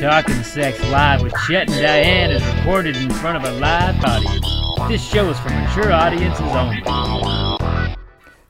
Talking 0.00 0.42
Sex 0.42 0.78
Live 0.90 1.22
with 1.22 1.32
Chet 1.48 1.70
and 1.70 1.80
Diane 1.80 2.30
is 2.30 2.44
recorded 2.56 2.96
in 2.96 3.08
front 3.10 3.36
of 3.42 3.44
a 3.50 3.58
live 3.58 3.96
audience. 4.04 4.46
This 4.88 5.02
show 5.02 5.30
is 5.30 5.38
for 5.40 5.48
mature 5.48 5.90
audiences 5.90 6.40
only. 6.40 6.82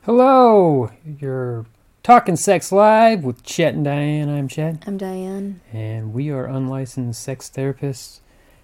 Hello, 0.02 0.90
you're 1.04 1.64
Talking 2.02 2.34
Sex 2.36 2.72
Live 2.72 3.22
with 3.22 3.44
Chet 3.44 3.74
and 3.74 3.84
Diane. 3.84 4.28
I'm 4.28 4.48
Chet, 4.48 4.82
I'm 4.86 4.96
Diane. 4.96 5.60
and 5.72 6.12
we 6.12 6.30
are 6.30 6.46
unlicensed 6.46 7.22
sex 7.22 7.48
therapists 7.54 8.20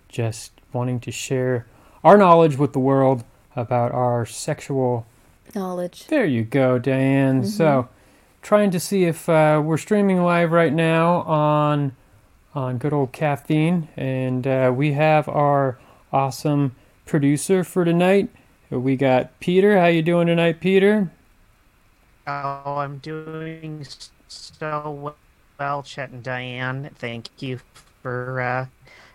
just 0.08 0.52
wanting 0.72 0.98
to 1.00 1.12
share 1.12 1.66
our 2.02 2.18
knowledge 2.18 2.56
with 2.56 2.72
the 2.72 2.80
world 2.80 3.22
about 3.54 3.92
our 3.92 4.26
sexual. 4.26 5.06
Knowledge. 5.54 6.08
There 6.08 6.26
you 6.26 6.42
go, 6.42 6.78
Diane. 6.78 7.44
So, 7.44 7.88
trying 8.40 8.70
to 8.72 8.80
see 8.80 9.04
if 9.04 9.28
uh, 9.28 9.62
we're 9.64 9.76
streaming 9.78 10.22
live 10.22 10.50
right 10.50 10.72
now 10.72 11.20
on 11.22 11.94
on 12.54 12.78
good 12.78 12.92
old 12.92 13.12
caffeine, 13.12 13.88
and 13.96 14.46
uh, 14.46 14.72
we 14.74 14.92
have 14.92 15.28
our 15.28 15.78
awesome 16.12 16.74
producer 17.06 17.64
for 17.64 17.84
tonight. 17.84 18.28
We 18.70 18.96
got 18.96 19.38
Peter. 19.40 19.78
How 19.78 19.86
you 19.86 20.02
doing 20.02 20.26
tonight, 20.26 20.60
Peter? 20.60 21.10
Oh, 22.26 22.76
I'm 22.78 22.98
doing 22.98 23.86
so 24.28 25.14
well, 25.58 25.82
Chet 25.82 26.10
and 26.10 26.22
Diane. 26.22 26.90
Thank 26.94 27.28
you 27.42 27.60
for, 28.02 28.40
uh, 28.40 28.66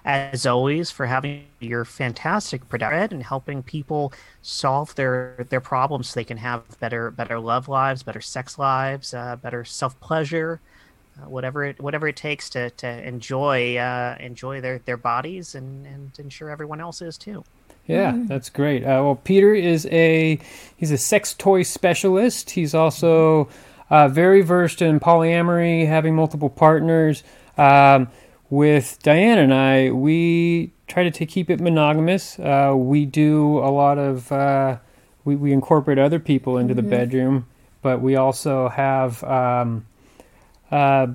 as 0.06 0.46
always, 0.46 0.92
for 0.92 1.06
having 1.06 1.46
your 1.60 1.86
fantastic 1.86 2.68
production 2.70 3.14
and 3.14 3.24
helping 3.24 3.64
people 3.64 4.14
solve 4.42 4.94
their 4.96 5.46
their 5.50 5.62
problems 5.62 6.10
so 6.10 6.20
they 6.20 6.24
can 6.24 6.38
have 6.38 6.64
better 6.80 7.12
better 7.12 7.40
love 7.40 7.68
lives, 7.68 8.04
better 8.04 8.22
sex 8.22 8.58
lives, 8.60 9.14
uh, 9.14 9.36
better 9.38 9.64
self 9.64 10.00
pleasure, 10.00 10.60
uh, 11.22 11.30
whatever 11.30 11.66
it 11.66 11.80
whatever 11.80 12.08
it 12.08 12.16
takes 12.16 12.50
to 12.52 12.70
to 12.72 13.08
enjoy 13.08 13.78
uh, 13.78 14.18
enjoy 14.20 14.62
their 14.62 14.80
their 14.80 14.98
bodies 14.98 15.56
and 15.56 15.86
and 15.86 16.12
ensure 16.20 16.50
everyone 16.50 16.82
else 16.82 17.02
is 17.02 17.18
too. 17.18 17.44
Yeah, 17.88 18.14
that's 18.26 18.50
great. 18.50 18.84
Uh, 18.84 19.02
well, 19.04 19.16
Peter 19.16 19.54
is 19.54 19.86
a 19.88 20.40
he's 20.76 20.92
a 20.92 20.98
sex 20.98 21.34
toy 21.34 21.64
specialist. 21.64 22.52
He's 22.52 22.76
also 22.76 23.50
uh, 23.90 24.10
very 24.10 24.42
versed 24.42 24.82
in 24.82 25.00
polyamory, 25.00 25.88
having 25.88 26.16
multiple 26.16 26.50
partners. 26.50 27.24
Um, 27.58 28.10
with 28.50 29.00
Diane 29.04 29.40
and 29.40 29.54
I, 29.54 29.92
we 29.92 30.72
try 30.88 31.04
to, 31.04 31.12
to 31.12 31.26
keep 31.26 31.50
it 31.50 31.60
monogamous. 31.60 32.40
Uh, 32.40 32.74
we 32.76 33.06
do 33.06 33.60
a 33.60 33.72
lot 33.72 33.98
of 33.98 34.32
uh, 34.32 34.78
we 35.24 35.36
we 35.36 35.54
incorporate 35.54 35.98
other 35.98 36.20
people 36.20 36.58
into 36.58 36.74
the 36.74 36.84
bedroom, 36.84 37.48
but 37.82 38.02
we 38.02 38.16
also 38.16 38.70
have. 38.70 39.24
Um, 39.24 39.86
uh, 40.72 41.08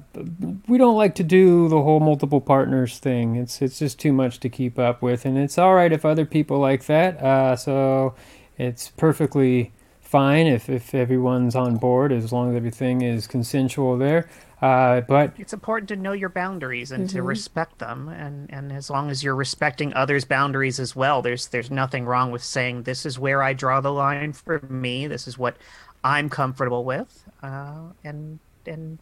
we 0.67 0.79
don't 0.79 0.97
like 0.97 1.15
to 1.17 1.23
do 1.23 1.69
the 1.69 1.83
whole 1.83 2.01
multiple 2.01 2.41
partners 2.41 2.99
thing. 2.99 3.37
It's 3.37 3.61
it's 3.61 3.79
just 3.79 3.99
too 3.99 4.13
much 4.13 4.41
to 4.41 4.49
keep 4.49 4.79
up 4.79 5.03
with, 5.03 5.27
and 5.27 5.37
it's 5.37 5.59
all 5.59 5.75
right 5.75 5.93
if 5.93 6.05
other 6.05 6.25
people 6.25 6.59
like 6.59 6.87
that. 6.87 7.23
Uh, 7.23 7.57
so 7.57 8.15
it's 8.57 8.89
perfectly 8.91 9.73
fine 10.01 10.47
if 10.47 10.69
if 10.69 10.95
everyone's 10.95 11.55
on 11.55 11.77
board 11.77 12.13
as 12.13 12.33
long 12.33 12.51
as 12.51 12.57
everything 12.57 13.03
is 13.03 13.27
consensual 13.27 13.99
there. 13.99 14.29
Uh, 14.63 15.01
but 15.01 15.35
it's 15.39 15.53
important 15.53 15.89
to 15.89 15.97
know 15.97 16.13
your 16.13 16.29
boundaries 16.29 16.93
and 16.93 17.11
to 17.11 17.21
respect 17.21 17.81
them 17.81 18.09
and 18.09 18.49
and 18.53 18.71
as 18.73 18.89
long 18.89 19.11
as 19.11 19.25
you're 19.25 19.35
respecting 19.35 19.93
others 19.95 20.25
boundaries 20.25 20.79
as 20.79 20.95
well 20.95 21.21
there's 21.21 21.49
there's 21.49 21.69
nothing 21.69 22.05
wrong 22.05 22.31
with 22.31 22.45
saying 22.45 22.85
this 22.85 23.05
is 23.05 23.19
where 23.19 23.43
i 23.43 23.53
draw 23.53 23.81
the 23.81 23.91
line 23.91 24.33
for 24.33 24.61
me 24.71 25.09
this 25.09 25.27
is 25.27 25.37
what 25.37 25.57
i'm 26.05 26.31
comfortable 26.31 26.85
with 26.85 27.25
uh, 27.43 27.89
and 28.05 28.39
and 28.65 29.01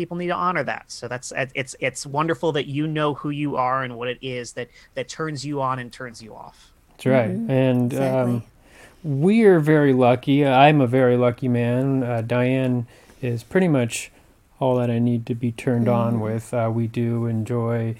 people 0.00 0.16
need 0.16 0.28
to 0.28 0.34
honor 0.34 0.64
that. 0.64 0.90
So 0.90 1.08
that's 1.08 1.30
it's 1.54 1.76
it's 1.78 2.06
wonderful 2.06 2.52
that 2.52 2.66
you 2.66 2.86
know 2.86 3.12
who 3.12 3.28
you 3.28 3.56
are 3.56 3.84
and 3.84 3.98
what 3.98 4.08
it 4.08 4.18
is 4.22 4.54
that 4.54 4.70
that 4.94 5.10
turns 5.10 5.44
you 5.44 5.60
on 5.60 5.78
and 5.78 5.92
turns 5.92 6.22
you 6.22 6.34
off. 6.34 6.72
That's 6.92 7.06
right, 7.06 7.28
and 7.30 7.94
um, 7.94 8.42
we 9.04 9.44
are 9.44 9.60
very 9.60 9.92
lucky. 9.92 10.46
I'm 10.46 10.80
a 10.80 10.86
very 10.86 11.18
lucky 11.18 11.48
man. 11.48 12.02
Uh, 12.02 12.22
Diane 12.22 12.86
is 13.20 13.42
pretty 13.42 13.68
much 13.68 14.10
all 14.58 14.76
that 14.76 14.90
I 14.90 14.98
need 14.98 15.26
to 15.26 15.34
be 15.34 15.52
turned 15.52 15.86
on 15.86 16.20
with. 16.20 16.54
Uh, 16.54 16.70
we 16.72 16.86
do 16.86 17.26
enjoy 17.26 17.96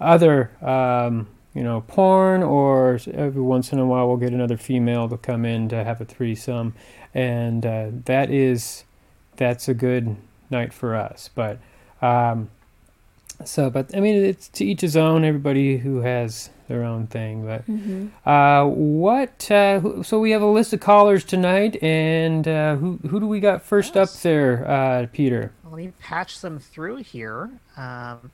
other, 0.00 0.50
um, 0.64 1.28
you 1.54 1.62
know, 1.62 1.82
porn, 1.86 2.42
or 2.42 2.98
every 3.12 3.42
once 3.42 3.72
in 3.72 3.78
a 3.78 3.84
while 3.84 4.08
we'll 4.08 4.16
get 4.16 4.32
another 4.32 4.56
female 4.56 5.06
to 5.10 5.18
come 5.18 5.44
in 5.44 5.68
to 5.68 5.84
have 5.84 6.00
a 6.00 6.06
threesome, 6.06 6.72
and 7.12 7.66
uh, 7.66 7.88
that 8.06 8.30
is 8.30 8.84
that's 9.36 9.68
a 9.68 9.74
good 9.74 10.16
night 10.52 10.72
for 10.72 10.94
us. 10.94 11.28
But 11.34 11.58
um, 12.00 12.50
so, 13.44 13.70
but 13.70 13.96
I 13.96 14.00
mean, 14.00 14.24
it's 14.24 14.48
to 14.50 14.64
each 14.64 14.82
his 14.82 14.96
own. 14.96 15.24
Everybody 15.24 15.78
who 15.78 16.00
has 16.02 16.50
their 16.68 16.84
own 16.84 17.08
thing, 17.08 17.44
but. 17.44 17.64
Uh, 18.30 18.66
what? 18.66 19.50
Uh, 19.50 19.80
who, 19.80 20.02
so 20.04 20.20
we 20.20 20.30
have 20.30 20.42
a 20.42 20.46
list 20.46 20.72
of 20.72 20.78
callers 20.80 21.24
tonight, 21.24 21.82
and 21.82 22.46
uh, 22.46 22.76
who 22.76 22.98
who 23.08 23.18
do 23.18 23.26
we 23.26 23.40
got 23.40 23.62
first 23.62 23.96
up 23.96 24.10
there, 24.22 24.68
uh, 24.70 25.06
Peter? 25.12 25.52
let 25.64 25.76
me 25.78 25.92
patch 26.00 26.40
them 26.40 26.58
through 26.58 26.96
here. 26.96 27.48
Um, 27.78 28.30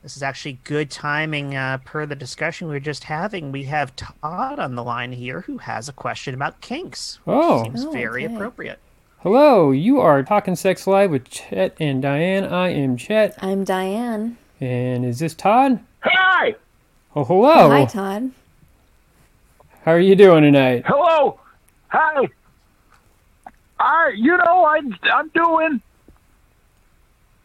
this 0.00 0.16
is 0.16 0.22
actually 0.22 0.60
good 0.62 0.92
timing 0.92 1.56
uh, 1.56 1.78
per 1.84 2.06
the 2.06 2.14
discussion 2.14 2.68
we 2.68 2.74
were 2.74 2.80
just 2.80 3.02
having. 3.04 3.50
We 3.50 3.64
have 3.64 3.96
Todd 3.96 4.60
on 4.60 4.76
the 4.76 4.84
line 4.84 5.10
here 5.10 5.40
who 5.40 5.58
has 5.58 5.88
a 5.88 5.92
question 5.92 6.34
about 6.34 6.60
kinks. 6.60 7.18
Which 7.24 7.34
Oh. 7.36 7.64
seems 7.64 7.84
Oh, 7.84 7.90
very 7.90 8.24
okay. 8.24 8.32
appropriate. 8.32 8.78
Hello, 9.22 9.72
you 9.72 10.00
are 10.00 10.22
talking 10.22 10.54
sex 10.56 10.86
live 10.86 11.10
with 11.10 11.28
Chet 11.28 11.74
and 11.80 12.00
Diane. 12.00 12.44
I 12.44 12.68
am 12.70 12.96
Chet, 12.96 13.36
I'm 13.42 13.64
Diane. 13.64 14.36
and 14.60 15.04
is 15.04 15.18
this 15.18 15.34
Todd? 15.34 15.80
Hi. 16.00 16.54
Oh, 17.16 17.24
hello. 17.24 17.68
Hi, 17.70 17.84
Todd. 17.84 18.30
How 19.84 19.92
are 19.92 20.00
you 20.00 20.14
doing 20.14 20.42
tonight? 20.42 20.84
Hello. 20.86 21.40
Hi. 21.88 22.28
I, 23.80 24.12
you 24.16 24.36
know, 24.36 24.64
I, 24.64 24.80
I'm 25.12 25.28
doing. 25.30 25.80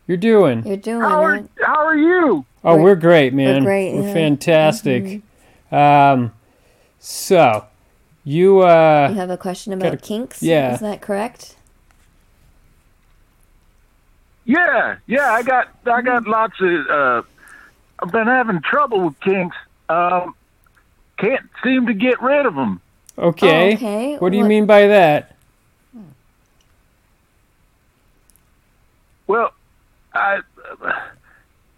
You're 0.07 0.17
doing? 0.17 0.65
You're 0.67 0.77
doing 0.77 1.01
How 1.01 1.23
are, 1.23 1.35
it. 1.37 1.49
how 1.63 1.85
are 1.85 1.95
you? 1.97 2.45
Oh, 2.63 2.73
We're- 2.73 2.83
we're 2.83 2.95
great, 2.95 3.33
man. 3.33 3.63
great, 3.63 3.93
We're 3.93 4.01
yeah. 4.01 4.05
Mm-hmm. 4.07 4.13
fantastic. 4.13 5.21
Um, 5.71 6.33
so 6.99 7.65
you 8.23 8.59
uh, 8.59 9.07
You 9.11 9.15
have 9.15 9.29
a 9.31 9.37
question 9.37 9.73
about 9.73 9.85
gotta- 9.85 9.97
kinks? 9.97 10.43
yeah. 10.43 10.73
Is 10.75 10.81
that 10.81 11.01
correct? 11.01 11.55
Yeah, 14.45 14.97
yeah. 15.07 15.31
I 15.31 15.41
got, 15.43 15.69
I 15.85 16.01
got 16.01 16.27
lots 16.27 16.59
of. 16.59 16.87
Uh, 16.87 17.21
I've 17.99 18.11
been 18.11 18.27
having 18.27 18.61
trouble 18.61 19.01
with 19.01 19.19
kinks. 19.21 19.55
Um, 19.89 20.35
can't 21.17 21.45
seem 21.63 21.85
to 21.87 21.93
get 21.93 22.21
rid 22.21 22.45
of 22.45 22.55
them. 22.55 22.81
okay? 23.17 23.71
Oh, 23.71 23.75
okay. 23.75 24.17
What 24.17 24.31
do 24.31 24.37
you 24.37 24.43
What- 24.43 24.49
mean 24.49 24.65
by 24.65 24.87
that? 24.87 25.29
Well, 29.27 29.53
I, 30.13 30.39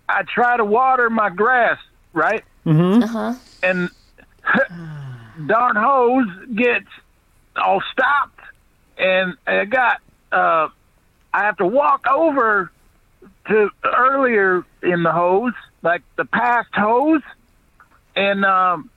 I 0.10 0.24
try 0.24 0.58
to 0.58 0.66
water 0.66 1.10
my 1.10 1.30
grass, 1.30 1.80
right? 2.14 2.44
Mm-hmm. 2.66 3.04
Uh 3.04 3.08
huh. 3.08 3.34
and 3.62 3.90
darn 5.48 5.76
hose 5.76 6.28
gets 6.56 6.88
all 7.56 7.82
stopped 7.92 8.40
and 8.98 9.36
I 9.46 9.66
got 9.66 10.02
uh 10.32 10.70
I 11.36 11.44
have 11.44 11.58
to 11.58 11.66
walk 11.66 12.08
over 12.10 12.72
to 13.50 13.70
earlier 13.84 14.64
in 14.82 15.04
the 15.04 15.12
hose, 15.12 15.52
like 15.82 16.02
the 16.16 16.24
past 16.24 16.70
hose 16.74 17.22
and 18.16 18.46
um 18.46 18.90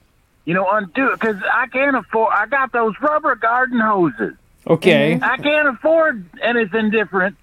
you 0.45 0.53
know 0.53 0.65
undo 0.71 1.11
it 1.11 1.19
cuz 1.19 1.35
I 1.51 1.67
can't 1.67 1.97
afford 1.97 2.33
I 2.33 2.45
got 2.45 2.71
those 2.71 2.93
rubber 3.01 3.35
garden 3.35 3.79
hoses. 3.81 4.35
Okay. 4.65 5.19
I 5.21 5.35
can't 5.37 5.67
afford 5.67 6.23
anything 6.41 6.91
different 6.91 7.35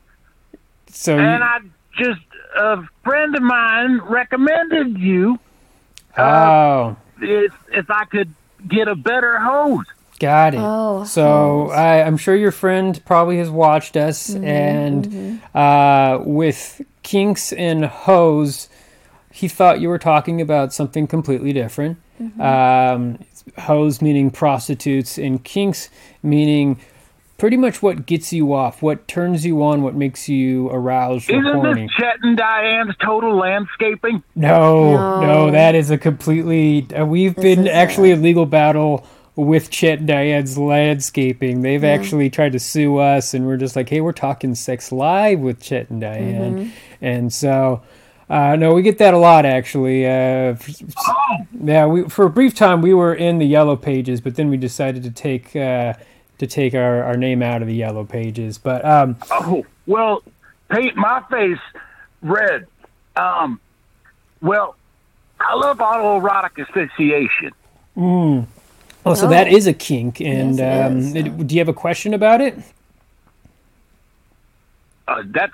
So 0.88 1.14
you- 1.14 1.20
and 1.22 1.44
I 1.44 1.58
just 1.98 2.20
a 2.56 2.82
friend 3.04 3.36
of 3.36 3.42
mine 3.42 3.98
recommended 3.98 4.96
you 4.98 5.38
oh. 6.16 6.96
if 7.20 7.52
if 7.70 7.90
I 7.90 8.06
could 8.06 8.32
get 8.66 8.88
a 8.88 8.94
better 8.94 9.38
hose. 9.38 9.84
Got 10.18 10.54
it. 10.54 10.60
Oh, 10.62 11.04
so. 11.04 11.70
I, 11.70 12.02
I'm 12.02 12.16
sure 12.16 12.34
your 12.34 12.52
friend 12.52 13.00
probably 13.04 13.38
has 13.38 13.50
watched 13.50 13.96
us, 13.96 14.34
and 14.34 15.40
uh, 15.54 16.20
with 16.24 16.80
kinks 17.02 17.52
and 17.52 17.84
hose, 17.84 18.68
he 19.30 19.46
thought 19.48 19.80
you 19.80 19.88
were 19.88 19.98
talking 19.98 20.40
about 20.40 20.72
something 20.72 21.06
completely 21.06 21.52
different. 21.52 21.98
Um, 22.40 23.18
hose 23.58 24.00
meaning 24.00 24.30
prostitutes, 24.30 25.18
and 25.18 25.42
kinks 25.44 25.90
meaning 26.22 26.80
pretty 27.36 27.58
much 27.58 27.82
what 27.82 28.06
gets 28.06 28.32
you 28.32 28.54
off, 28.54 28.80
what 28.80 29.06
turns 29.06 29.44
you 29.44 29.62
on, 29.62 29.82
what 29.82 29.94
makes 29.94 30.26
you 30.26 30.70
aroused 30.70 31.28
Isn't 31.28 31.44
horny. 31.44 31.82
this 31.82 31.90
Chet 31.98 32.16
and 32.22 32.34
Diane's 32.38 32.94
total 33.04 33.36
landscaping? 33.36 34.22
No, 34.34 34.94
no, 34.96 35.20
No. 35.20 35.50
that 35.50 35.74
is 35.74 35.90
a 35.90 35.98
completely. 35.98 36.86
Uh, 36.98 37.04
we've 37.04 37.34
This 37.34 37.56
been 37.56 37.68
actually 37.68 38.12
a 38.12 38.16
legal 38.16 38.46
battle 38.46 39.06
with 39.36 39.70
Chet 39.70 40.06
Diane's 40.06 40.56
landscaping. 40.58 41.60
They've 41.62 41.84
actually 41.84 42.30
tried 42.30 42.52
to 42.52 42.58
sue 42.58 42.96
us, 42.98 43.34
and 43.34 43.46
we're 43.46 43.58
just 43.58 43.76
like, 43.76 43.88
hey, 43.88 44.00
we're 44.00 44.12
talking 44.12 44.54
sex 44.54 44.90
live 44.90 45.40
with 45.40 45.60
Chet 45.62 45.90
and 45.90 46.00
Diane, 46.00 46.54
Mm-hmm. 46.58 46.70
and 47.04 47.32
so 47.32 47.82
Uh, 48.28 48.56
no, 48.56 48.74
we 48.74 48.82
get 48.82 48.98
that 48.98 49.14
a 49.14 49.18
lot 49.18 49.46
actually. 49.46 50.04
Uh, 50.04 50.56
f- 50.58 50.82
Oh, 51.08 51.36
yeah, 51.62 51.86
we 51.86 52.08
for 52.08 52.24
a 52.24 52.30
brief 52.30 52.56
time 52.56 52.82
we 52.82 52.92
were 52.92 53.14
in 53.14 53.38
the 53.38 53.46
yellow 53.46 53.76
pages, 53.76 54.20
but 54.20 54.34
then 54.34 54.50
we 54.50 54.56
decided 54.56 55.04
to 55.04 55.10
take 55.12 55.54
uh, 55.54 55.92
to 56.38 56.46
take 56.48 56.74
our, 56.74 57.04
our 57.04 57.16
name 57.16 57.40
out 57.40 57.62
of 57.62 57.68
the 57.68 57.74
yellow 57.74 58.04
pages. 58.04 58.58
But 58.58 58.84
um, 58.84 59.16
oh, 59.30 59.64
well, 59.86 60.22
paint 60.70 60.96
my 60.96 61.22
face 61.30 61.60
red. 62.20 62.66
Um, 63.14 63.60
well, 64.42 64.74
I 65.38 65.54
love 65.54 65.78
autoerotic 65.78 66.58
asphyxiation. 66.60 67.52
Oh, 69.06 69.14
so 69.14 69.26
Oh. 69.26 69.30
that 69.30 69.48
is 69.48 69.66
a 69.66 69.72
kink. 69.72 70.20
And 70.20 70.58
Yes, 70.58 70.60
it 70.60 70.86
um, 70.92 70.98
is. 70.98 71.14
it- 71.14 71.46
do 71.46 71.54
you 71.54 71.60
have 71.60 71.68
a 71.68 71.72
question 71.72 72.12
about 72.14 72.40
it? 72.40 72.58
Uh, 75.08 75.22
that's 75.26 75.52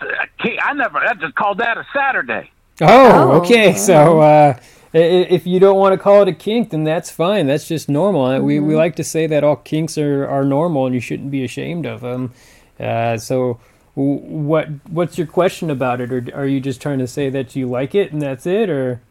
I 0.63 0.73
never. 0.73 0.99
I 0.99 1.13
just 1.15 1.35
called 1.35 1.59
that 1.59 1.77
a 1.77 1.85
Saturday. 1.95 2.51
Oh, 2.81 2.87
Oh, 2.89 3.41
okay. 3.41 3.75
So 3.75 4.21
uh, 4.21 4.57
i- 4.95 4.99
i- 4.99 5.27
if 5.29 5.47
you 5.47 5.61
don't 5.61 5.77
want 5.77 5.93
to 5.93 5.99
call 5.99 6.23
it 6.23 6.29
a 6.29 6.33
kink, 6.33 6.71
then 6.71 6.85
that's 6.85 7.11
fine. 7.11 7.47
That's 7.47 7.69
just 7.69 7.89
normal. 7.89 8.25
Uh, 8.25 8.41
We 8.41 8.61
we 8.61 8.75
like 8.75 8.97
to 8.97 9.05
say 9.05 9.27
that 9.27 9.45
all 9.45 9.57
kinks 9.57 9.99
are, 9.99 10.27
are 10.27 10.45
normal, 10.45 10.87
and 10.87 10.95
you 10.95 11.01
shouldn't 11.01 11.31
be 11.31 11.45
ashamed 11.45 11.85
of 11.85 12.01
them. 12.01 12.33
Uh, 12.81 13.19
so, 13.19 13.61
what 13.95 14.69
what's 14.89 15.19
your 15.19 15.27
question 15.27 15.69
about 15.69 16.01
it, 16.01 16.11
or 16.11 16.25
are 16.35 16.47
you 16.47 16.59
just 16.59 16.81
trying 16.81 16.99
to 17.01 17.07
say 17.07 17.29
that 17.29 17.55
you 17.55 17.67
like 17.69 17.95
it 17.95 18.11
and 18.11 18.23
that's 18.23 18.47
it, 18.47 18.71
or? 18.71 19.03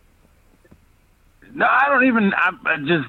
No, 1.53 1.67
I 1.69 1.88
don't 1.88 2.05
even. 2.05 2.33
I, 2.33 2.49
I 2.65 2.77
just. 2.77 3.07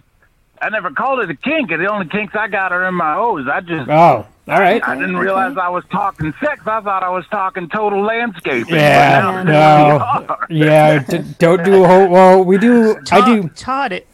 I 0.62 0.68
never 0.70 0.90
called 0.92 1.20
it 1.20 1.30
a 1.30 1.34
kink. 1.34 1.70
The 1.70 1.90
only 1.90 2.06
kinks 2.08 2.34
I 2.36 2.48
got 2.48 2.72
are 2.72 2.86
in 2.86 2.94
my 2.94 3.16
O's. 3.16 3.48
I 3.48 3.60
just. 3.60 3.90
Oh, 3.90 4.26
all 4.48 4.60
right. 4.60 4.82
I 4.86 4.94
didn't 4.94 5.16
realize 5.16 5.56
I 5.56 5.68
was 5.68 5.84
talking 5.90 6.32
sex. 6.40 6.62
I 6.66 6.80
thought 6.80 7.02
I 7.02 7.10
was 7.10 7.26
talking 7.30 7.68
total 7.68 8.02
landscaping. 8.02 8.74
Yeah, 8.74 9.42
no, 9.44 10.36
yeah. 10.50 11.00
D- 11.00 11.18
don't 11.38 11.64
do 11.64 11.84
a 11.84 11.88
whole. 11.88 12.08
Well, 12.08 12.44
we 12.44 12.58
do. 12.58 12.96
I 13.12 13.20
Todd, 13.20 13.26
do. 13.26 13.48
Todd, 13.50 13.92
it, 13.92 14.06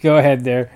Go 0.00 0.16
ahead 0.16 0.44
there. 0.44 0.70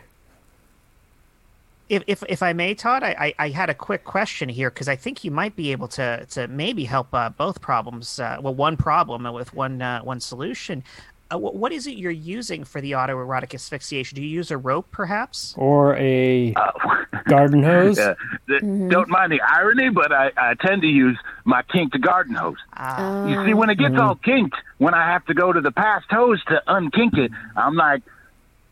if, 1.89 2.03
if 2.07 2.23
if 2.29 2.43
I 2.43 2.53
may, 2.53 2.75
Todd, 2.75 3.03
I, 3.03 3.35
I, 3.39 3.47
I 3.47 3.49
had 3.51 3.71
a 3.71 3.75
quick 3.75 4.05
question 4.05 4.49
here 4.49 4.71
because 4.71 4.89
I 4.89 4.97
think 4.97 5.25
you 5.25 5.31
might 5.31 5.57
be 5.57 5.73
able 5.73 5.89
to 5.89 6.27
to 6.31 6.47
maybe 6.49 6.85
help 6.85 7.15
uh, 7.15 7.31
both 7.31 7.61
problems. 7.63 8.19
Uh, 8.21 8.39
well, 8.41 8.55
one 8.55 8.77
problem 8.77 9.25
with 9.33 9.55
one 9.55 9.83
uh, 9.83 10.01
one 10.03 10.21
solution. 10.21 10.85
Uh, 11.31 11.39
wh- 11.39 11.55
what 11.55 11.73
is 11.73 11.87
it 11.87 11.97
you're 11.97 12.11
using 12.11 12.65
for 12.65 12.81
the 12.81 12.93
autoerotic 12.93 13.55
asphyxiation? 13.55 14.17
Do 14.17 14.23
you 14.23 14.29
use 14.29 14.51
a 14.51 14.59
rope, 14.59 14.89
perhaps? 14.91 15.55
Or 15.57 15.97
a 15.97 16.53
Uh, 16.55 16.71
garden 17.29 17.63
hose. 17.63 17.99
uh, 17.99 18.15
th- 18.49 18.61
Don't 18.63 19.09
mind 19.09 19.31
the 19.31 19.41
irony, 19.41 19.91
but 19.91 20.13
I, 20.13 20.33
I 20.37 20.55
tend 20.55 20.83
to 20.83 20.89
use 20.89 21.17
my 21.45 21.63
kinked 21.63 21.99
garden 22.01 22.35
hose. 22.35 22.57
Uh, 22.77 23.25
You 23.29 23.37
see, 23.47 23.55
when 23.55 23.71
it 23.71 23.79
gets 23.79 23.93
Mm-hmm. 23.95 24.01
all 24.03 24.17
kinked, 24.17 24.57
when 24.79 24.95
I 24.95 25.07
have 25.13 25.25
to 25.27 25.35
go 25.35 25.53
to 25.53 25.61
the 25.61 25.71
past 25.71 26.07
hose 26.11 26.43
to 26.47 26.63
unkink 26.67 27.17
it, 27.17 27.31
I'm 27.57 27.77
like, 27.77 28.03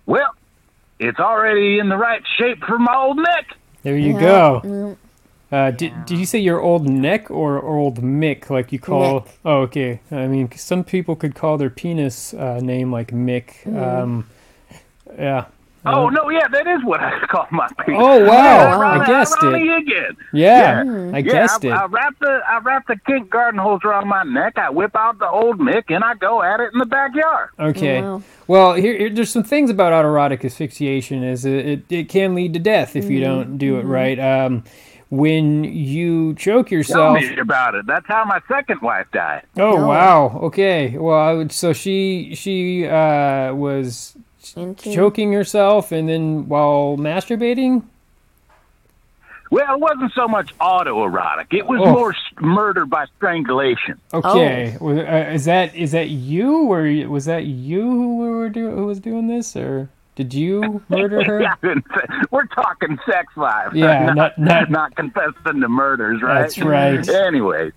well, 0.06 0.34
it's 0.98 1.20
already 1.20 1.78
in 1.78 1.88
the 1.88 1.96
right 1.96 2.22
shape 2.38 2.64
for 2.64 2.78
my 2.78 2.94
old 2.96 3.18
neck. 3.18 3.54
There 3.84 3.96
you 3.96 4.14
Yeah. 4.14 4.20
go. 4.20 4.60
Mm, 4.64 4.96
Uh, 5.50 5.70
did, 5.70 5.92
did 6.04 6.18
you 6.18 6.26
say 6.26 6.38
your 6.38 6.60
old 6.60 6.88
neck 6.88 7.30
or 7.30 7.62
old 7.62 8.02
Mick, 8.02 8.50
like 8.50 8.70
you 8.70 8.78
call? 8.78 9.22
Mick. 9.22 9.28
Oh, 9.44 9.56
okay. 9.62 10.00
I 10.10 10.26
mean, 10.26 10.50
some 10.52 10.84
people 10.84 11.16
could 11.16 11.34
call 11.34 11.56
their 11.56 11.70
penis 11.70 12.34
uh, 12.34 12.60
name 12.60 12.92
like 12.92 13.12
Mick. 13.12 13.66
Um, 13.74 14.26
yeah. 15.16 15.46
Oh 15.86 16.08
no, 16.10 16.28
yeah, 16.28 16.48
that 16.48 16.66
is 16.66 16.84
what 16.84 17.00
I 17.00 17.18
call 17.30 17.46
my 17.50 17.68
penis. 17.86 18.00
Oh 18.02 18.24
wow! 18.24 18.78
wow. 18.78 19.00
I 19.00 19.06
guessed 19.06 19.38
it. 19.40 19.54
again. 19.54 20.16
Yeah, 20.32 20.84
I 21.14 21.18
Yeah, 21.18 21.20
guessed 21.20 21.64
I, 21.64 21.68
I 21.68 21.86
wrap 21.86 22.18
the 22.18 22.40
I 22.46 22.58
wrap 22.58 22.86
the 22.86 22.96
kink 23.06 23.30
garden 23.30 23.58
hose 23.58 23.80
around 23.84 24.08
my 24.08 24.24
neck. 24.24 24.58
I 24.58 24.68
whip 24.70 24.94
out 24.96 25.18
the 25.18 25.30
old 25.30 25.58
Mick 25.58 25.84
and 25.88 26.04
I 26.04 26.14
go 26.14 26.42
at 26.42 26.60
it 26.60 26.72
in 26.72 26.78
the 26.78 26.84
backyard. 26.86 27.50
Okay. 27.58 28.02
Wow. 28.02 28.22
Well, 28.48 28.74
here, 28.74 28.96
here 28.98 29.10
there's 29.10 29.30
some 29.30 29.44
things 29.44 29.70
about 29.70 29.92
autoerotic 29.92 30.44
asphyxiation. 30.44 31.22
Is 31.22 31.44
it, 31.44 31.66
it, 31.66 31.92
it 31.92 32.08
can 32.08 32.34
lead 32.34 32.52
to 32.54 32.58
death 32.58 32.96
if 32.96 33.08
you 33.08 33.20
don't 33.20 33.56
do 33.56 33.78
it 33.78 33.84
right. 33.84 34.18
Um, 34.18 34.64
when 35.10 35.64
you 35.64 36.34
choke 36.34 36.68
Tell 36.68 36.78
yourself. 36.78 37.18
me 37.20 37.36
about 37.38 37.74
it. 37.74 37.86
That's 37.86 38.06
how 38.06 38.24
my 38.24 38.40
second 38.48 38.80
wife 38.82 39.06
died. 39.12 39.42
Oh 39.56 39.76
No. 39.76 39.86
wow. 39.86 40.40
Okay. 40.44 40.96
Well, 40.98 41.36
would, 41.38 41.52
so 41.52 41.72
she 41.72 42.34
she 42.34 42.86
uh, 42.86 43.54
was 43.54 44.14
Into- 44.56 44.92
choking 44.92 45.32
herself 45.32 45.92
and 45.92 46.08
then 46.08 46.48
while 46.48 46.96
masturbating. 46.98 47.84
Well, 49.50 49.74
it 49.76 49.80
wasn't 49.80 50.12
so 50.12 50.28
much 50.28 50.54
autoerotic. 50.58 51.54
It 51.54 51.66
was 51.66 51.80
Oh. 51.82 51.90
more 51.90 52.14
murder 52.38 52.84
by 52.84 53.06
strangulation. 53.16 53.98
Okay, 54.12 54.76
Was- 54.78 54.98
uh, 54.98 55.30
is 55.32 55.46
that 55.46 55.74
is 55.74 55.92
that 55.92 56.10
you 56.10 56.70
or 56.70 56.82
was 57.08 57.24
that 57.24 57.44
you 57.46 57.80
who 57.80 58.16
were 58.18 58.50
do, 58.50 58.70
who 58.70 58.84
was 58.84 59.00
doing 59.00 59.26
this 59.26 59.56
or 59.56 59.88
did 60.18 60.34
you 60.34 60.82
murder 60.88 61.22
her? 61.22 61.40
Yeah, 61.42 61.54
We're 62.32 62.46
talking 62.46 62.98
sex 63.08 63.36
life. 63.36 63.72
Yeah, 63.72 64.12
not, 64.12 64.36
not- 64.36 64.68
not- 64.68 64.96
confessing 64.96 65.60
to 65.60 65.68
murders, 65.68 66.20
right? 66.22 66.42
That's 66.42 66.58
right. 66.58 67.08
Anyway, 67.08 67.70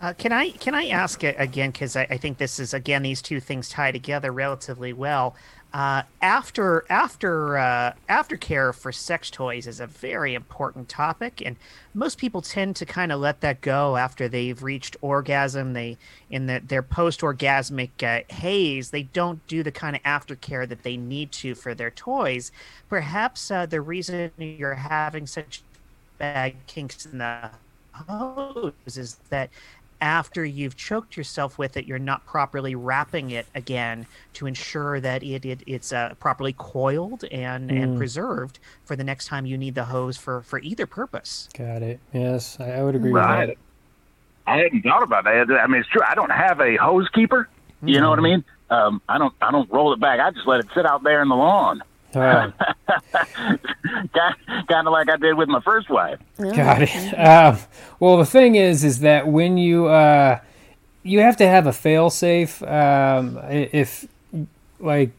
Uh, 0.00 0.14
can 0.14 0.32
I 0.32 0.50
can 0.52 0.74
I 0.74 0.86
ask 0.88 1.22
it 1.22 1.36
again? 1.38 1.70
Because 1.70 1.96
I, 1.96 2.06
I 2.10 2.16
think 2.16 2.38
this 2.38 2.58
is 2.58 2.72
again 2.72 3.02
these 3.02 3.20
two 3.20 3.40
things 3.40 3.68
tie 3.68 3.92
together 3.92 4.32
relatively 4.32 4.94
well. 4.94 5.36
Uh, 5.72 6.02
after 6.22 6.86
after 6.88 7.58
uh, 7.58 7.92
aftercare 8.08 8.74
for 8.74 8.92
sex 8.92 9.30
toys 9.30 9.66
is 9.66 9.78
a 9.78 9.86
very 9.86 10.32
important 10.32 10.88
topic, 10.88 11.42
and 11.44 11.56
most 11.92 12.16
people 12.16 12.40
tend 12.40 12.74
to 12.76 12.86
kind 12.86 13.12
of 13.12 13.20
let 13.20 13.42
that 13.42 13.60
go 13.60 13.96
after 13.96 14.26
they've 14.26 14.62
reached 14.62 14.96
orgasm. 15.02 15.74
They 15.74 15.98
in 16.30 16.46
the, 16.46 16.62
their 16.66 16.82
post 16.82 17.20
orgasmic 17.20 17.90
uh, 18.02 18.22
haze, 18.32 18.90
they 18.90 19.02
don't 19.02 19.46
do 19.48 19.62
the 19.62 19.72
kind 19.72 19.96
of 19.96 20.02
aftercare 20.02 20.66
that 20.66 20.82
they 20.82 20.96
need 20.96 21.30
to 21.32 21.54
for 21.54 21.74
their 21.74 21.90
toys. 21.90 22.52
Perhaps 22.88 23.50
uh, 23.50 23.66
the 23.66 23.80
reason 23.80 24.30
you're 24.38 24.74
having 24.74 25.26
such 25.26 25.62
bad 26.16 26.54
kinks 26.66 27.04
in 27.04 27.18
the 27.18 27.50
hose 27.92 28.72
is 28.86 29.16
that 29.30 29.50
after 30.00 30.44
you've 30.44 30.76
choked 30.76 31.16
yourself 31.16 31.58
with 31.58 31.76
it, 31.76 31.86
you're 31.86 31.98
not 31.98 32.24
properly 32.26 32.74
wrapping 32.74 33.30
it 33.30 33.46
again 33.54 34.06
to 34.34 34.46
ensure 34.46 35.00
that 35.00 35.22
it, 35.22 35.44
it 35.44 35.62
it's 35.66 35.92
uh, 35.92 36.14
properly 36.20 36.54
coiled 36.56 37.24
and, 37.24 37.70
and 37.70 37.96
preserved 37.96 38.58
for 38.84 38.96
the 38.96 39.04
next 39.04 39.26
time 39.26 39.46
you 39.46 39.56
need 39.56 39.74
the 39.74 39.84
hose 39.84 40.16
for, 40.16 40.42
for 40.42 40.58
either 40.60 40.86
purpose. 40.86 41.48
Got 41.56 41.82
it. 41.82 42.00
Yes, 42.12 42.58
I, 42.60 42.72
I 42.72 42.82
would 42.84 42.94
agree 42.94 43.12
right. 43.12 43.48
with 43.48 43.56
that. 43.56 43.62
I 44.46 44.58
hadn't 44.58 44.82
thought 44.82 45.02
about 45.02 45.24
that. 45.24 45.50
I 45.50 45.66
mean, 45.66 45.80
it's 45.80 45.88
true. 45.88 46.02
I 46.06 46.14
don't 46.14 46.30
have 46.30 46.60
a 46.60 46.76
hose 46.76 47.08
keeper. 47.10 47.48
You 47.82 48.00
know 48.00 48.10
what 48.10 48.18
I 48.18 48.22
mean? 48.22 48.44
Um, 48.70 49.02
I 49.08 49.18
don't. 49.18 49.34
I 49.40 49.50
don't 49.50 49.70
roll 49.70 49.92
it 49.92 50.00
back. 50.00 50.18
I 50.18 50.30
just 50.30 50.46
let 50.46 50.60
it 50.60 50.66
sit 50.74 50.86
out 50.86 51.02
there 51.04 51.22
in 51.22 51.28
the 51.28 51.36
lawn, 51.36 51.78
that. 51.78 51.86
Uh, 52.16 52.50
kind 54.68 54.86
of 54.86 54.92
like 54.92 55.08
I 55.10 55.16
did 55.16 55.34
with 55.34 55.48
my 55.48 55.60
first 55.60 55.90
wife. 55.90 56.18
Got 56.38 56.82
it. 56.82 57.12
Um, 57.18 57.58
well, 58.00 58.16
the 58.16 58.24
thing 58.24 58.54
is, 58.56 58.84
is 58.84 59.00
that 59.00 59.28
when 59.28 59.58
you 59.58 59.86
uh, 59.86 60.40
you 61.02 61.20
have 61.20 61.36
to 61.36 61.46
have 61.46 61.66
a 61.66 61.72
fail 61.72 62.10
safe. 62.10 62.62
Um, 62.62 63.38
if 63.48 64.06
like 64.80 65.10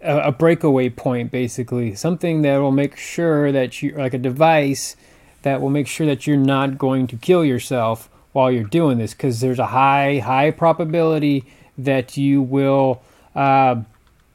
a, 0.00 0.18
a 0.18 0.32
breakaway 0.32 0.88
point, 0.88 1.30
basically 1.30 1.94
something 1.94 2.42
that 2.42 2.58
will 2.58 2.72
make 2.72 2.96
sure 2.96 3.50
that 3.52 3.82
you 3.82 3.92
like 3.96 4.14
a 4.14 4.18
device 4.18 4.96
that 5.42 5.60
will 5.60 5.70
make 5.70 5.86
sure 5.86 6.06
that 6.06 6.26
you're 6.26 6.36
not 6.36 6.76
going 6.78 7.06
to 7.06 7.16
kill 7.16 7.44
yourself 7.44 8.10
while 8.32 8.50
you're 8.50 8.64
doing 8.64 8.98
this, 8.98 9.12
because 9.14 9.40
there's 9.40 9.58
a 9.58 9.66
high 9.66 10.18
high 10.18 10.50
probability 10.50 11.44
that 11.78 12.16
you 12.16 12.42
will. 12.42 13.02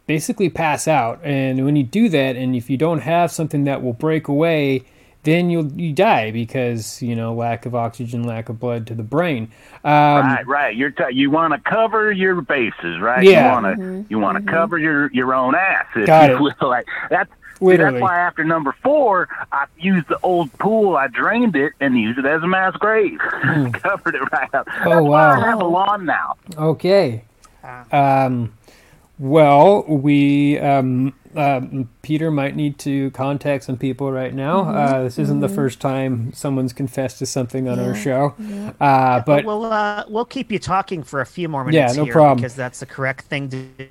Basically 0.08 0.50
pass 0.50 0.88
out. 0.88 1.20
And 1.24 1.66
when 1.66 1.76
you 1.76 1.84
do 1.84 2.10
that, 2.10 2.36
and 2.36 2.56
if 2.56 2.70
you 2.70 2.78
don't 2.78 3.00
have 3.00 3.32
something 3.32 3.64
that 3.64 3.82
will 3.82 3.94
break 3.94 4.28
away, 4.28 4.84
then 5.24 5.50
you'll 5.50 5.72
you 5.72 5.92
die 5.92 6.30
because 6.30 7.02
you 7.02 7.16
know 7.16 7.34
lack 7.34 7.66
of 7.66 7.74
oxygen, 7.74 8.24
lack 8.24 8.48
of 8.48 8.60
blood 8.60 8.86
to 8.88 8.94
the 8.94 9.02
brain. 9.02 9.52
Um, 9.84 9.92
right, 9.94 10.46
right. 10.48 10.76
You're 10.76 10.92
t- 10.92 11.04
you 11.14 11.32
want 11.32 11.54
to 11.54 11.70
cover 11.72 12.12
your 12.12 12.40
bases, 12.42 13.00
right? 13.00 13.24
Yeah. 13.24 13.48
You 13.48 13.52
want 13.64 13.78
to 13.80 14.06
you 14.10 14.20
want 14.20 14.46
to 14.46 14.52
cover 14.52 14.78
your 14.78 15.12
your 15.12 15.34
own 15.34 15.56
ass. 15.56 15.88
If 15.96 16.06
Got 16.06 16.30
you 16.30 16.36
it. 16.36 16.42
will. 16.42 16.54
Like 16.70 16.86
that's. 17.10 17.32
see, 17.32 17.66
Literally. 17.66 17.94
That's 17.94 18.02
why 18.04 18.20
after 18.20 18.44
number 18.44 18.76
four, 18.84 19.28
I 19.52 19.66
used 19.80 20.08
the 20.10 20.20
old 20.22 20.52
pool. 20.60 20.96
I 20.98 21.08
drained 21.08 21.56
it 21.56 21.74
and 21.80 21.98
used 22.00 22.20
it 22.20 22.26
as 22.26 22.44
a 22.44 22.48
mass 22.48 22.76
grave. 22.76 23.18
Covered 23.74 24.14
it 24.14 24.22
right 24.32 24.54
up. 24.54 24.68
That's 24.68 24.78
Hmm. 24.84 24.90
Oh, 24.90 25.04
why 25.06 25.24
I 25.34 25.38
wow. 25.40 25.42
have 25.42 25.62
a 25.62 25.66
lawn 25.66 26.06
now. 26.06 26.36
Okay. 26.58 27.24
Um, 27.92 28.54
well, 29.20 29.84
we 29.88 30.60
um, 30.60 31.14
um, 31.36 31.90
Peter 32.02 32.32
might 32.32 32.56
need 32.56 32.78
to 32.80 33.12
contact 33.12 33.64
some 33.64 33.78
people 33.78 34.12
right 34.12 34.34
now. 34.34 34.62
Uh, 34.70 35.04
this 35.04 35.20
isn't 35.20 35.40
the 35.42 35.50
first 35.50 35.80
time 35.80 36.32
someone's 36.34 36.74
confessed 36.74 37.20
to 37.20 37.26
something 37.26 37.68
on 37.68 37.80
our 37.80 37.94
Yeah. 37.94 37.94
show, 37.94 38.36
uh, 38.80 39.22
but 39.26 39.46
we'll 39.46 39.66
uh, 39.66 40.06
we'll 40.08 40.26
keep 40.26 40.52
you 40.52 40.60
talking 40.60 41.04
for 41.04 41.22
a 41.22 41.26
few 41.26 41.50
more 41.50 41.64
minutes. 41.64 41.94
Yeah, 41.94 41.98
no 41.98 42.06
here 42.06 42.14
problem. 42.14 42.38
because 42.38 42.56
that's 42.56 42.80
the 42.80 42.86
correct 42.86 43.26
thing 43.26 43.50
to 43.50 43.88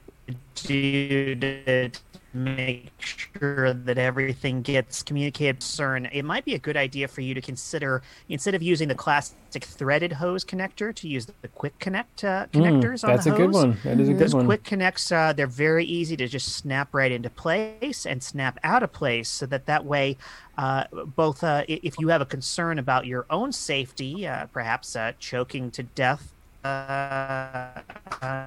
do 0.66 1.34
to 1.34 1.90
make 2.34 2.92
sure 2.98 3.72
that 3.72 3.98
everything 3.98 4.62
gets 4.62 5.02
communicated 5.02 5.60
to 5.60 5.66
CERN, 5.66 6.08
it 6.12 6.24
might 6.24 6.44
be 6.44 6.54
a 6.54 6.58
good 6.58 6.76
idea 6.76 7.08
for 7.08 7.20
you 7.20 7.34
to 7.34 7.40
consider 7.40 8.02
instead 8.28 8.54
of 8.54 8.62
using 8.62 8.88
the 8.88 8.94
classic 8.94 9.64
threaded 9.64 10.12
hose 10.12 10.44
connector 10.44 10.94
to 10.94 11.08
use 11.08 11.26
the 11.26 11.48
quick 11.48 11.78
connect 11.78 12.24
uh, 12.24 12.46
Mm, 12.54 12.90
connectors 12.90 13.04
on 13.04 13.16
that's 13.16 13.24
the 13.24 13.30
a 13.30 13.32
hose. 13.32 13.38
good 13.38 13.52
one. 13.52 13.80
That 13.84 14.00
is 14.00 14.08
a 14.08 14.14
good 14.14 14.18
Those 14.18 14.32
one. 14.32 14.44
quick 14.46 14.64
connects, 14.64 15.10
uh, 15.12 15.32
they're 15.32 15.46
very 15.46 15.84
easy 15.84 16.16
to 16.16 16.28
just 16.28 16.56
snap 16.56 16.94
right 16.94 17.12
into 17.12 17.30
place 17.30 18.06
and 18.06 18.22
snap 18.22 18.58
out 18.64 18.82
of 18.82 18.92
place, 18.92 19.28
so 19.28 19.46
that 19.46 19.66
that 19.66 19.84
way, 19.84 20.16
uh, 20.58 20.84
both 20.92 21.42
uh, 21.44 21.64
if 21.68 21.98
you 21.98 22.08
have 22.08 22.20
a 22.20 22.26
concern 22.26 22.78
about 22.78 23.06
your 23.06 23.26
own 23.30 23.52
safety, 23.52 24.26
uh, 24.26 24.46
perhaps 24.46 24.96
uh, 24.96 25.12
choking 25.18 25.70
to 25.72 25.82
death 25.82 26.32
uh, 26.64 27.80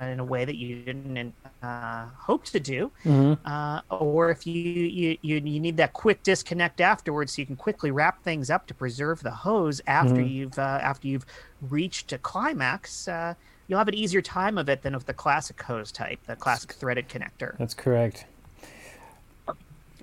in 0.02 0.20
a 0.20 0.26
way 0.26 0.46
that 0.46 0.56
you 0.56 0.84
didn't 0.84 1.34
uh, 1.64 2.06
hope 2.18 2.46
to 2.46 2.60
do, 2.60 2.92
Mhm. 3.06 3.38
uh, 3.46 3.82
or 3.90 4.30
if 4.30 4.46
you, 4.46 4.54
you 4.54 5.18
you 5.22 5.36
you 5.38 5.60
need 5.60 5.78
that 5.78 5.94
quick 5.94 6.24
disconnect 6.24 6.82
afterwards, 6.82 7.34
so 7.36 7.42
you 7.42 7.46
can 7.46 7.56
quickly 7.56 7.92
wrap 7.92 8.22
things 8.24 8.50
up 8.50 8.68
to 8.68 8.74
preserve 8.74 9.24
the 9.24 9.32
hose 9.32 9.82
after 9.88 10.16
Mhm. 10.22 10.30
you've 10.32 10.60
uh, 10.60 10.80
after 10.82 11.08
you've 11.08 11.26
reached 11.62 12.14
a 12.14 12.18
climax. 12.18 13.08
Uh, 13.08 13.34
you'll 13.68 13.80
have 13.80 13.88
an 13.88 13.96
easier 13.96 14.22
time 14.22 14.58
of 14.58 14.70
it 14.70 14.82
than 14.82 14.94
with 14.94 15.06
the 15.06 15.14
classic 15.14 15.62
hose 15.64 15.92
type, 15.92 16.20
the 16.28 16.36
classic 16.36 16.72
threaded 16.74 17.10
connector. 17.10 17.58
That's 17.58 17.74
correct. 17.74 18.26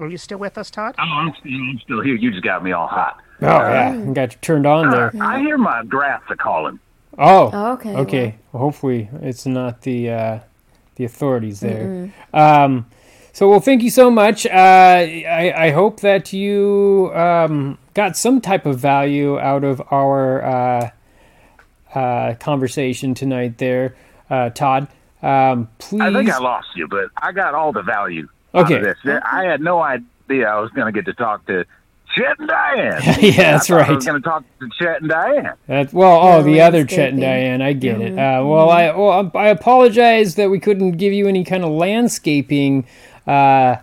Are 0.01 0.09
you 0.09 0.19
still 0.19 0.39
with 0.39 0.59
us, 0.59 0.71
Todd? 0.71 0.97
Oh, 0.99 1.03
I'm 1.03 1.33
still, 1.39 1.53
I'm 1.53 1.79
still 1.79 2.01
here. 2.01 2.17
You 2.17 2.33
just 2.33 2.43
got 2.43 2.65
me 2.65 2.73
all 2.73 2.89
hot. 2.89 3.21
Oh 3.43 3.47
yeah, 3.47 3.95
you 3.95 4.13
got 4.13 4.33
you 4.33 4.39
turned 4.41 4.67
on 4.67 4.91
there. 4.91 5.13
I 5.21 5.39
hear 5.39 5.57
my 5.57 5.83
drafts 5.85 6.31
are 6.31 6.37
calling. 6.37 6.81
Oh, 7.17 7.51
Oh, 7.53 7.73
okay. 7.75 7.95
okay. 7.97 8.35
Well, 8.53 8.61
hopefully 8.63 9.09
it's 9.23 9.47
not 9.47 9.83
the 9.83 10.11
uh, 10.11 10.39
the 10.97 11.05
authorities 11.05 11.61
there. 11.61 12.11
Um, 12.33 12.87
so 13.33 13.49
well, 13.51 13.61
thank 13.61 13.83
you 13.83 13.91
so 13.91 14.11
much. 14.11 14.47
Uh, 14.47 14.51
I 14.51 15.53
I 15.57 15.71
hope 15.71 16.01
that 16.01 16.33
you 16.33 17.11
um, 17.15 17.79
got 17.95 18.17
some 18.17 18.41
type 18.41 18.65
of 18.67 18.79
value 18.79 19.39
out 19.39 19.65
of 19.65 19.83
our 19.91 20.43
uh, 20.45 20.91
uh, 21.95 22.35
conversation 22.35 23.15
tonight, 23.15 23.59
there, 23.59 23.97
uh, 24.31 24.51
Todd. 24.51 24.89
Um, 25.23 25.69
please. 25.79 26.03
I 26.03 26.13
think 26.13 26.31
I 26.31 26.39
lost 26.39 26.69
you, 26.77 26.87
but 26.87 27.07
I 27.17 27.33
got 27.33 27.55
all 27.55 27.73
the 27.73 27.83
value 27.83 28.29
Okay. 28.55 28.75
out 28.77 28.87
of 28.87 29.03
this. 29.05 29.21
I 29.25 29.45
had 29.45 29.61
no 29.61 29.81
idea 29.83 30.47
I 30.49 30.61
was 30.61 30.71
going 30.71 30.87
to 30.87 30.93
get 30.93 31.07
to 31.07 31.15
talk 31.15 31.47
to 31.47 31.65
Chet 32.15 32.39
and 32.39 32.49
Diane. 32.49 33.03
Yeah, 33.21 33.53
that's 33.53 33.71
I 33.71 33.75
thought 33.75 33.81
I 33.81 33.89
right. 33.89 33.95
was 33.97 34.05
going 34.07 34.23
to 34.23 34.29
talk 34.29 34.45
to 34.61 34.71
Chet 34.79 35.01
and 35.01 35.11
Diane. 35.11 35.55
That, 35.67 35.93
well, 35.93 36.21
oh, 36.23 36.43
the 36.43 36.61
other 36.61 36.85
Chet 36.85 37.11
and. 37.11 37.21
Diane, 37.21 37.63
I 37.63 37.73
get 37.73 38.01
it. 38.01 38.13
Uh, 38.13 38.45
well, 38.45 38.71
I 38.71 38.91
well, 38.91 39.31
I 39.35 39.49
apologize 39.49 40.37
that 40.37 40.51
we 40.51 40.61
couldn't 40.61 40.93
give 40.93 41.13
you 41.13 41.29
any 41.29 41.45
kind 41.45 41.65
of 41.65 41.71
landscaping 41.71 42.87
uh, 43.27 43.77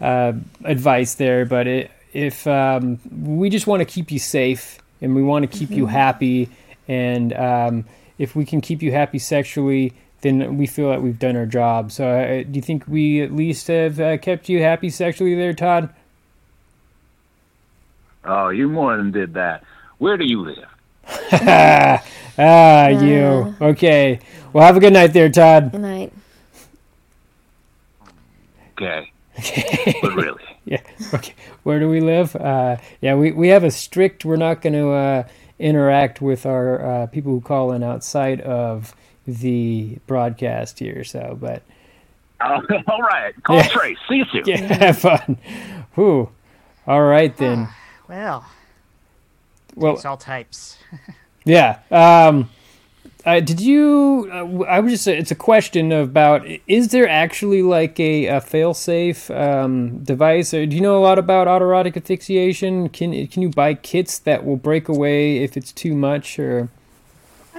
uh, 0.00 0.32
advice 0.64 1.14
there, 1.14 1.44
but 1.44 1.66
it, 1.66 1.90
if 2.12 2.46
um, 2.46 2.98
we 3.10 3.50
just 3.50 3.66
want 3.66 3.80
to 3.80 3.84
keep 3.84 4.10
you 4.10 4.18
safe 4.18 4.78
and 5.00 5.14
we 5.14 5.22
want 5.22 5.50
to 5.50 5.58
keep 5.58 5.70
you 5.70 5.86
happy, 5.86 6.48
and 6.88 7.32
um, 7.34 7.84
if 8.18 8.34
we 8.34 8.44
can 8.44 8.60
keep 8.60 8.82
you 8.82 8.92
happy 8.92 9.18
sexually, 9.18 9.92
then 10.22 10.56
we 10.56 10.66
feel 10.66 10.88
that 10.88 11.02
we've 11.02 11.18
done 11.18 11.36
our 11.36 11.46
job. 11.46 11.92
So, 11.92 12.08
uh, 12.08 12.42
do 12.44 12.52
you 12.52 12.62
think 12.62 12.86
we 12.88 13.20
at 13.20 13.32
least 13.32 13.68
have 13.68 14.00
uh, 14.00 14.16
kept 14.18 14.48
you 14.48 14.62
happy 14.62 14.88
sexually 14.88 15.34
there, 15.34 15.52
Todd? 15.52 15.92
Oh, 18.26 18.48
you 18.48 18.68
more 18.68 18.96
than 18.96 19.10
did 19.12 19.34
that. 19.34 19.62
Where 19.98 20.16
do 20.16 20.24
you 20.24 20.42
live? 20.44 20.68
ah, 21.32 22.88
you. 22.88 23.54
Okay. 23.60 24.20
Well, 24.52 24.66
have 24.66 24.76
a 24.76 24.80
good 24.80 24.92
night 24.92 25.08
there, 25.12 25.28
Todd. 25.30 25.72
Good 25.72 25.80
night. 25.80 26.12
Okay. 28.72 29.12
but 30.02 30.14
really. 30.14 30.42
Yeah. 30.68 30.80
Okay. 31.14 31.32
Where 31.62 31.78
do 31.78 31.88
we 31.88 32.00
live? 32.00 32.34
Uh, 32.34 32.78
yeah, 33.00 33.14
we, 33.14 33.30
we 33.30 33.46
have 33.50 33.62
a 33.62 33.70
strict. 33.70 34.24
We're 34.24 34.34
not 34.34 34.62
going 34.62 34.72
to 34.72 34.88
uh, 34.90 35.28
interact 35.60 36.20
with 36.20 36.44
our 36.44 36.84
uh, 36.84 37.06
people 37.06 37.30
who 37.30 37.40
call 37.40 37.70
in 37.70 37.84
outside 37.84 38.40
of 38.40 38.92
the 39.28 39.98
broadcast 40.08 40.80
here. 40.80 41.04
So, 41.04 41.38
but 41.40 41.62
Oh, 42.40 42.60
all 42.88 43.00
right. 43.00 43.32
Call 43.44 43.58
Yeah. 43.58 43.68
Trace. 43.68 43.96
See 44.08 44.16
you 44.16 44.24
soon. 44.32 44.42
yeah, 44.44 44.56
have 44.74 44.98
fun. 44.98 45.38
Whew. 45.94 46.30
All 46.88 47.02
right 47.04 47.36
then. 47.36 47.68
Well, 48.08 48.46
Well, 49.74 49.94
it's 49.94 50.04
all 50.04 50.16
types. 50.16 50.78
Yeah. 51.46 51.78
Um, 51.92 52.50
uh, 53.24 53.38
did 53.38 53.60
you? 53.60 54.28
Uh, 54.32 54.64
I 54.64 54.80
was 54.80 54.92
just. 54.92 55.06
It's 55.06 55.30
a 55.30 55.36
question 55.36 55.92
about. 55.92 56.44
Is 56.66 56.88
there 56.88 57.08
actually 57.08 57.62
like 57.62 58.00
a, 58.00 58.26
a 58.26 58.40
fail-safe 58.40 59.30
um, 59.30 60.00
device? 60.02 60.52
Or 60.52 60.66
do 60.66 60.74
you 60.74 60.82
know 60.82 60.98
a 60.98 61.02
lot 61.02 61.20
about 61.20 61.46
autoerotic 61.46 61.96
asphyxiation? 61.96 62.88
Can 62.88 63.28
can 63.28 63.42
you 63.42 63.48
buy 63.48 63.74
kits 63.74 64.18
that 64.18 64.44
will 64.44 64.56
break 64.56 64.88
away 64.88 65.38
if 65.38 65.56
it's 65.56 65.70
too 65.70 65.94
much? 65.94 66.38
Or 66.38 66.68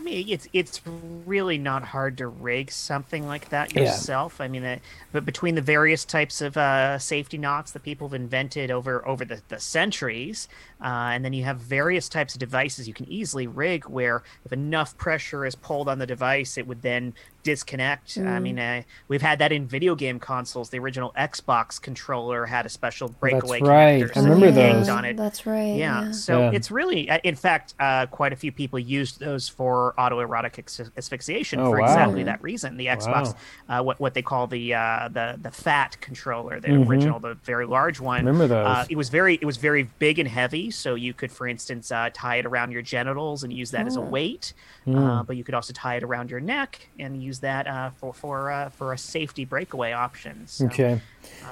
mean, 0.08 0.30
it's 0.30 0.48
it's 0.54 0.82
really 0.86 1.58
not 1.58 1.84
hard 1.86 2.18
to 2.20 2.28
rig 2.28 2.72
something 2.72 3.28
like 3.28 3.50
that 3.50 3.72
Yeah. 3.74 3.82
yourself. 3.82 4.42
I 4.42 4.48
mean, 4.48 4.64
uh, 4.64 4.80
but 5.12 5.26
between 5.26 5.56
the 5.56 5.62
various 5.62 6.06
types 6.06 6.42
of 6.42 6.58
uh, 6.58 7.00
safety 7.00 7.38
knots 7.38 7.72
that 7.74 7.84
people 7.84 8.08
have 8.10 8.14
invented 8.16 8.72
over 8.72 9.08
over 9.08 9.26
the, 9.26 9.42
the 9.50 9.60
centuries, 9.60 10.48
uh, 10.82 11.12
and 11.14 11.24
then 11.26 11.34
you 11.34 11.44
have 11.44 11.58
various 11.58 12.08
types 12.10 12.34
of 12.36 12.40
devices 12.40 12.88
you 12.88 12.94
can 12.94 13.10
easily 13.10 13.48
rig 13.48 13.86
where 13.86 14.24
if 14.46 14.52
enough 14.54 14.98
pressure 14.98 15.46
is 15.46 15.56
pulled 15.56 15.90
on 15.90 16.00
the 16.00 16.06
device, 16.08 16.58
it 16.58 16.68
would 16.68 16.82
then 16.82 17.14
disconnect. 17.44 18.18
I 18.18 18.40
mean, 18.40 18.60
uh, 18.60 18.82
we've 19.08 19.22
had 19.22 19.40
that 19.40 19.54
in 19.54 19.68
video 19.68 19.96
game 19.96 20.20
consoles. 20.20 20.70
The 20.70 20.80
original 20.80 21.14
Xbox 21.18 21.82
controller 21.82 22.46
had 22.46 22.66
a 22.66 22.70
special 22.70 23.08
breakaway 23.08 23.60
That's 23.60 23.70
right. 23.70 24.04
connector. 24.04 24.18
I 24.18 24.20
remember 24.22 24.46
you 24.48 24.52
could 24.52 24.76
those. 24.82 24.90
On 24.90 25.06
it. 25.06 25.16
That's 25.18 25.46
right. 25.46 25.76
Yeah, 25.78 26.06
Yeah. 26.08 26.12
so 26.12 26.40
Yeah. 26.42 26.52
it's 26.54 26.70
really, 26.72 27.10
uh, 27.10 27.20
in 27.24 27.36
fact, 27.36 27.74
uh, 27.80 28.06
quite 28.08 28.34
a 28.34 28.36
few 28.36 28.52
people 28.52 28.78
used 28.80 29.20
those 29.22 29.48
for 29.48 29.94
autoerotic 29.98 30.56
asphy- 30.56 30.92
asphyxiation 30.98 31.60
Oh, 31.62 31.72
for 31.72 31.80
wow. 31.80 31.86
exactly 31.86 32.24
that 32.24 32.44
reason. 32.44 32.76
The 32.76 32.88
Xbox, 32.88 33.34
uh, 33.70 33.82
what 33.82 33.98
what 34.00 34.14
they 34.14 34.22
call 34.22 34.48
the 34.48 34.74
uh, 34.74 35.08
the 35.12 35.40
the 35.42 35.52
fat 35.52 36.00
controller, 36.02 36.60
the 36.60 36.74
original, 36.76 37.20
the 37.20 37.36
very 37.46 37.66
large 37.66 38.00
one. 38.02 38.20
Mm-hmm. 38.20 38.28
Remember 38.28 38.48
those. 38.48 38.68
Uh, 38.68 38.86
it 38.90 38.98
was 38.98 39.08
very 39.10 39.36
it 39.36 39.46
was 39.46 39.56
very 39.58 39.84
big 40.00 40.20
and 40.20 40.28
heavy, 40.28 40.67
so 40.72 40.96
you 40.96 41.14
could, 41.14 41.32
for 41.32 41.48
instance, 41.48 41.92
uh, 41.92 42.10
tie 42.14 42.38
it 42.38 42.46
around 42.46 42.72
your 42.72 42.82
genitals 42.82 43.44
and 43.44 43.52
use 43.52 43.72
that 43.72 43.88
as 43.88 43.96
a 43.96 44.02
weight. 44.02 44.54
Hmm. 44.86 44.98
Uh, 44.98 45.24
but 45.24 45.38
you 45.38 45.44
could 45.44 45.56
also 45.56 45.74
tie 45.74 45.96
it 45.96 46.04
around 46.04 46.30
your 46.30 46.40
neck 46.40 46.88
and 47.00 47.22
use 47.22 47.40
that 47.40 47.68
uh, 47.68 47.92
for 47.92 48.14
for 48.14 48.52
uh, 48.52 48.70
for 48.70 48.94
a 48.94 48.98
safety 48.98 49.46
breakaway 49.46 49.92
option. 49.92 50.48
So, 50.48 50.66
okay, 50.66 50.94
um, 50.94 51.00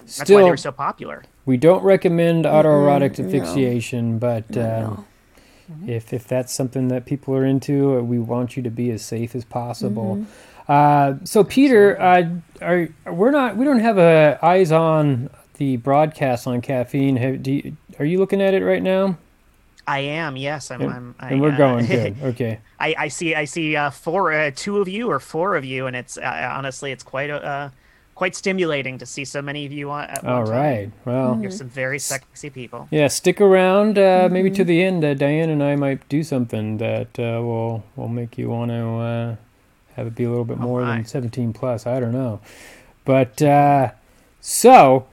that's 0.04 0.30
why 0.30 0.44
they 0.44 0.50
were 0.50 0.58
so 0.58 0.72
popular. 0.72 1.24
we 1.46 1.58
don't 1.58 1.84
recommend 1.84 2.46
autoerotic 2.46 3.20
asphyxiation, 3.20 4.20
but 4.20 4.46
um, 4.58 5.06
no. 5.70 5.94
if 5.94 6.14
if 6.14 6.28
that's 6.28 6.54
something 6.54 6.88
that 6.90 7.06
people 7.06 7.36
are 7.36 7.46
into, 7.46 7.98
uh, 7.98 8.02
we 8.02 8.20
want 8.20 8.58
you 8.58 8.64
to 8.64 8.72
be 8.72 8.92
as 8.92 9.04
safe 9.04 9.36
as 9.36 9.46
possible. 9.46 10.26
Uh, 10.68 11.16
so 11.24 11.44
Peter, 11.44 12.00
uh, 12.02 12.30
are 12.62 12.90
we're 13.06 13.32
not 13.32 13.56
we 13.56 13.66
don't 13.66 13.80
have 13.80 13.98
a 13.98 14.40
eyes 14.42 14.72
on 14.72 15.30
the 15.58 15.78
broadcast 15.78 16.48
on 16.48 16.62
caffeine. 16.62 17.18
Have, 17.18 17.44
do 17.44 17.52
you, 17.54 17.78
are 18.00 18.06
you 18.06 18.20
looking 18.20 18.42
at 18.42 18.54
it 18.54 18.64
right 18.64 18.82
now? 18.84 19.18
I 19.88 20.00
am, 20.00 20.36
yes. 20.36 20.72
I'm. 20.72 20.82
And, 20.82 20.92
I'm 20.92 21.16
I, 21.20 21.30
and 21.30 21.42
we're 21.42 21.52
uh, 21.52 21.58
going 21.58 21.86
good. 21.86 22.16
Okay. 22.24 22.60
I, 22.80 22.96
I 22.98 23.08
see. 23.08 23.36
I 23.36 23.46
see. 23.46 23.76
Uh, 23.76 23.90
four, 23.92 24.34
uh, 24.34 24.52
two 24.56 24.80
of 24.80 24.88
you 24.88 25.10
or 25.10 25.20
four 25.20 25.56
of 25.56 25.64
you, 25.64 25.86
and 25.86 25.96
it's 25.96 26.18
uh, 26.18 26.52
honestly, 26.56 26.92
it's 26.92 27.04
quite 27.04 27.30
uh, 27.30 27.70
quite 28.16 28.36
stimulating 28.36 28.98
to 28.98 29.06
see 29.06 29.24
so 29.26 29.42
many 29.44 29.66
of 29.66 29.72
you 29.72 29.92
on. 29.92 30.06
At 30.06 30.26
All 30.26 30.38
one 30.40 30.46
time. 30.48 30.56
right. 30.56 30.92
Well, 31.06 31.40
You're 31.40 31.52
some 31.52 31.70
very 31.70 32.00
sexy 32.00 32.50
people. 32.50 32.88
yeah. 32.90 33.08
Stick 33.08 33.40
around. 33.40 34.00
Uh, 34.00 34.28
Maybe 34.32 34.50
to 34.52 34.64
the 34.64 34.82
end. 34.82 35.06
Uh, 35.06 35.14
Diane 35.14 35.50
and 35.52 35.62
I 35.62 35.76
might 35.76 36.08
do 36.10 36.24
something 36.24 36.78
that 36.78 37.20
uh, 37.20 37.42
will 37.44 37.84
will 37.96 38.08
make 38.10 38.38
you 38.40 38.50
want 38.50 38.72
to 38.72 38.88
uh, 38.98 39.36
have 39.96 40.08
it 40.08 40.16
be 40.16 40.24
a 40.24 40.30
little 40.30 40.46
bit 40.46 40.58
more 40.58 40.82
my. 40.82 40.96
than 40.96 41.06
17 41.06 41.54
plus. 41.54 41.86
I 41.86 42.00
don't 42.00 42.12
know. 42.12 42.40
But 43.06 43.40
uh, 43.42 43.92
so 44.42 45.06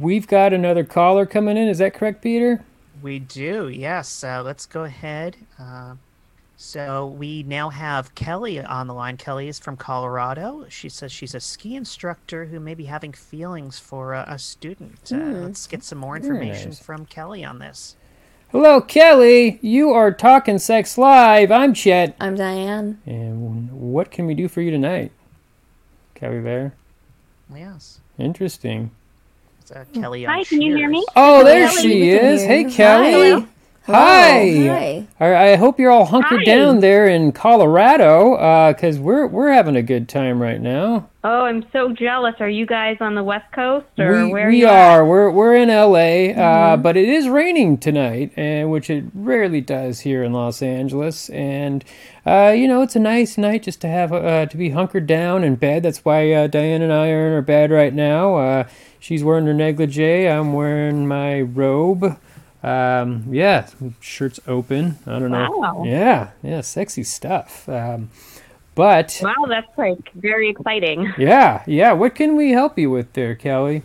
we've 0.00 0.26
got 0.26 0.52
another 0.52 0.84
caller 0.84 1.26
coming 1.26 1.56
in. 1.56 1.68
Is 1.68 1.78
that 1.78 1.94
correct, 1.94 2.22
Peter? 2.22 2.64
We 3.02 3.18
do, 3.18 3.68
yes. 3.68 4.24
Uh, 4.24 4.42
let's 4.42 4.66
go 4.66 4.84
ahead. 4.84 5.36
Uh, 5.58 5.94
so 6.56 7.06
we 7.06 7.42
now 7.44 7.70
have 7.70 8.14
Kelly 8.14 8.60
on 8.60 8.86
the 8.86 8.94
line. 8.94 9.16
Kelly 9.16 9.48
is 9.48 9.58
from 9.58 9.76
Colorado. 9.76 10.66
She 10.68 10.88
says 10.88 11.10
she's 11.10 11.34
a 11.34 11.40
ski 11.40 11.76
instructor 11.76 12.46
who 12.46 12.60
may 12.60 12.74
be 12.74 12.84
having 12.84 13.12
feelings 13.12 13.78
for 13.78 14.14
uh, 14.14 14.24
a 14.28 14.38
student. 14.38 15.10
Uh, 15.12 15.16
let's 15.16 15.66
get 15.66 15.82
some 15.82 15.98
more 15.98 16.16
information 16.16 16.70
nice. 16.70 16.80
from 16.80 17.06
Kelly 17.06 17.44
on 17.44 17.58
this. 17.58 17.96
Hello, 18.52 18.80
Kelly. 18.80 19.58
You 19.62 19.92
are 19.92 20.12
talking 20.12 20.58
sex 20.58 20.98
live. 20.98 21.50
I'm 21.50 21.72
Chet. 21.72 22.16
I'm 22.20 22.34
Diane. 22.34 23.00
And 23.06 23.70
what 23.70 24.10
can 24.10 24.26
we 24.26 24.34
do 24.34 24.48
for 24.48 24.60
you 24.60 24.70
tonight? 24.70 25.12
Kelly 26.14 26.40
there. 26.40 26.74
Yes. 27.54 28.00
Interesting. 28.18 28.90
It's, 29.70 29.76
uh, 29.76 30.00
Kelly 30.00 30.24
Hi, 30.24 30.44
can 30.44 30.60
you 30.60 30.76
hear 30.76 30.88
me? 30.88 31.04
Oh, 31.14 31.44
there 31.44 31.68
Kelly, 31.68 31.82
she 31.82 31.88
we 31.88 32.10
is. 32.10 32.42
Hey. 32.42 32.64
Kelly. 32.64 33.40
Hi. 33.40 33.46
Hi. 33.86 34.66
Hi. 34.66 35.06
I, 35.18 35.52
I 35.52 35.56
hope 35.56 35.80
you're 35.80 35.90
all 35.90 36.04
hunkered 36.04 36.40
Hi. 36.40 36.44
down 36.44 36.80
there 36.80 37.08
in 37.08 37.32
Colorado, 37.32 38.72
because 38.72 38.98
we're 38.98 39.26
we're 39.26 39.50
having 39.52 39.74
a 39.74 39.82
good 39.82 40.08
time 40.08 40.40
right 40.40 40.60
now. 40.60 41.08
Oh, 41.24 41.44
I'm 41.44 41.64
so 41.72 41.90
jealous. 41.92 42.34
Are 42.40 42.48
you 42.48 42.66
guys 42.66 42.98
on 43.00 43.14
the 43.14 43.22
West 43.24 43.50
Coast 43.52 43.86
or 43.98 44.26
we 44.26 44.32
where 44.32 44.48
we 44.48 44.60
you 44.60 44.68
are. 44.68 45.04
We're 45.04 45.30
we're 45.30 45.54
in 45.54 45.68
LA, 45.70 46.32
uh, 46.40 46.76
but 46.76 46.96
it 46.98 47.08
is 47.08 47.26
raining 47.28 47.78
tonight, 47.78 48.32
and 48.36 48.70
which 48.70 48.90
it 48.90 49.04
rarely 49.14 49.62
does 49.62 50.00
here 50.00 50.22
in 50.24 50.32
Los 50.34 50.60
Angeles. 50.62 51.30
And 51.30 51.82
uh, 52.26 52.54
you 52.54 52.68
know, 52.68 52.82
it's 52.82 52.96
a 52.96 53.00
nice 53.00 53.38
night 53.38 53.62
just 53.62 53.80
to 53.80 53.88
have 53.88 54.12
uh, 54.12 54.44
to 54.46 54.56
be 54.58 54.70
hunkered 54.70 55.06
down 55.06 55.42
in 55.42 55.56
bed. 55.56 55.82
That's 55.84 56.04
why 56.04 56.30
uh, 56.32 56.46
Diane 56.48 56.82
and 56.82 56.92
I 56.92 57.08
are 57.10 57.28
in 57.28 57.32
our 57.32 57.42
bed 57.42 57.70
right 57.70 57.94
now. 57.94 58.36
Uh, 58.36 58.68
she's 58.98 59.24
wearing 59.24 59.46
her 59.46 59.54
negligee. 59.54 60.28
I'm 60.28 60.52
wearing 60.52 61.08
my 61.08 61.40
robe. 61.40 62.18
Um, 62.62 63.24
yeah, 63.30 63.68
shirt's 64.00 64.38
open. 64.46 64.98
I 65.06 65.18
don't 65.18 65.30
know. 65.30 65.82
Yeah, 65.86 66.30
yeah, 66.42 66.60
sexy 66.60 67.04
stuff. 67.04 67.68
Um, 67.68 68.10
but 68.74 69.18
Wow, 69.22 69.46
that's 69.48 69.76
like 69.78 70.12
very 70.14 70.48
exciting. 70.50 71.12
yeah, 71.18 71.62
yeah. 71.66 71.92
What 71.92 72.14
can 72.14 72.36
we 72.36 72.50
help 72.50 72.78
you 72.78 72.90
with 72.90 73.12
there, 73.14 73.34
Kelly? 73.34 73.82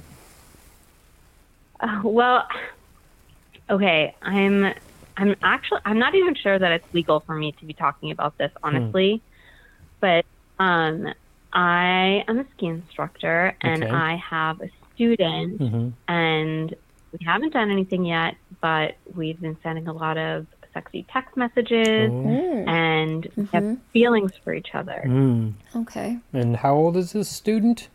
Uh, 1.80 2.02
well, 2.04 2.48
okay, 3.70 4.16
I'm 4.22 4.74
I'm 5.18 5.36
actually 5.44 5.82
I'm 5.86 6.00
not 6.00 6.16
even 6.16 6.36
sure 6.36 6.58
that 6.60 6.72
it's 6.72 6.94
legal 6.94 7.20
for 7.22 7.36
me 7.36 7.52
to 7.54 7.66
be 7.66 7.74
talking 7.74 8.12
about 8.12 8.38
this 8.38 8.52
honestly. 8.64 9.22
But 10.00 10.26
um 10.60 11.14
I 11.54 12.24
am 12.28 12.40
a 12.40 12.46
ski 12.56 12.68
instructor 12.68 13.56
and 13.62 13.84
Okay. 13.84 13.92
I 13.94 14.16
have 14.18 14.62
a 14.62 14.70
student 14.94 15.60
Mm-hmm. 15.60 15.90
and 16.08 16.76
we 17.18 17.26
haven't 17.26 17.54
done 17.54 17.72
anything 17.72 18.04
yet, 18.06 18.36
but 18.66 18.96
we've 19.16 19.40
been 19.40 19.56
sending 19.62 19.88
a 19.88 19.94
lot 19.94 20.18
of 20.18 20.48
sexy 20.74 21.06
text 21.14 21.38
messages 21.38 22.10
Oh. 22.12 22.26
Mm, 22.26 22.68
and 22.68 23.24
have 23.54 23.64
Mhm. 23.64 23.78
feelings 23.94 24.32
for 24.44 24.56
each 24.56 24.74
other. 24.74 25.04
Mm. 25.06 25.54
okay. 25.76 26.18
And 26.34 26.56
how 26.58 26.74
old 26.74 26.98
is 26.98 27.12
this 27.14 27.30
student? 27.30 27.90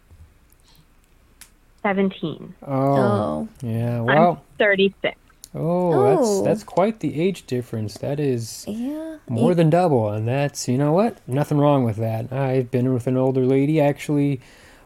17. 1.82 2.54
Oh, 2.64 2.68
Oh. 2.72 3.48
yeah. 3.62 4.00
I'm 4.04 4.36
36. 4.58 5.18
oh, 5.56 6.02
that's 6.04 6.28
Oh. 6.28 6.42
that's 6.44 6.62
quite 6.62 7.00
the 7.00 7.20
age 7.20 7.46
difference. 7.46 7.94
That 7.98 8.20
is 8.20 8.64
Yeah. 8.68 9.16
more 9.28 9.54
than 9.56 9.70
double, 9.70 10.08
and 10.10 10.28
that's 10.28 10.68
you 10.68 10.78
know 10.78 10.92
what? 10.92 11.16
Nothing 11.26 11.58
wrong 11.58 11.82
with 11.84 11.96
that. 11.96 12.32
I've 12.32 12.70
been 12.70 12.92
with 12.94 13.08
an 13.08 13.16
older 13.16 13.44
lady. 13.44 13.80
Actually, 13.80 14.40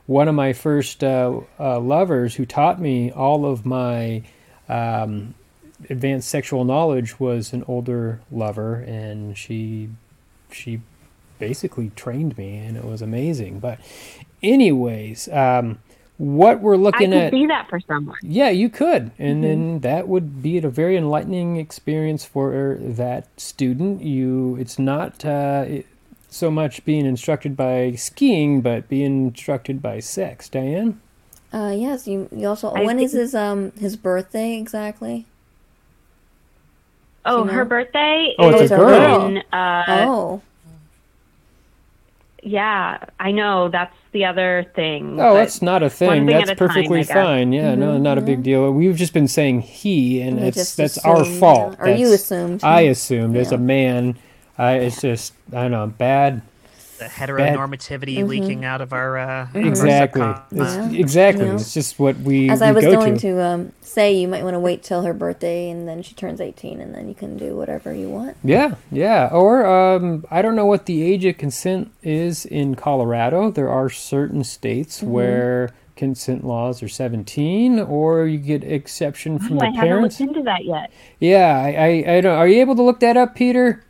one 0.07 0.29
of 0.29 0.35
my 0.35 0.55
first 0.55 1.05
uh, 1.05 1.41
uh, 1.61 1.79
lovers 1.79 2.37
who 2.37 2.47
taught 2.47 2.81
me 2.81 3.11
all 3.11 3.45
of 3.45 3.67
my 3.67 4.23
um, 4.69 5.35
advanced 5.91 6.29
sexual 6.29 6.65
knowledge 6.65 7.19
was 7.21 7.53
an 7.53 7.65
older 7.69 8.21
lover, 8.31 8.77
and 8.77 9.37
she 9.37 9.89
she 10.53 10.81
basically 11.39 11.91
trained 11.97 12.37
me, 12.39 12.57
and 12.59 12.77
it 12.77 12.85
was 12.85 13.03
amazing. 13.03 13.59
But, 13.59 13.79
anyways, 14.43 15.29
um, 15.29 15.79
what 16.17 16.61
we're 16.61 16.75
I 16.75 16.79
looking 16.79 17.11
could 17.11 17.19
at. 17.23 17.33
be 17.33 17.47
that 17.47 17.69
for 17.69 17.81
someone. 17.81 18.17
Yeah, 18.23 18.51
you 18.51 18.69
could, 18.69 19.11
and 19.19 19.43
then 19.43 19.81
that 19.81 20.07
would 20.07 20.43
be 20.43 20.59
a 20.59 20.69
very 20.69 20.97
enlightening 20.97 21.57
experience 21.57 22.25
for 22.25 22.79
that 22.81 23.29
student. 23.41 24.03
You, 24.03 24.57
it's 24.61 24.79
not 24.79 25.25
uh, 25.25 25.65
it- 25.67 25.87
so 26.31 26.51
much 26.51 26.85
being 26.85 27.07
instructed 27.07 27.57
by 27.57 27.93
skiing, 27.93 28.61
but 28.61 28.89
being 28.89 29.29
instructed 29.29 29.81
by 29.81 30.01
sex. 30.01 30.49
Diane, 30.49 31.01
Uh, 31.53 31.73
yes. 31.77 32.09
You. 32.09 32.29
You 32.35 32.49
also. 32.49 32.71
I 32.73 32.83
when 32.85 32.99
is 32.99 33.13
think- 33.13 33.21
his 33.21 33.35
um 33.37 33.71
his 33.79 33.95
birthday 33.97 34.57
exactly? 34.59 35.27
Oh, 37.27 37.45
you 37.45 37.51
her 37.51 37.65
know? 37.65 37.69
birthday 37.69 38.35
Oh, 38.39 38.51
it's 38.51 38.63
is 38.63 38.71
a 38.73 38.77
girl. 38.77 39.27
in, 39.27 39.39
uh, 39.53 39.85
oh. 39.89 40.43
yeah, 42.43 43.05
I 43.19 43.33
know. 43.33 43.69
That's 43.69 43.95
the 44.13 44.27
other 44.27 44.67
thing. 44.75 45.19
oh, 45.21 45.35
that's 45.35 45.63
not 45.63 45.83
a 45.83 45.89
thing. 45.91 46.11
thing 46.11 46.27
That's 46.27 46.51
a 46.51 46.55
time, 46.55 46.57
perfectly 46.69 47.01
I 47.01 47.05
guess. 47.05 47.13
fine. 47.13 47.53
Yeah, 47.53 47.75
no, 47.75 47.97
not 47.97 48.19
a 48.19 48.21
big 48.21 48.43
deal. 48.43 48.71
We've 48.71 48.97
just 48.97 49.13
been 49.15 49.29
saying 49.29 49.63
he, 49.63 50.21
and 50.21 50.39
We 50.41 50.49
it's 50.49 50.57
just 50.59 50.77
that's 50.77 50.99
our 50.99 51.25
fault. 51.25 51.77
yeah. 51.79 51.85
Or 51.85 51.89
you 51.89 52.07
That's- 52.11 52.23
assumed. 52.25 52.63
I 52.65 52.83
assumed 52.83 53.37
as 53.37 53.53
a 53.53 53.59
man. 53.59 54.17
I, 54.59 54.75
it's 54.75 55.01
just 55.01 55.33
I 55.53 55.63
don't 55.63 55.71
know 55.73 55.87
bad. 55.87 56.43
The 57.05 57.11
heteronormativity 57.11 58.27
leaking 58.27 58.65
out 58.65 58.81
of 58.81 58.93
our 58.95 59.19
uh, 59.19 59.49
Exactly. 59.55 60.23
subconscious. 60.23 60.77
It's, 60.87 60.95
exactly. 60.95 61.47
Yeah. 61.47 61.55
It's 61.55 61.75
just 61.75 61.99
what 61.99 62.17
we, 62.19 62.49
As 62.49 62.61
we 62.61 62.67
I 62.67 62.73
was 62.73 62.85
go 62.85 62.93
going 62.95 63.15
to. 63.19 63.35
to, 63.35 63.45
um, 63.45 63.73
say, 63.83 64.15
you 64.15 64.27
might 64.27 64.43
want 64.43 64.55
to 64.55 64.59
wait 64.61 64.83
till 64.83 65.03
her 65.03 65.13
birthday 65.13 65.69
and 65.71 65.87
then 65.87 66.03
she 66.03 66.15
turns 66.15 66.41
18 66.41 66.81
and 66.81 66.95
then 66.95 67.07
you 67.09 67.15
can 67.15 67.37
do 67.37 67.55
whatever 67.57 67.93
you 67.93 68.09
want. 68.09 68.37
Yeah, 68.43 68.77
yeah. 68.91 69.29
Or 69.31 69.67
um, 69.67 70.25
I 70.31 70.41
don't 70.41 70.57
know 70.57 70.65
what 70.67 70.87
the 70.87 71.03
age 71.03 71.25
of 71.27 71.37
consent 71.37 71.91
is 72.03 72.47
in 72.47 72.75
Colorado. 72.75 73.51
There 73.51 73.69
are 73.69 73.91
certain 73.91 74.43
states 74.45 75.01
Mm-hmm. 75.01 75.11
where 75.11 75.71
consent 75.97 76.45
laws 76.45 76.83
are 76.83 76.89
17, 76.89 77.79
or 77.81 78.27
you 78.27 78.39
get 78.39 78.65
exception 78.65 79.39
from 79.39 79.57
Oh, 79.59 79.61
the 79.61 79.67
I 79.67 79.71
haven't 79.71 79.81
parents. 79.89 80.21
looked 80.21 80.29
into 80.31 80.43
that 80.45 80.65
yet. 80.65 80.91
Yeah, 81.21 81.57
I, 81.57 81.69
I, 81.69 82.17
I 82.17 82.21
don't. 82.21 82.37
Are 82.37 82.49
you 82.49 82.61
able 82.61 82.75
to 82.77 82.83
look 82.83 83.01
that 83.01 83.17
up, 83.17 83.35
Peter? 83.35 83.85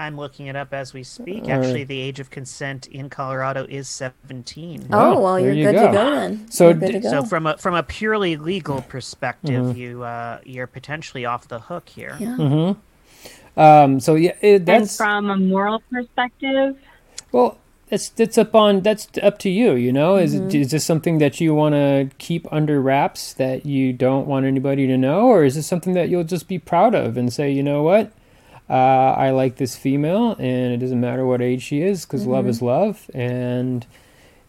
I'm 0.00 0.16
looking 0.16 0.46
it 0.46 0.56
up 0.56 0.72
as 0.72 0.92
we 0.94 1.02
speak. 1.02 1.44
All 1.44 1.50
Actually, 1.52 1.80
right. 1.80 1.88
the 1.88 2.00
age 2.00 2.20
of 2.20 2.30
consent 2.30 2.86
in 2.88 3.10
Colorado 3.10 3.66
is 3.68 3.88
17. 3.88 4.88
Oh, 4.92 5.16
Oh, 5.16 5.20
well, 5.20 5.38
you're 5.38 5.52
you 5.52 5.64
good 5.66 5.74
go. 5.74 5.86
to 5.88 5.92
go 5.92 6.10
then. 6.14 6.50
So 6.50 6.64
You're 6.70 6.74
good 6.74 6.86
d- 6.86 6.92
to 6.94 7.00
go. 7.00 7.10
So 7.10 7.24
from 7.24 7.46
a 7.46 7.56
from 7.58 7.74
a 7.74 7.82
purely 7.82 8.36
legal 8.36 8.80
perspective, 8.82 9.64
Mm-hmm. 9.66 9.78
you 9.78 10.02
uh, 10.02 10.40
you're 10.44 10.66
potentially 10.66 11.24
off 11.26 11.46
the 11.48 11.60
hook 11.60 11.88
here. 11.88 12.16
yeah. 12.18 12.36
Mm-hmm. 12.38 13.60
Um, 13.60 14.00
so 14.00 14.14
yeah, 14.14 14.32
it, 14.40 14.56
And 14.60 14.66
that's 14.66 14.96
from 14.96 15.28
a 15.30 15.36
moral 15.36 15.82
perspective, 15.90 16.76
well. 17.32 17.58
That's 17.90 18.08
that's 18.10 18.38
up 18.38 18.54
on 18.54 18.82
that's 18.82 19.08
up 19.20 19.40
to 19.40 19.50
you. 19.50 19.72
You 19.74 19.92
know, 19.92 20.16
is 20.16 20.36
Mm-hmm. 20.36 20.46
it, 20.46 20.54
is 20.54 20.70
this 20.70 20.84
something 20.84 21.18
that 21.18 21.40
you 21.40 21.52
want 21.56 21.74
to 21.74 22.08
keep 22.18 22.46
under 22.52 22.80
wraps 22.80 23.32
that 23.34 23.66
you 23.66 23.92
don't 23.92 24.28
want 24.28 24.46
anybody 24.46 24.86
to 24.86 24.96
know, 24.96 25.26
or 25.26 25.42
is 25.42 25.56
this 25.56 25.66
something 25.66 25.94
that 25.94 26.08
you'll 26.08 26.22
just 26.22 26.46
be 26.46 26.56
proud 26.60 26.94
of 26.94 27.16
and 27.16 27.32
say, 27.32 27.50
you 27.50 27.64
know 27.64 27.82
what, 27.82 28.12
uh, 28.70 29.14
I 29.18 29.30
like 29.30 29.56
this 29.56 29.74
female, 29.76 30.36
and 30.38 30.72
it 30.72 30.76
doesn't 30.78 31.00
matter 31.00 31.26
what 31.26 31.42
age 31.42 31.62
she 31.62 31.82
is, 31.82 32.06
because 32.06 32.24
love 32.26 32.44
Mm-hmm. 32.44 32.50
is 32.50 32.62
love, 32.62 33.10
and 33.12 33.84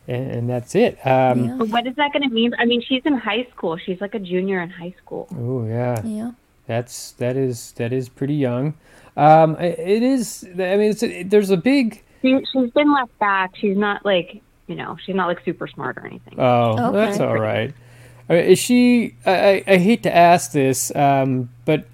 and, 0.07 0.31
and 0.31 0.49
that's 0.49 0.75
it. 0.75 0.93
Um, 1.05 1.45
Yeah. 1.45 1.55
but 1.59 1.67
what 1.69 1.87
is 1.87 1.95
that 1.95 2.13
going 2.13 2.23
to 2.23 2.29
mean? 2.33 2.53
I 2.59 2.65
mean, 2.65 2.81
she's 2.81 3.01
in 3.05 3.15
high 3.17 3.47
school. 3.51 3.77
She's 3.77 3.99
like 4.01 4.13
a 4.15 4.19
junior 4.19 4.61
in 4.61 4.69
high 4.69 4.93
school. 5.03 5.27
Oh 5.37 5.65
yeah, 5.65 6.01
Yeah. 6.05 6.31
That's 6.67 7.11
that 7.13 7.35
is 7.35 7.71
that 7.73 7.91
is 7.91 8.07
pretty 8.09 8.35
young. 8.35 8.75
Um, 9.17 9.55
i- 9.59 9.63
it 9.95 10.03
is. 10.03 10.45
I 10.53 10.77
mean, 10.77 10.91
it's 10.91 11.03
a, 11.03 11.23
there's 11.23 11.49
a 11.49 11.57
big. 11.57 12.03
She, 12.21 12.37
she's 12.53 12.69
been 12.71 12.93
left 12.93 13.17
back. 13.19 13.55
She's 13.55 13.75
not 13.75 14.05
like, 14.05 14.41
you 14.67 14.75
know, 14.75 14.95
she's 15.03 15.15
not 15.15 15.27
like 15.27 15.43
super 15.43 15.67
smart 15.67 15.97
or 15.97 16.05
anything. 16.05 16.35
Oh, 16.39 16.89
Okay. 16.89 16.91
that's 16.97 17.19
all 17.19 17.37
right. 17.39 17.73
Uh, 18.29 18.35
Is 18.35 18.59
she? 18.59 19.15
I, 19.25 19.33
I 19.33 19.63
I 19.73 19.77
hate 19.77 20.03
to 20.03 20.15
ask 20.15 20.51
this, 20.51 20.95
um, 20.95 21.49
but 21.65 21.85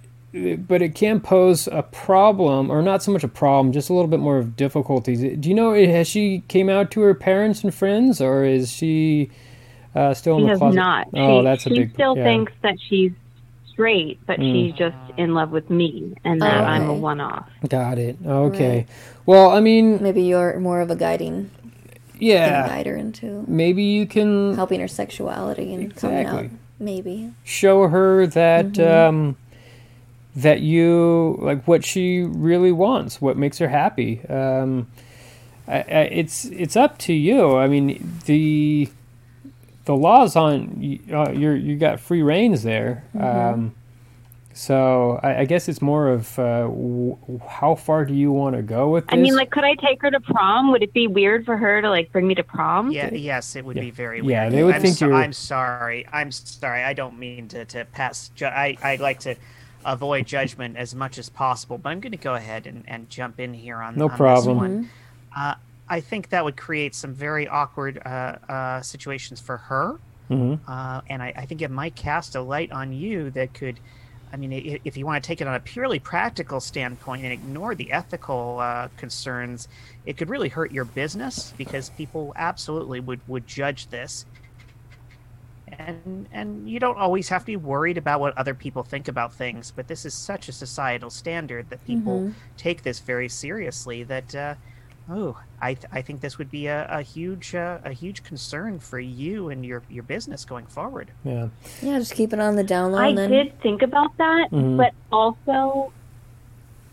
but 0.68 0.82
it 0.82 0.96
can 0.96 1.20
pose 1.20 1.68
a 1.68 1.84
problem, 1.84 2.70
or 2.72 2.82
not 2.82 3.04
so 3.04 3.12
much 3.12 3.24
a 3.24 3.28
problem, 3.28 3.72
just 3.74 3.90
a 3.90 3.94
little 3.94 4.08
bit 4.10 4.20
more 4.20 4.38
of 4.38 4.56
difficulties. 4.56 5.20
Do 5.40 5.50
you 5.50 5.56
know? 5.56 5.74
Has 5.74 6.08
she 6.08 6.44
came 6.48 6.70
out 6.70 6.92
to 6.92 7.02
her 7.02 7.14
parents 7.14 7.64
and 7.64 7.74
friends, 7.74 8.20
or 8.22 8.44
is 8.44 8.72
she 8.72 9.30
uh, 9.96 10.14
still 10.14 10.36
in 10.38 10.42
she 10.42 10.46
the 10.46 10.50
has 10.52 10.60
closet? 10.60 10.76
not. 10.76 11.08
Oh, 11.14 11.40
she, 11.40 11.44
that's 11.44 11.66
a 11.66 11.70
big. 11.70 11.76
she 11.78 11.84
big. 11.86 11.94
still 11.94 12.18
yeah. 12.18 12.24
thinks 12.24 12.52
that 12.62 12.76
she's 12.88 13.12
straight, 13.72 14.20
but 14.26 14.40
Mm. 14.40 14.52
she's 14.54 14.74
just 14.76 14.96
in 15.18 15.34
love 15.36 15.52
with 15.52 15.70
me 15.70 16.16
and 16.24 16.42
that 16.42 16.62
Oh, 16.62 16.66
I'm 16.66 16.90
a 16.90 16.94
one-off. 16.96 17.48
Got 17.70 18.00
it. 18.00 18.18
Okay. 18.26 18.88
Well, 19.28 19.52
I 19.52 19.60
mean, 19.60 20.02
Maybe 20.02 20.24
you're 20.24 20.60
more 20.60 20.82
of 20.82 20.90
a 20.90 20.96
guiding, 20.96 21.52
yeah. 22.18 22.68
guide 22.68 22.88
her 22.88 22.96
into 22.96 23.44
Maybe 23.48 23.84
you 23.84 24.08
can 24.08 24.56
helping 24.56 24.80
her 24.80 24.88
sexuality 24.88 25.74
and 25.76 25.96
coming 25.96 26.26
out. 26.26 26.46
Maybe. 26.80 27.32
show 27.44 27.88
her 27.88 28.26
that 28.28 28.66
Mm-hmm. 28.74 29.10
um, 29.18 29.36
that 30.38 30.62
you 30.62 31.36
like 31.42 31.68
what 31.68 31.84
she 31.84 32.22
really 32.22 32.72
wants, 32.72 33.20
what 33.20 33.38
makes 33.38 33.58
her 33.58 33.68
happy. 33.68 34.22
Um, 34.30 34.88
I, 35.68 35.78
I, 35.80 35.82
it's 36.12 36.46
it's 36.46 36.76
up 36.76 36.98
to 37.00 37.14
you. 37.14 37.58
I 37.58 37.68
mean 37.68 38.20
the 38.26 38.88
the 39.86 39.96
laws 39.96 40.36
on 40.36 40.78
you. 40.80 41.00
Uh, 41.12 41.32
you're 41.32 41.56
you 41.56 41.76
got 41.76 42.00
free 42.00 42.22
reigns 42.22 42.64
there. 42.64 43.04
Mm-hmm. 43.16 43.54
Um, 43.60 43.76
so 44.54 45.20
I, 45.22 45.42
I 45.42 45.46
guess 45.46 45.68
it's 45.70 45.82
more 45.84 46.10
of 46.10 46.38
uh, 46.40 46.62
w- 46.64 47.18
how 47.48 47.76
far 47.76 48.06
do 48.06 48.14
you 48.16 48.32
want 48.32 48.56
to 48.56 48.64
go 48.64 48.90
with 48.90 49.06
this? 49.06 49.14
I 49.14 49.22
mean, 49.22 49.36
like, 49.36 49.52
could 49.52 49.64
I 49.64 49.76
take 49.76 50.02
her 50.02 50.10
to 50.10 50.20
prom? 50.20 50.72
Would 50.72 50.82
it 50.82 50.94
be 50.94 51.06
weird 51.06 51.46
for 51.46 51.58
her 51.58 51.80
to 51.82 51.90
like 51.90 52.12
bring 52.12 52.28
me 52.28 52.34
to 52.36 52.44
prom? 52.44 52.92
Yeah, 52.92 53.14
yes, 53.14 53.56
it 53.56 53.66
would 53.66 53.76
be 53.76 53.92
very 53.92 54.22
weird. 54.22 54.32
Yeah, 54.32 54.50
they 54.50 54.64
would 54.64 54.76
I'm 54.76 54.82
think 54.82 54.98
so- 54.98 55.08
you're- 55.08 55.18
I'm 55.24 55.34
sorry. 55.34 56.08
I'm 56.12 56.32
sorry. 56.32 56.84
I 56.84 56.94
don't 56.94 57.18
mean 57.20 57.48
to, 57.50 57.66
to 57.66 57.86
pass. 57.86 58.30
Ju- 58.36 58.46
I 58.46 58.78
I 58.84 58.96
like 58.96 59.20
to 59.22 59.36
avoid 59.88 60.28
judgment 60.28 60.78
as 60.78 60.94
much 60.94 61.18
as 61.18 61.30
possible, 61.30 61.78
but 61.80 61.90
I'm 61.90 62.00
going 62.02 62.12
to 62.12 62.18
go 62.18 62.36
ahead 62.36 62.68
and, 62.68 62.84
and 62.88 63.10
jump 63.10 63.40
in 63.40 63.54
here 63.54 63.78
on 63.82 63.96
No 63.96 64.06
on 64.06 64.12
this 64.12 64.18
problem. 64.18 64.58
one. 64.58 64.92
Uh, 65.36 65.56
I 65.90 66.02
think 66.02 66.30
that 66.30 66.44
would 66.44 66.58
create 66.58 66.94
some 66.96 67.14
very 67.14 67.48
awkward 67.48 68.00
uh, 68.06 68.36
uh, 68.50 68.82
situations 68.82 69.40
for 69.40 69.58
her, 69.58 70.02
Mhm. 70.30 70.60
uh, 70.68 71.02
and 71.10 71.24
I, 71.24 71.34
I 71.38 71.46
think 71.46 71.62
it 71.62 71.72
might 71.72 71.96
cast 71.96 72.36
a 72.36 72.42
light 72.42 72.72
on 72.72 72.92
you 72.94 73.32
that 73.32 73.54
could 73.54 73.80
I 74.32 74.36
mean, 74.36 74.52
i- 74.54 74.82
if 74.84 74.98
you 74.98 75.06
want 75.06 75.24
to 75.24 75.28
take 75.28 75.40
it 75.40 75.48
on 75.48 75.56
a 75.56 75.60
purely 75.62 76.00
practical 76.00 76.60
standpoint 76.60 77.24
and 77.24 77.32
ignore 77.32 77.76
the 77.76 77.94
ethical 77.94 78.60
uh, 78.60 78.90
concerns, 78.98 79.70
it 80.06 80.18
could 80.18 80.30
really 80.30 80.50
hurt 80.50 80.74
your 80.74 80.84
business 80.84 81.54
because 81.58 81.92
people 81.92 82.34
absolutely 82.36 83.00
would, 83.00 83.22
would 83.28 83.48
judge 83.48 83.88
this. 83.88 84.26
And 85.78 86.28
and 86.32 86.70
you 86.70 86.80
don't 86.80 86.98
always 86.98 87.28
have 87.30 87.42
to 87.42 87.46
be 87.48 87.56
worried 87.58 87.98
about 87.98 88.20
what 88.22 88.38
other 88.38 88.54
people 88.54 88.84
think 88.84 89.08
about 89.08 89.34
things, 89.34 89.72
but 89.76 89.88
this 89.88 90.06
is 90.06 90.14
such 90.14 90.48
a 90.48 90.52
societal 90.52 91.10
standard 91.10 91.70
that 91.70 91.84
people 91.86 92.32
take 92.56 92.84
this 92.84 93.00
very 93.00 93.28
seriously. 93.28 94.04
That 94.04 94.34
uh, 94.34 94.56
oh, 95.12 95.38
I 95.62 95.74
th- 95.74 95.88
I 95.92 96.02
think 96.02 96.22
this 96.22 96.38
would 96.38 96.50
be 96.50 96.68
a, 96.68 96.88
a 96.90 97.02
huge 97.02 97.54
uh, 97.54 97.80
a 97.84 97.92
huge 97.92 98.24
concern 98.24 98.80
for 98.80 99.00
you 99.00 99.50
and 99.50 99.66
your 99.66 99.84
your 99.90 100.04
business 100.04 100.46
going 100.46 100.68
forward. 100.68 101.10
Yeah. 101.26 101.50
Yeah, 101.82 102.00
just 102.00 102.14
keep 102.16 102.32
it 102.32 102.40
on 102.40 102.56
the 102.56 102.64
down 102.64 102.94
low. 102.94 103.00
I 103.00 103.14
then 103.14 103.30
did 103.30 103.62
think 103.62 103.82
about 103.82 104.16
that, 104.18 104.50
Mhm. 104.52 104.78
but 104.78 104.94
also, 105.12 105.92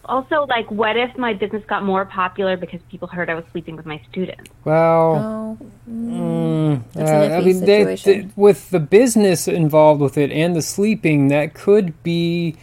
also 0.05 0.47
like, 0.47 0.69
what 0.71 0.97
if 0.97 1.17
my 1.17 1.33
business 1.33 1.63
got 1.67 1.85
more 1.85 2.05
popular 2.05 2.57
because 2.57 2.81
people 2.91 3.07
heard 3.09 3.31
I 3.31 3.35
was 3.35 3.45
sleeping 3.53 3.77
with 3.77 3.87
my 3.87 4.01
students? 4.11 4.51
Well, 4.65 5.59
Oh, 5.61 5.65
mm, 5.89 6.14
That's 7.07 7.33
a 7.33 7.35
uh, 7.35 7.39
I 7.39 7.45
mean, 7.45 7.61
they, 7.61 7.85
they, 7.85 7.97
situation. 7.97 8.33
with 8.37 8.71
the 8.71 8.81
business 8.81 9.49
involved 9.49 10.01
with 10.01 10.19
it 10.19 10.31
and 10.31 10.55
the 10.55 10.63
sleeping, 10.63 11.29
that 11.29 11.55
could 11.55 12.03
be 12.03 12.57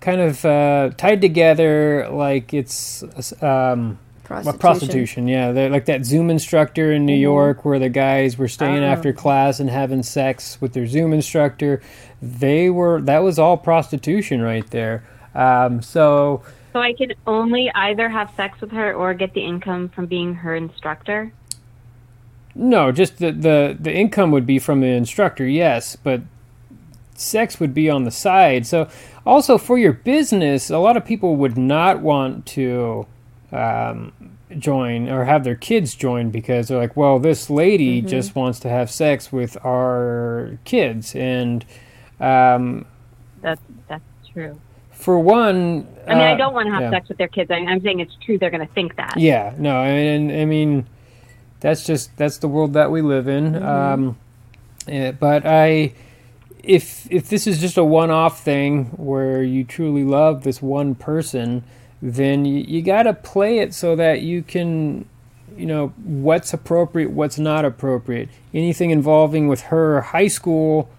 kind 0.00 0.20
of 0.20 0.44
uh, 0.44 0.90
tied 0.96 1.20
together 1.20 2.08
like 2.10 2.54
it's 2.54 3.02
um, 3.42 3.98
prostitution. 4.24 4.44
Well, 4.44 4.58
prostitution, 4.58 5.28
yeah. 5.28 5.52
They're 5.52 5.70
like 5.70 5.86
that 5.86 6.04
Zoom 6.04 6.30
instructor 6.30 6.92
in 6.92 7.04
New 7.04 7.16
York 7.16 7.64
where 7.64 7.78
the 7.78 7.88
guys 7.88 8.38
were 8.38 8.48
staying 8.48 8.82
Oh. 8.82 8.86
after 8.86 9.12
class 9.12 9.60
and 9.60 9.68
having 9.68 10.02
sex 10.02 10.60
with 10.60 10.72
their 10.72 10.86
Zoom 10.86 11.12
instructor. 11.12 11.82
They 12.22 12.70
were, 12.70 13.00
that 13.02 13.18
was 13.22 13.38
all 13.38 13.56
prostitution 13.56 14.40
right 14.40 14.68
there. 14.70 15.04
Um, 15.34 15.82
so, 15.82 16.42
So 16.72 16.80
I 16.80 16.92
can 16.92 17.12
only 17.26 17.70
either 17.74 18.08
have 18.08 18.30
sex 18.36 18.60
with 18.60 18.70
her 18.70 18.94
or 18.94 19.14
get 19.14 19.34
the 19.34 19.44
income 19.44 19.88
from 19.88 20.06
being 20.06 20.34
her 20.34 20.54
instructor. 20.54 21.32
No, 22.54 22.92
just 22.92 23.18
the, 23.18 23.32
the, 23.32 23.76
the 23.78 23.92
income 23.92 24.30
would 24.30 24.46
be 24.46 24.58
from 24.58 24.80
the 24.80 24.88
instructor, 24.88 25.46
yes, 25.46 25.96
but 25.96 26.22
sex 27.14 27.60
would 27.60 27.74
be 27.74 27.88
on 27.88 28.04
the 28.04 28.10
side. 28.10 28.66
So, 28.66 28.88
also 29.26 29.58
for 29.58 29.78
your 29.78 29.92
business, 29.92 30.70
a 30.70 30.78
lot 30.78 30.96
of 30.96 31.04
people 31.04 31.36
would 31.36 31.56
not 31.56 32.00
want 32.00 32.46
to 32.46 33.06
um, 33.52 34.12
join 34.58 35.08
or 35.08 35.24
have 35.24 35.44
their 35.44 35.54
kids 35.54 35.94
join 35.94 36.30
because 36.30 36.68
they're 36.68 36.78
like, 36.78 36.96
well, 36.96 37.18
this 37.18 37.50
lady 37.50 38.00
just 38.02 38.34
wants 38.34 38.58
to 38.60 38.68
have 38.68 38.90
sex 38.90 39.30
with 39.30 39.56
our 39.64 40.58
kids. 40.64 41.14
And 41.14 41.64
um, 42.18 42.86
That's 43.42 43.60
that's 43.88 44.02
true. 44.32 44.60
for 44.90 45.18
one, 45.18 45.86
I 46.06 46.14
mean, 46.14 46.22
I 46.22 46.32
uh, 46.32 46.36
don't 46.36 46.54
want 46.54 46.66
to 46.66 46.72
have 46.72 46.82
yeah. 46.82 46.90
sex 46.90 47.08
with 47.08 47.18
their 47.18 47.28
kids. 47.28 47.50
I, 47.50 47.56
I'm 47.56 47.80
saying 47.82 48.00
it's 48.00 48.16
true. 48.24 48.38
They're 48.38 48.50
going 48.50 48.66
to 48.66 48.72
think 48.74 48.96
that. 48.96 49.14
Yeah, 49.16 49.54
no, 49.58 49.82
and 49.82 50.32
I 50.32 50.44
mean, 50.44 50.86
that's 51.60 51.84
just 51.84 52.16
that's 52.16 52.38
the 52.38 52.48
world 52.48 52.72
that 52.72 52.90
we 52.90 53.02
live 53.02 53.28
in. 53.28 53.62
Um, 53.62 54.18
eh, 54.88 55.12
but 55.12 55.46
I, 55.46 55.92
if 56.62 57.10
if 57.10 57.28
this 57.28 57.46
is 57.46 57.60
just 57.60 57.76
a 57.76 57.84
one-off 57.84 58.42
thing 58.42 58.86
where 58.96 59.42
you 59.42 59.64
truly 59.64 60.04
love 60.04 60.42
this 60.42 60.60
one 60.60 60.94
person, 60.94 61.62
then 62.02 62.44
you, 62.44 62.64
you 62.66 62.82
got 62.82 63.04
to 63.04 63.12
play 63.12 63.58
it 63.58 63.74
so 63.74 63.94
that 63.96 64.22
you 64.22 64.42
can, 64.42 65.06
you 65.56 65.66
know, 65.66 65.88
what's 66.02 66.52
appropriate, 66.52 67.10
what's 67.10 67.38
not 67.38 67.64
appropriate. 67.64 68.28
Anything 68.54 68.90
involving 68.90 69.48
with 69.48 69.62
her 69.62 70.00
high 70.00 70.28
school, 70.28 70.90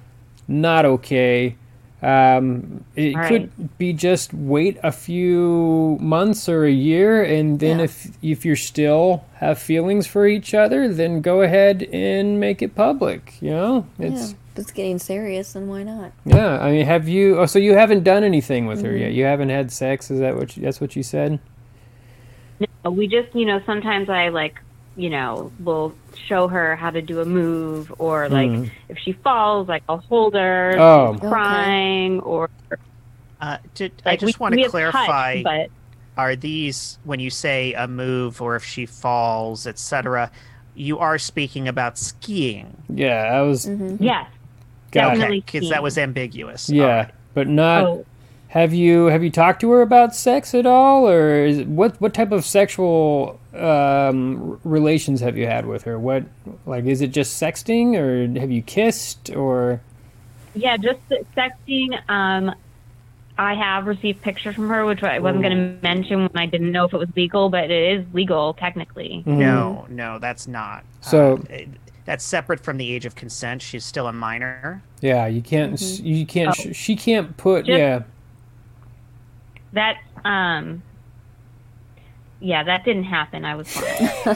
not 0.48 0.86
okay. 0.86 1.56
Um, 2.02 2.84
it 2.96 3.16
All 3.16 3.28
could 3.28 3.78
be 3.78 3.94
just 3.94 4.34
wait 4.34 4.80
a 4.82 4.92
few 4.92 5.98
months 6.02 6.50
or 6.50 6.66
a 6.66 6.72
year, 6.72 7.24
and 7.24 7.60
then 7.60 7.78
Yeah. 7.78 7.84
if 7.86 8.08
if 8.24 8.44
you're 8.46 8.56
still 8.56 9.24
have 9.36 9.60
feelings 9.60 10.08
for 10.08 10.26
each 10.26 10.54
other, 10.56 10.92
then 10.92 11.22
go 11.22 11.42
ahead 11.44 11.84
and 11.94 12.40
make 12.40 12.62
it 12.64 12.74
public. 12.74 13.34
You 13.40 13.52
know, 13.52 13.86
it's 14.00 14.32
yeah, 14.32 14.38
if 14.54 14.60
it's 14.60 14.72
getting 14.72 14.98
serious, 14.98 15.54
then 15.54 15.68
why 15.68 15.84
not? 15.84 16.12
yeah. 16.26 16.60
I 16.60 16.72
mean, 16.72 16.86
have 16.88 17.08
you? 17.08 17.38
Oh, 17.40 17.46
so 17.46 17.60
you 17.60 17.76
haven't 17.76 18.04
done 18.04 18.24
anything 18.24 18.66
with 18.66 18.82
her 18.82 18.90
Mm-hmm. 18.90 18.98
yet? 19.02 19.14
You 19.14 19.26
haven't 19.26 19.50
had 19.50 19.72
sex? 19.72 20.10
Is 20.10 20.20
that 20.22 20.36
what? 20.36 20.58
You, 20.58 20.64
that's 20.64 20.82
what 20.82 20.96
you 20.96 21.04
said? 21.04 21.40
No, 22.84 22.90
we 22.92 23.08
just, 23.08 23.36
you 23.36 23.46
know, 23.46 23.60
sometimes 23.66 24.10
I 24.10 24.30
like, 24.30 24.60
you 24.96 25.10
know, 25.10 25.52
will 25.60 25.94
show 26.28 26.48
her 26.48 26.76
how 26.76 26.90
to 26.90 27.02
do 27.02 27.22
a 27.22 27.26
move, 27.26 27.92
or 27.98 28.28
like 28.30 28.50
Mhm. 28.50 28.70
if 28.90 28.98
she 29.00 29.14
falls, 29.14 29.68
like 29.68 29.84
I'll 29.88 30.00
hold 30.10 30.34
her, 30.34 30.76
Oh. 30.78 31.14
she's 31.14 31.22
crying, 31.22 32.20
or 32.22 32.50
Uh, 33.40 33.58
to, 33.76 33.90
I 34.06 34.16
just 34.18 34.38
we, 34.40 34.44
want 34.44 34.56
to 34.56 34.70
clarify: 34.70 35.36
touch, 35.42 35.44
but 35.44 35.70
are 36.22 36.36
these 36.36 37.00
when 37.06 37.20
you 37.20 37.30
say 37.30 37.74
a 37.74 37.88
move 37.88 38.42
or 38.42 38.56
if 38.56 38.64
she 38.64 38.86
falls, 38.86 39.66
etc. 39.66 40.30
You 40.76 41.00
are 41.00 41.18
speaking 41.18 41.68
about 41.68 41.98
skiing, 41.98 42.78
Yeah, 42.90 43.32
I 43.34 43.42
was. 43.42 43.66
Mm-hmm. 43.66 44.04
yes, 44.04 44.28
Got 44.92 45.00
it. 45.02 45.16
definitely 45.16 45.38
okay? 45.40 45.46
Because 45.60 45.70
that 45.70 45.82
was 45.84 45.98
ambiguous. 45.98 46.70
Yeah, 46.70 46.84
Alright. 46.84 47.10
but 47.34 47.48
not. 47.48 47.84
Oh, 47.84 48.06
Have 48.52 48.74
you 48.74 49.06
have 49.06 49.24
you 49.24 49.30
talked 49.30 49.62
to 49.62 49.72
her 49.72 49.82
about 49.82 50.14
sex 50.14 50.54
at 50.54 50.66
all, 50.66 51.08
or 51.08 51.46
is, 51.46 51.62
what 51.64 52.00
what 52.02 52.14
type 52.14 52.34
of 52.34 52.44
sexual 52.44 53.40
um, 53.56 54.60
relations 54.66 55.22
have 55.22 55.38
you 55.38 55.48
had 55.48 55.66
with 55.66 55.84
her? 55.84 55.98
What 55.98 56.26
like 56.66 56.84
is 56.84 57.00
it 57.02 57.12
just 57.14 57.42
sexting, 57.42 57.96
or 57.98 58.40
have 58.40 58.52
you 58.52 58.62
kissed, 58.62 59.30
or 59.34 59.80
yeah, 60.54 60.76
just 60.76 61.00
sexting. 61.36 61.98
Um, 62.10 62.54
I 63.38 63.56
have 63.56 63.88
received 63.88 64.22
pictures 64.22 64.56
from 64.56 64.68
her, 64.68 64.84
which 64.86 65.02
I 65.02 65.20
wasn't 65.20 65.44
going 65.44 65.56
to 65.58 65.78
mention 65.82 66.20
when 66.24 66.32
I 66.36 66.46
didn't 66.46 66.74
know 66.74 66.84
if 66.84 66.94
it 66.94 66.98
was 66.98 67.08
legal, 67.16 67.50
but 67.50 67.72
it 67.72 68.00
is 68.00 68.06
legal 68.14 68.54
technically. 68.54 69.24
No, 69.26 69.86
no, 69.90 70.20
that's 70.20 70.46
not. 70.48 70.84
So- 71.00 71.38
Uh, 71.50 71.54
it- 71.54 71.70
that's 72.04 72.26
separate 72.26 72.60
from 72.60 72.78
the 72.78 72.92
age 72.94 73.06
of 73.06 73.14
consent. 73.16 73.62
She's 73.62 73.86
still 73.86 74.08
a 74.08 74.12
minor. 74.12 74.82
yeah, 75.02 75.28
you 75.28 75.42
can't 75.42 75.74
s 75.74 76.00
you 76.00 76.26
can't 76.26 76.54
sh- 76.56 76.68
she 76.76 76.96
can't 76.96 77.38
put 77.38 77.66
Just- 77.66 77.78
yeah 77.80 78.00
That 79.74 79.98
um, 80.26 80.84
yeah, 82.40 82.64
that 82.66 82.86
didn't 82.86 83.06
happen. 83.06 83.46
I 83.46 83.56
was 83.56 83.70
fine. 83.70 84.12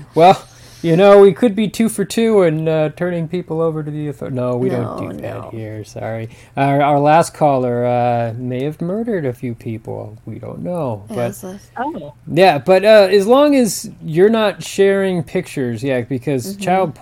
well. 0.14 0.48
You 0.82 0.96
know, 0.96 1.20
we 1.20 1.32
could 1.34 1.56
be 1.56 1.68
two 1.68 1.88
for 1.88 2.04
two 2.04 2.42
and 2.42 2.68
uh, 2.68 2.90
turning 2.90 3.28
people 3.28 3.60
over 3.60 3.82
to 3.82 3.90
the 3.90 4.08
authority. 4.08 4.36
No, 4.36 4.56
we 4.56 4.70
don't 4.70 4.94
No, 4.94 4.96
do 4.96 5.12
that 5.14 5.46
here. 5.46 5.84
Sorry. 5.84 6.30
Our, 6.56 6.82
our 6.82 7.00
last 7.00 7.34
caller 7.34 7.84
uh, 7.86 8.34
may 8.36 8.64
have 8.64 8.80
murdered 8.80 9.26
a 9.26 9.32
few 9.32 9.54
people. 9.56 10.18
We 10.26 10.38
don't 10.38 10.60
know. 10.62 11.08
Yeah, 11.08 11.16
but 11.16 11.28
it's 11.28 11.44
oh, 11.76 12.14
Yeah, 12.26 12.58
but 12.58 12.84
uh, 12.84 13.08
as 13.10 13.26
long 13.26 13.56
as 13.56 13.90
you're 14.02 14.30
not 14.30 14.62
sharing 14.62 15.22
pictures, 15.24 15.82
yeah, 15.84 16.02
because 16.02 16.56
Mm-hmm. 16.56 16.62
child 16.62 16.94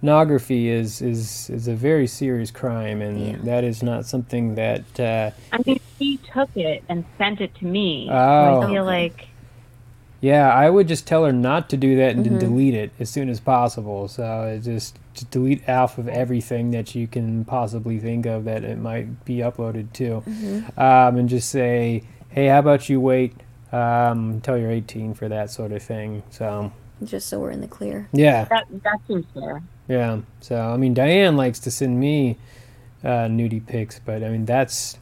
pornography 0.00 0.68
is, 0.68 1.02
is 1.02 1.50
is 1.50 1.68
a 1.68 1.74
very 1.74 2.06
serious 2.06 2.50
crime, 2.50 3.00
and 3.02 3.20
Yeah. 3.20 3.36
that 3.44 3.64
is 3.64 3.82
not 3.82 4.06
something 4.06 4.54
that. 4.54 5.00
Uh, 5.00 5.30
I 5.52 5.58
mean, 5.66 5.80
she 5.98 6.18
took 6.32 6.50
it 6.56 6.84
and 6.88 7.04
sent 7.16 7.40
it 7.40 7.54
to 7.56 7.64
me. 7.66 8.08
Oh. 8.10 8.62
I 8.62 8.66
feel 8.66 8.84
like 8.84 9.26
yeah, 10.20 10.52
I 10.52 10.68
would 10.68 10.88
just 10.88 11.06
tell 11.06 11.24
her 11.24 11.32
not 11.32 11.70
to 11.70 11.76
do 11.76 11.96
that 11.96 12.16
and 12.16 12.26
Mm-hmm. 12.26 12.38
delete 12.38 12.74
it 12.74 12.90
as 12.98 13.08
soon 13.08 13.28
as 13.28 13.38
possible. 13.40 14.08
So 14.08 14.58
just 14.62 14.98
just 15.14 15.30
delete 15.30 15.68
off 15.68 15.98
of 15.98 16.08
everything 16.08 16.70
that 16.72 16.94
you 16.94 17.06
can 17.06 17.44
possibly 17.44 17.98
think 17.98 18.26
of 18.26 18.44
that 18.44 18.64
it 18.64 18.78
might 18.78 19.24
be 19.24 19.36
uploaded 19.38 19.92
to, 19.94 20.22
Mm-hmm. 20.26 20.80
um, 20.80 21.16
and 21.16 21.28
just 21.28 21.48
say, 21.50 22.02
hey, 22.30 22.46
how 22.46 22.60
about 22.60 22.88
you 22.88 23.00
wait 23.00 23.34
um, 23.72 24.30
until 24.30 24.56
you're 24.58 24.70
18 24.70 25.14
for 25.14 25.28
that 25.28 25.50
sort 25.50 25.72
of 25.72 25.82
thing. 25.82 26.22
So 26.30 26.72
just 27.04 27.28
so 27.28 27.38
we're 27.38 27.50
in 27.52 27.60
the 27.60 27.68
clear. 27.68 28.08
yeah. 28.12 28.44
that 28.46 28.66
that 28.82 28.98
seems 29.06 29.24
fair. 29.34 29.62
Yeah. 29.88 30.20
So 30.40 30.60
I 30.60 30.76
mean, 30.76 30.94
Diane 30.94 31.36
likes 31.36 31.58
to 31.60 31.70
send 31.70 31.98
me 31.98 32.36
uh, 33.02 33.26
nudie 33.28 33.64
pics, 33.66 33.98
but 34.04 34.22
I 34.22 34.28
mean 34.28 34.44
that's 34.44 34.98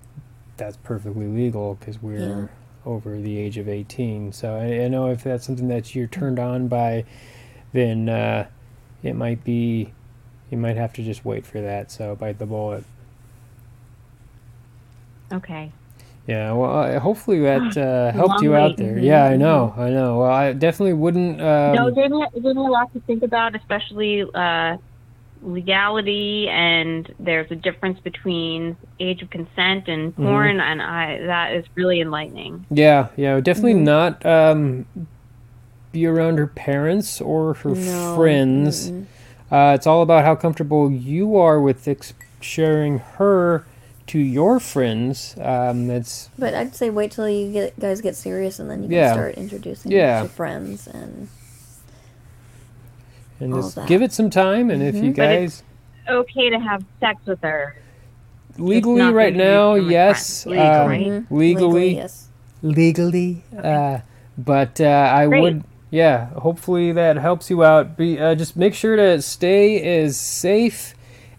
that's 0.57 0.77
perfectly 0.79 1.27
legal 1.27 1.75
because 1.75 2.01
we're 2.01 2.19
Yeah. 2.43 2.47
over 2.85 3.19
the 3.21 3.37
age 3.39 3.59
of 3.59 3.69
eighteen. 3.69 4.33
So 4.33 4.55
I, 4.57 4.85
I 4.85 4.89
know 4.89 5.11
if 5.11 5.25
that's 5.25 5.45
something 5.45 5.69
that 5.69 5.95
you're 5.95 6.07
turned 6.07 6.39
on 6.39 6.69
by, 6.69 7.05
then 7.73 8.09
uh, 8.09 8.47
it 9.03 9.15
might 9.17 9.43
be 9.45 9.93
you 10.51 10.57
might 10.59 10.77
have 10.77 10.93
to 10.95 11.03
just 11.03 11.25
wait 11.25 11.45
for 11.45 11.61
that. 11.61 11.91
So 11.91 12.15
bite 12.15 12.39
the 12.39 12.47
bullet. 12.47 12.85
Okay. 15.33 15.73
Yeah, 16.27 16.53
well, 16.53 16.79
uh, 16.81 16.99
hopefully 16.99 17.41
that 17.41 17.77
uh, 17.77 18.13
helped 18.13 18.43
you 18.43 18.55
out 18.55 18.77
there. 18.77 18.99
Yeah, 18.99 19.25
I 19.25 19.37
know, 19.37 19.75
I 19.77 19.91
know. 19.91 20.19
Well, 20.21 20.31
I 20.31 20.53
definitely 20.53 20.95
wouldn't. 20.95 21.41
Um, 21.41 21.75
no, 21.75 21.91
gave 21.91 22.11
me 22.11 22.27
gave 22.35 22.43
me 22.45 22.51
a 22.51 22.55
lot 22.61 22.93
to 22.95 23.01
think 23.01 23.23
about, 23.23 23.55
especially 23.55 24.25
uh, 24.35 24.77
legality, 25.43 26.49
and 26.49 27.13
there's 27.21 27.51
a 27.51 27.57
difference 27.57 28.01
between 28.01 28.77
age 28.99 29.23
of 29.23 29.31
consent 29.31 29.89
and 29.89 30.13
Mm-hmm. 30.13 30.25
porn, 30.25 30.61
and 30.61 30.83
I 30.83 31.19
that 31.27 31.53
is 31.55 31.65
really 31.77 32.01
enlightening. 32.01 32.67
Yeah, 32.71 33.09
yeah, 33.17 33.39
definitely 33.41 33.75
Mm-hmm. 33.75 33.85
not 33.85 34.27
um, 34.27 34.87
be 35.93 36.07
around 36.07 36.39
her 36.39 36.47
parents 36.47 37.21
or 37.21 37.55
her 37.55 37.71
No, 37.71 38.15
friends. 38.15 38.91
Uh, 39.51 39.73
it's 39.77 39.87
all 39.87 40.03
about 40.03 40.25
how 40.25 40.35
comfortable 40.35 40.91
you 40.91 41.37
are 41.37 41.61
with 41.61 41.87
ex- 41.87 42.15
sharing 42.41 42.99
her 42.99 43.65
to 44.09 44.19
your 44.19 44.61
friends. 44.61 45.35
Um, 45.41 45.89
that's 45.89 46.31
But 46.39 46.55
I'd 46.55 46.75
say 46.77 46.91
wait 46.91 47.11
till 47.11 47.29
you 47.29 47.51
get, 47.53 47.79
guys 47.79 48.01
get 48.01 48.15
serious, 48.17 48.59
and 48.59 48.71
then 48.71 48.83
you 48.83 48.89
can 48.89 48.97
Yeah. 48.97 49.13
start 49.13 49.35
introducing 49.35 49.91
Yeah. 49.93 50.23
to 50.23 50.29
friends 50.29 50.87
and 50.87 51.29
and 53.41 53.53
All 53.53 53.61
just 53.63 53.75
that. 53.75 53.87
give 53.89 54.01
it 54.03 54.13
some 54.13 54.31
time. 54.31 54.71
And 54.71 54.83
if 54.83 54.95
you 54.95 55.13
But 55.13 55.31
it's- 55.31 55.63
guys 55.63 55.63
Okay 56.09 56.51
to 56.51 56.59
have 56.61 56.85
sex 57.01 57.19
with 57.27 57.41
her. 57.43 57.75
legally 58.59 58.99
not 58.99 59.13
right 59.13 59.29
introduced 59.35 59.51
now, 59.53 59.75
to 59.75 59.83
my 59.83 59.91
yes, 59.91 60.45
friends. 60.45 60.57
Legally, 60.57 60.69
um, 61.11 61.13
right? 61.13 61.25
Legally, 61.31 61.95
yes. 61.97 62.29
legally. 62.63 63.43
Uh, 63.61 63.99
but 64.39 64.81
uh, 64.81 65.11
I 65.13 65.27
Great. 65.27 65.43
would, 65.43 65.65
yeah. 65.91 66.27
Hopefully 66.31 66.93
that 66.93 67.17
helps 67.17 67.51
you 67.51 67.65
out. 67.65 67.97
Be 67.97 68.19
uh, 68.21 68.35
just 68.37 68.57
make 68.57 68.73
sure 68.73 68.95
to 68.97 69.21
stay 69.21 70.01
as 70.01 70.17
safe 70.17 70.95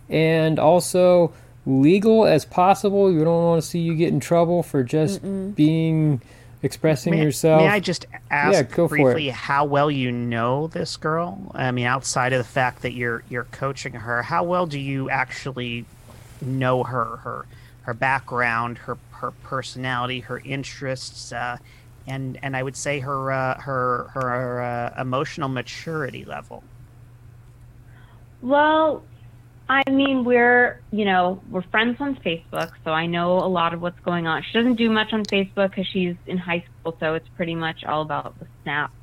and 0.09 0.59
also 0.59 1.31
legal 1.67 2.25
as 2.25 2.45
possible. 2.45 3.11
You 3.11 3.23
don't 3.23 3.43
want 3.43 3.61
to 3.61 3.67
see 3.67 3.79
you 3.79 3.93
get 3.93 4.09
in 4.09 4.19
trouble 4.19 4.63
for 4.63 4.83
just 4.83 5.21
being 5.55 6.21
expressing 6.63 7.11
May, 7.11 7.23
yourself. 7.23 7.61
may 7.61 7.67
I 7.67 7.79
just 7.79 8.05
ask 8.31 8.53
Yeah, 8.53 8.63
go 8.63 8.87
briefly 8.87 9.29
how 9.29 9.65
well 9.65 9.91
you 9.91 10.11
know 10.11 10.67
this 10.67 10.97
girl? 10.97 11.51
I 11.53 11.71
mean, 11.71 11.85
outside 11.85 12.33
of 12.33 12.39
the 12.39 12.49
fact 12.49 12.81
that 12.81 12.93
you're 12.93 13.23
you're 13.29 13.43
coaching 13.45 13.93
her, 13.93 14.23
how 14.23 14.43
well 14.43 14.65
do 14.65 14.79
you 14.79 15.09
actually 15.09 15.85
know 16.41 16.83
her, 16.83 17.17
her 17.17 17.45
her 17.81 17.93
background, 17.93 18.77
her 18.79 18.97
her 19.11 19.31
personality, 19.31 20.21
her 20.21 20.39
interests, 20.39 21.31
uh, 21.31 21.57
and 22.07 22.39
and 22.41 22.55
I 22.55 22.63
would 22.63 22.77
say 22.77 22.99
her 22.99 23.31
uh, 23.31 23.59
her 23.59 24.09
her 24.13 24.61
uh, 24.61 25.01
emotional 25.01 25.49
maturity 25.49 26.23
level. 26.23 26.63
Well, 28.41 29.03
I 29.69 29.83
mean, 29.89 30.23
we're 30.23 30.81
you 30.91 31.05
know 31.05 31.41
we're 31.49 31.63
friends 31.63 31.97
on 31.99 32.15
Facebook, 32.17 32.71
so 32.83 32.91
I 32.91 33.05
know 33.05 33.37
a 33.37 33.49
lot 33.49 33.73
of 33.73 33.81
what's 33.81 33.99
going 34.01 34.25
on. 34.25 34.43
She 34.43 34.57
doesn't 34.57 34.75
do 34.75 34.89
much 34.89 35.11
on 35.11 35.23
Facebook 35.25 35.71
because 35.71 35.87
she's 35.87 36.15
in 36.25 36.37
high 36.37 36.63
school, 36.79 36.95
so 36.99 37.15
it's 37.15 37.27
pretty 37.35 37.55
much 37.55 37.83
all 37.83 38.01
about 38.01 38.39
the 38.39 38.47
snap. 38.63 38.93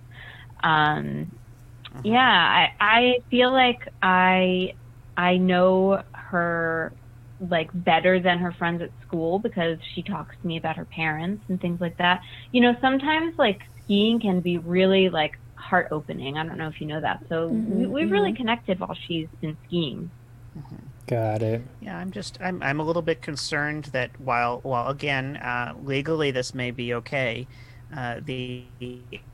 Um, 0.62 1.30
mm-hmm. 1.84 2.06
yeah, 2.06 2.20
I 2.20 2.74
I 2.80 3.18
feel 3.30 3.52
like 3.52 3.88
I 4.02 4.74
I 5.16 5.36
know 5.36 6.02
her 6.12 6.92
like 7.50 7.70
better 7.74 8.20
than 8.20 8.38
her 8.38 8.52
friends 8.52 8.80
at 8.80 8.90
school 9.06 9.38
because 9.38 9.78
she 9.94 10.02
talks 10.02 10.34
to 10.40 10.46
me 10.46 10.56
about 10.56 10.76
her 10.76 10.84
parents 10.86 11.44
and 11.48 11.60
things 11.60 11.80
like 11.80 11.98
that. 11.98 12.22
You 12.52 12.62
know, 12.62 12.74
sometimes 12.80 13.38
like 13.38 13.60
skiing 13.84 14.20
can 14.20 14.40
be 14.40 14.58
really 14.58 15.10
like 15.10 15.38
heart 15.56 15.88
opening. 15.90 16.36
I 16.38 16.46
don't 16.46 16.58
know 16.58 16.68
if 16.68 16.80
you 16.80 16.86
know 16.86 17.00
that. 17.00 17.24
So 17.28 17.48
we, 17.48 17.56
mm-hmm, 17.56 17.92
we've 17.92 18.10
really 18.10 18.30
mm-hmm. 18.30 18.36
connected 18.36 18.80
while 18.80 18.96
she's 19.06 19.28
been 19.40 19.56
skiing. 19.66 20.10
Got 21.06 21.42
it. 21.42 21.62
Yeah, 21.80 21.98
I'm 21.98 22.10
just 22.10 22.38
I'm 22.40 22.62
I'm 22.62 22.80
a 22.80 22.84
little 22.84 23.02
bit 23.02 23.20
concerned 23.20 23.86
that 23.86 24.18
while 24.20 24.60
while 24.62 24.88
again 24.88 25.36
uh, 25.36 25.74
legally 25.82 26.30
this 26.30 26.54
may 26.54 26.70
be 26.70 26.94
okay, 26.94 27.46
uh, 27.94 28.20
the 28.24 28.64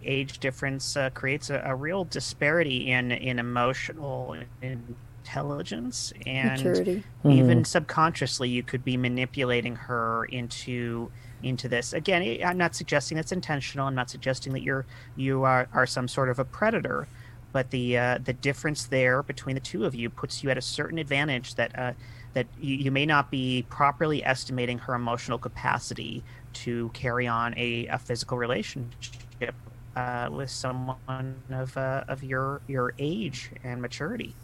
age 0.02 0.38
difference 0.40 0.96
uh, 0.96 1.11
creates 1.11 1.50
a, 1.50 1.62
a 1.64 1.74
real 1.74 2.04
disparity 2.04 2.90
in 2.90 3.12
in 3.12 3.38
emotional 3.38 4.37
intelligence 4.62 6.12
and 6.26 6.59
Maturity. 6.64 7.04
even 7.28 7.64
subconsciously 7.64 8.48
you 8.48 8.62
could 8.62 8.85
be 8.85 8.96
manipulating 8.96 9.76
her 9.76 10.24
into 10.26 11.11
into 11.42 11.68
this 11.68 11.92
again 11.92 12.22
I- 12.22 12.40
i'm 12.46 12.59
not 12.59 12.74
suggesting 12.74 13.16
it's 13.18 13.30
intentional 13.33 13.87
i'm 13.87 13.94
not 13.94 14.11
suggesting 14.11 14.52
that 14.54 14.62
you're 14.62 14.87
you 15.16 15.44
are, 15.44 15.68
are 15.72 15.87
some 15.87 16.09
sort 16.09 16.30
of 16.30 16.38
a 16.38 16.44
predator 16.44 17.06
but 17.52 17.70
the 17.70 17.98
uh, 17.98 18.18
the 18.24 18.32
difference 18.32 18.86
there 18.86 19.22
between 19.22 19.54
the 19.54 19.60
two 19.60 19.84
of 19.84 19.94
you 19.94 20.10
puts 20.10 20.42
you 20.42 20.50
at 20.50 20.58
a 20.58 20.62
certain 20.62 20.98
advantage 20.98 21.54
that 21.56 21.78
uh, 21.78 21.92
that 22.34 22.46
you, 22.60 22.76
you 22.76 22.90
may 22.90 23.06
not 23.06 23.30
be 23.30 23.64
properly 23.68 24.24
estimating 24.24 24.78
her 24.78 24.94
emotional 24.94 25.38
capacity 25.38 26.22
to 26.52 26.90
carry 26.94 27.26
on 27.26 27.54
a, 27.56 27.86
a 27.86 27.98
physical 27.98 28.38
relationship 28.38 29.54
uh, 29.96 30.28
with 30.30 30.50
someone 30.50 31.36
of 31.50 31.76
uh, 31.76 32.04
of 32.08 32.22
your 32.22 32.60
your 32.68 32.94
age 32.98 33.50
and 33.64 33.80
maturity 33.82 34.34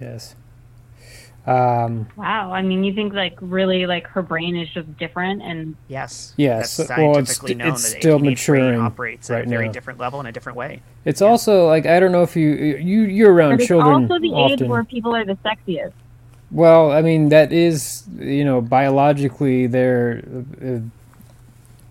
Yes. 0.00 0.34
Um, 1.46 2.06
Wow, 2.16 2.52
I 2.52 2.60
mean, 2.62 2.84
you 2.84 2.92
think 2.94 3.14
like 3.14 3.36
really 3.40 3.86
like 3.86 4.06
her 4.08 4.22
brain 4.22 4.56
is 4.56 4.68
just 4.70 4.94
different 4.98 5.42
and 5.42 5.74
Yes. 5.88 6.34
Yes, 6.36 6.76
That's 6.76 6.90
well, 6.90 7.16
it's 7.16 7.42
known 7.42 7.60
it's 7.72 7.82
that 7.92 7.98
still 8.00 8.18
teenage 8.18 8.46
brain 8.46 8.62
maturing 8.62 8.80
operates 8.80 9.30
at 9.30 9.34
right 9.34 9.46
a 9.46 9.48
very 9.48 9.66
now. 9.66 9.72
different 9.72 9.98
level 9.98 10.20
in 10.20 10.26
a 10.26 10.32
different 10.32 10.56
way. 10.58 10.82
it's 11.04 11.22
also 11.22 11.66
like 11.66 11.86
I 11.86 11.98
don't 11.98 12.12
know 12.12 12.22
if 12.22 12.36
you 12.36 12.50
you 12.50 13.02
you're 13.02 13.32
around 13.32 13.52
but 13.52 13.60
it's 13.60 13.68
children 13.68 14.02
also 14.02 14.18
the 14.18 14.28
often. 14.28 14.64
age 14.64 14.68
where 14.68 14.84
people 14.84 15.14
are 15.16 15.24
the 15.24 15.36
sexiest. 15.36 15.92
Well, 16.50 16.92
I 16.92 17.00
mean 17.00 17.30
that 17.30 17.52
is 17.52 18.04
you 18.18 18.44
know 18.44 18.60
biologically 18.60 19.66
their 19.66 20.22
uh, 20.62 20.80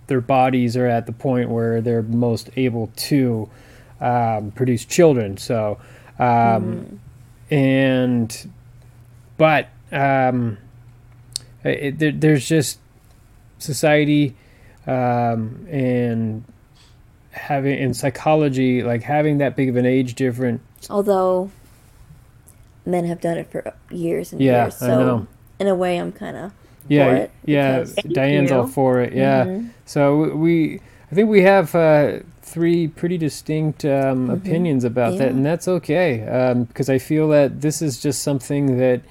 their 0.08 0.22
bodies 0.22 0.78
are 0.78 0.86
at 0.88 1.06
the 1.06 1.12
point 1.12 1.50
where 1.50 1.82
they're 1.82 2.02
most 2.04 2.50
able 2.56 2.88
to 2.98 3.50
um, 4.02 4.52
produce 4.52 4.86
children. 4.86 5.38
So, 5.38 5.80
um, 6.20 7.00
and 7.52 8.52
but 9.40 9.70
um, 9.92 10.58
it, 11.64 11.98
there, 11.98 12.12
there's 12.12 12.48
just 12.48 12.78
society 13.58 14.36
um, 14.86 15.66
and 15.70 16.44
having 17.32 17.78
in 17.80 17.94
psychology 17.94 18.84
like 18.84 19.02
having 19.04 19.40
that 19.40 19.56
big 19.56 19.70
of 19.70 19.76
an 19.76 19.86
age 19.86 20.14
difference. 20.16 20.62
Although 20.90 21.50
men 22.86 23.06
have 23.06 23.22
done 23.22 23.38
it 23.38 23.50
for 23.52 23.74
years 23.90 24.32
and 24.32 24.42
Yeah, 24.42 24.66
years, 24.66 24.82
I 24.82 24.88
so 24.88 25.00
know. 25.00 25.28
in 25.60 25.68
a 25.68 25.76
way, 25.76 25.98
I'm 25.98 26.12
kind 26.12 26.38
of 26.38 26.52
yeah, 26.88 27.06
for 27.06 27.16
it. 27.16 27.32
yeah. 27.46 27.86
Diane's 28.12 28.50
you. 28.50 28.58
all 28.58 28.68
for 28.68 29.00
it. 29.02 29.14
Yeah. 29.14 29.46
Mhm. 29.46 29.70
So 29.86 30.36
we, 30.36 30.82
I 31.12 31.16
think 31.16 31.30
we 31.30 31.42
have 31.44 31.76
uh, 31.76 32.20
three 32.42 32.88
pretty 32.88 33.18
distinct 33.18 33.86
um, 33.86 34.30
opinions 34.30 34.84
about 34.84 35.18
that, 35.20 35.30
and 35.32 35.46
that's 35.46 35.68
okay 35.68 36.18
because 36.68 36.90
I 36.90 36.98
feel 36.98 37.28
that 37.30 37.62
this 37.62 37.82
is 37.82 38.02
just 38.02 38.24
something 38.24 38.78
that 38.80 39.02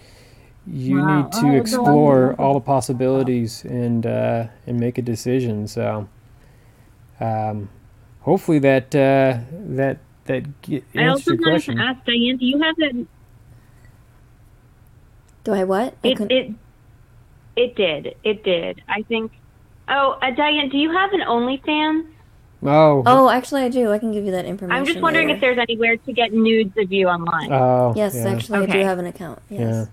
you 0.71 0.99
Wow. 0.99 1.17
need 1.23 1.27
Oh, 1.35 1.41
to 1.41 1.47
go 1.49 1.57
explore 1.57 2.31
on. 2.31 2.35
all 2.37 2.55
the 2.55 2.61
possibilities 2.61 3.65
and 3.65 4.07
uh, 4.07 4.47
and 4.67 4.79
make 4.79 4.99
a 4.99 5.03
decision. 5.03 5.67
So 5.69 6.09
um, 7.21 7.69
hopefully 8.21 8.59
that 8.61 8.95
uh, 8.95 9.39
that 9.53 9.99
that 10.27 10.61
get, 10.63 10.85
I 10.95 11.03
answers 11.03 11.11
also 11.11 11.31
your 11.33 11.41
wanted 11.41 11.51
question. 11.53 11.77
to 11.77 11.83
ask 11.83 12.05
Diane, 12.05 12.37
do 12.37 12.47
you 12.47 12.61
have 12.63 12.79
an 12.79 13.09
Do 15.45 15.53
I 15.53 15.65
what? 15.65 15.95
I 16.05 16.09
It 16.09 16.21
it 16.31 16.53
it 17.57 17.75
did. 17.77 18.15
It 18.25 18.45
did. 18.45 18.83
I 18.89 19.03
think. 19.03 19.33
Oh, 19.89 20.19
uh, 20.21 20.31
Diane, 20.33 20.69
do 20.69 20.77
you 20.77 20.93
have 20.93 21.13
an 21.15 21.21
OnlyFans? 21.21 22.07
oh, 22.63 23.03
oh, 23.07 23.31
actually, 23.31 23.63
I 23.63 23.69
do. 23.71 23.91
I 23.91 23.99
can 23.99 24.13
give 24.13 24.25
you 24.25 24.33
that 24.33 24.45
information. 24.45 24.79
I'm 24.79 24.85
just 24.85 25.01
wondering 25.01 25.29
later. 25.29 25.37
if 25.37 25.41
there's 25.41 25.59
anywhere 25.59 25.97
to 25.97 26.13
get 26.13 26.33
nudes 26.35 26.77
of 26.77 26.93
you 26.93 27.09
online. 27.09 27.51
oh, 27.53 27.95
Yes, 27.97 28.15
yeah. 28.15 28.29
actually, 28.29 28.65
I 28.65 28.67
do 28.67 28.79
have 28.85 28.99
an 28.99 29.07
account. 29.07 29.41
Yes. 29.49 29.89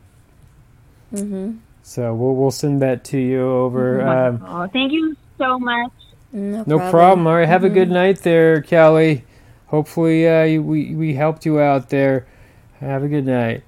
Mm-hmm. 1.24 1.52
So 1.84 2.14
we'll 2.16 2.36
we'll 2.36 2.52
send 2.52 2.82
that 2.82 3.04
to 3.06 3.18
you 3.18 3.42
over. 3.48 4.02
Um, 4.06 4.44
oh, 4.48 4.68
thank 4.68 4.92
you 4.92 5.16
so 5.38 5.60
much. 5.60 5.92
No, 6.32 6.64
No 6.66 6.90
problem. 6.90 7.28
All 7.28 7.36
right. 7.36 7.48
Have 7.48 7.64
a 7.64 7.70
good 7.70 7.90
Mhm. 7.90 7.94
night 7.94 8.20
there, 8.24 8.62
Kelly. 8.62 9.24
Hopefully, 9.68 10.28
uh, 10.28 10.44
you- 10.44 10.64
we 10.64 10.96
we 10.96 11.14
helped 11.14 11.46
you 11.46 11.60
out 11.60 11.90
there. 11.90 12.26
Have 12.80 13.04
a 13.04 13.08
good 13.08 13.26
night. 13.26 13.64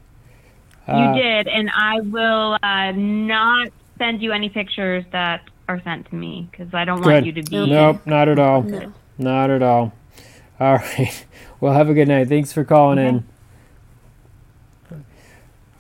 Uh, 0.88 1.14
you 1.16 1.22
did, 1.22 1.48
and 1.48 1.70
I 1.76 2.00
will 2.02 2.58
uh, 2.64 2.92
not 2.96 3.70
send 3.98 4.22
you 4.22 4.32
any 4.32 4.50
pictures 4.50 5.04
that 5.12 5.42
are 5.68 5.82
sent 5.84 6.10
to 6.10 6.16
me 6.16 6.48
because 6.52 6.74
I 6.74 6.86
don't 6.86 7.02
Good. 7.02 7.14
want 7.14 7.26
you 7.26 7.32
to 7.34 7.44
be. 7.44 7.70
Nope, 7.70 8.02
not 8.06 8.28
at 8.30 8.40
all. 8.40 8.64
No. 8.64 8.92
Not 9.18 9.50
at 9.50 9.62
all. 9.62 9.92
All 10.60 10.76
right. 10.98 11.26
Well, 11.60 11.74
have 11.74 11.90
a 11.90 11.94
good 11.94 12.08
night. 12.08 12.30
Thanks 12.30 12.52
for 12.54 12.64
calling 12.64 12.98
in. 13.00 13.24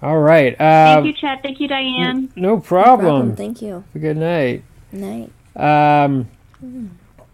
All 0.01 0.19
right. 0.19 0.53
Uh, 0.59 0.95
Thank 1.01 1.05
you, 1.07 1.13
Chet. 1.13 1.41
Thank 1.41 1.59
you, 1.59 1.67
Diane. 1.67 2.31
No 2.35 2.55
No 2.55 2.59
problem. 2.59 3.35
Thank 3.35 3.61
you. 3.61 3.83
Good 3.99 4.17
night. 4.17 4.63
Night. 4.91 5.31
Um, 5.55 6.29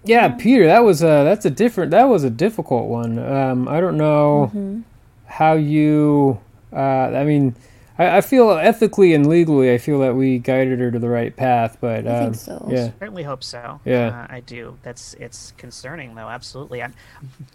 yeah, 0.06 0.30
Peter, 0.30 0.65
that 0.67 0.84
was 0.84 1.02
a 1.02 1.23
that's 1.23 1.45
a 1.45 1.49
different 1.49 1.91
that 1.91 2.06
was 2.06 2.23
a 2.23 2.30
difficult 2.30 2.88
one. 2.89 3.19
Um, 3.19 3.67
I 3.67 3.80
don't 3.82 3.97
know 3.97 4.49
Mm-hmm. 4.54 4.82
how 5.26 5.54
you. 5.54 6.39
Uh, 6.71 6.78
I 7.15 7.23
mean, 7.26 7.56
I, 7.99 8.17
I 8.17 8.21
feel 8.21 8.52
ethically 8.52 9.13
and 9.13 9.28
legally, 9.28 9.71
I 9.73 9.78
feel 9.78 9.99
that 9.99 10.15
we 10.15 10.39
guided 10.39 10.80
her 10.80 10.89
to 10.89 10.99
the 10.99 11.10
right 11.10 11.36
path. 11.36 11.78
But 11.82 12.08
I 12.08 12.19
think 12.19 12.28
um, 12.30 12.34
so. 12.34 12.67
yeah. 12.71 12.91
Certainly 12.99 13.23
hope 13.23 13.43
so. 13.43 13.80
Yeah. 13.86 14.26
Uh, 14.30 14.34
I 14.36 14.39
do. 14.39 14.78
That's 14.84 15.13
it's 15.15 15.54
concerning 15.58 16.15
though. 16.15 16.30
Absolutely. 16.30 16.82
I'm, 16.82 16.93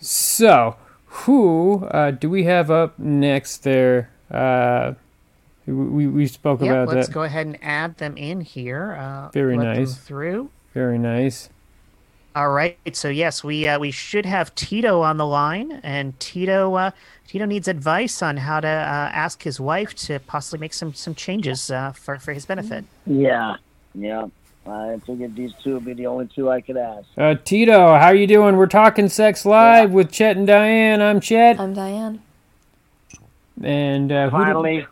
So, 0.01 0.77
who 1.07 1.85
uh, 1.87 2.11
do 2.13 2.29
we 2.31 2.45
have 2.45 2.71
up 2.71 2.99
next? 2.99 3.59
There, 3.65 4.11
uh, 4.31 4.95
we 5.67 5.73
we, 5.73 6.07
we 6.07 6.27
spoke 6.27 6.61
yeah. 6.61 6.73
about 6.73 6.95
Let's 6.95 7.09
that. 7.09 7.15
go 7.15 7.23
ahead 7.23 7.47
and 7.47 7.59
add 7.63 7.99
them 7.99 8.17
in 8.17 8.41
here. 8.41 8.97
Uh, 8.99 9.29
Very 9.31 9.57
let 9.57 9.65
them 9.65 9.75
nice. 9.85 9.97
through. 9.97 10.51
Very 10.75 10.99
nice. 10.99 11.51
All 12.35 12.51
right. 12.51 12.79
So 12.93 13.09
yes, 13.09 13.43
we 13.43 13.67
uh, 13.67 13.79
we 13.79 13.91
should 13.91 14.27
have 14.27 14.55
Tito 14.55 15.01
on 15.03 15.17
the 15.17 15.27
line, 15.27 15.81
and 15.83 16.19
Tito 16.21 16.75
uh, 16.75 16.91
Tito 17.27 17.45
needs 17.47 17.69
advice 17.69 18.23
on 18.23 18.37
how 18.37 18.61
to 18.61 18.69
uh, 18.69 19.11
ask 19.13 19.43
his 19.43 19.59
wife 19.59 19.95
to 20.07 20.21
possibly 20.21 20.61
make 20.61 20.73
some 20.73 20.95
some 20.95 21.15
changes 21.15 21.71
uh, 21.71 21.93
for 21.93 22.19
for 22.19 22.33
his 22.33 22.47
benefit. 22.47 22.85
Yeah. 23.07 23.57
Yeah. 23.95 24.29
I 24.67 25.01
figured 25.07 25.35
these 25.35 25.53
two 25.63 25.75
would 25.75 25.85
be 25.87 25.95
the 25.95 26.07
only 26.07 26.27
two 26.27 26.51
I 26.51 26.61
could 26.61 26.77
ask. 26.77 27.07
Uh, 27.17 27.35
Tito, 27.43 27.97
how 27.97 28.09
are 28.09 28.15
you 28.15 28.27
doing? 28.27 28.57
We're 28.57 28.67
talking 28.67 29.09
sex 29.09 29.47
live 29.47 29.93
with 29.93 30.13
Chet 30.13 30.37
and 30.37 30.47
Diane. 30.47 31.01
I'm 31.01 31.21
Chet, 31.21 31.59
I'm 31.59 31.73
Diane. 31.73 32.21
And 33.63 34.11
uh, 34.13 34.31
who 34.31 34.39
do- 34.39 34.45
Finally. 34.45 34.87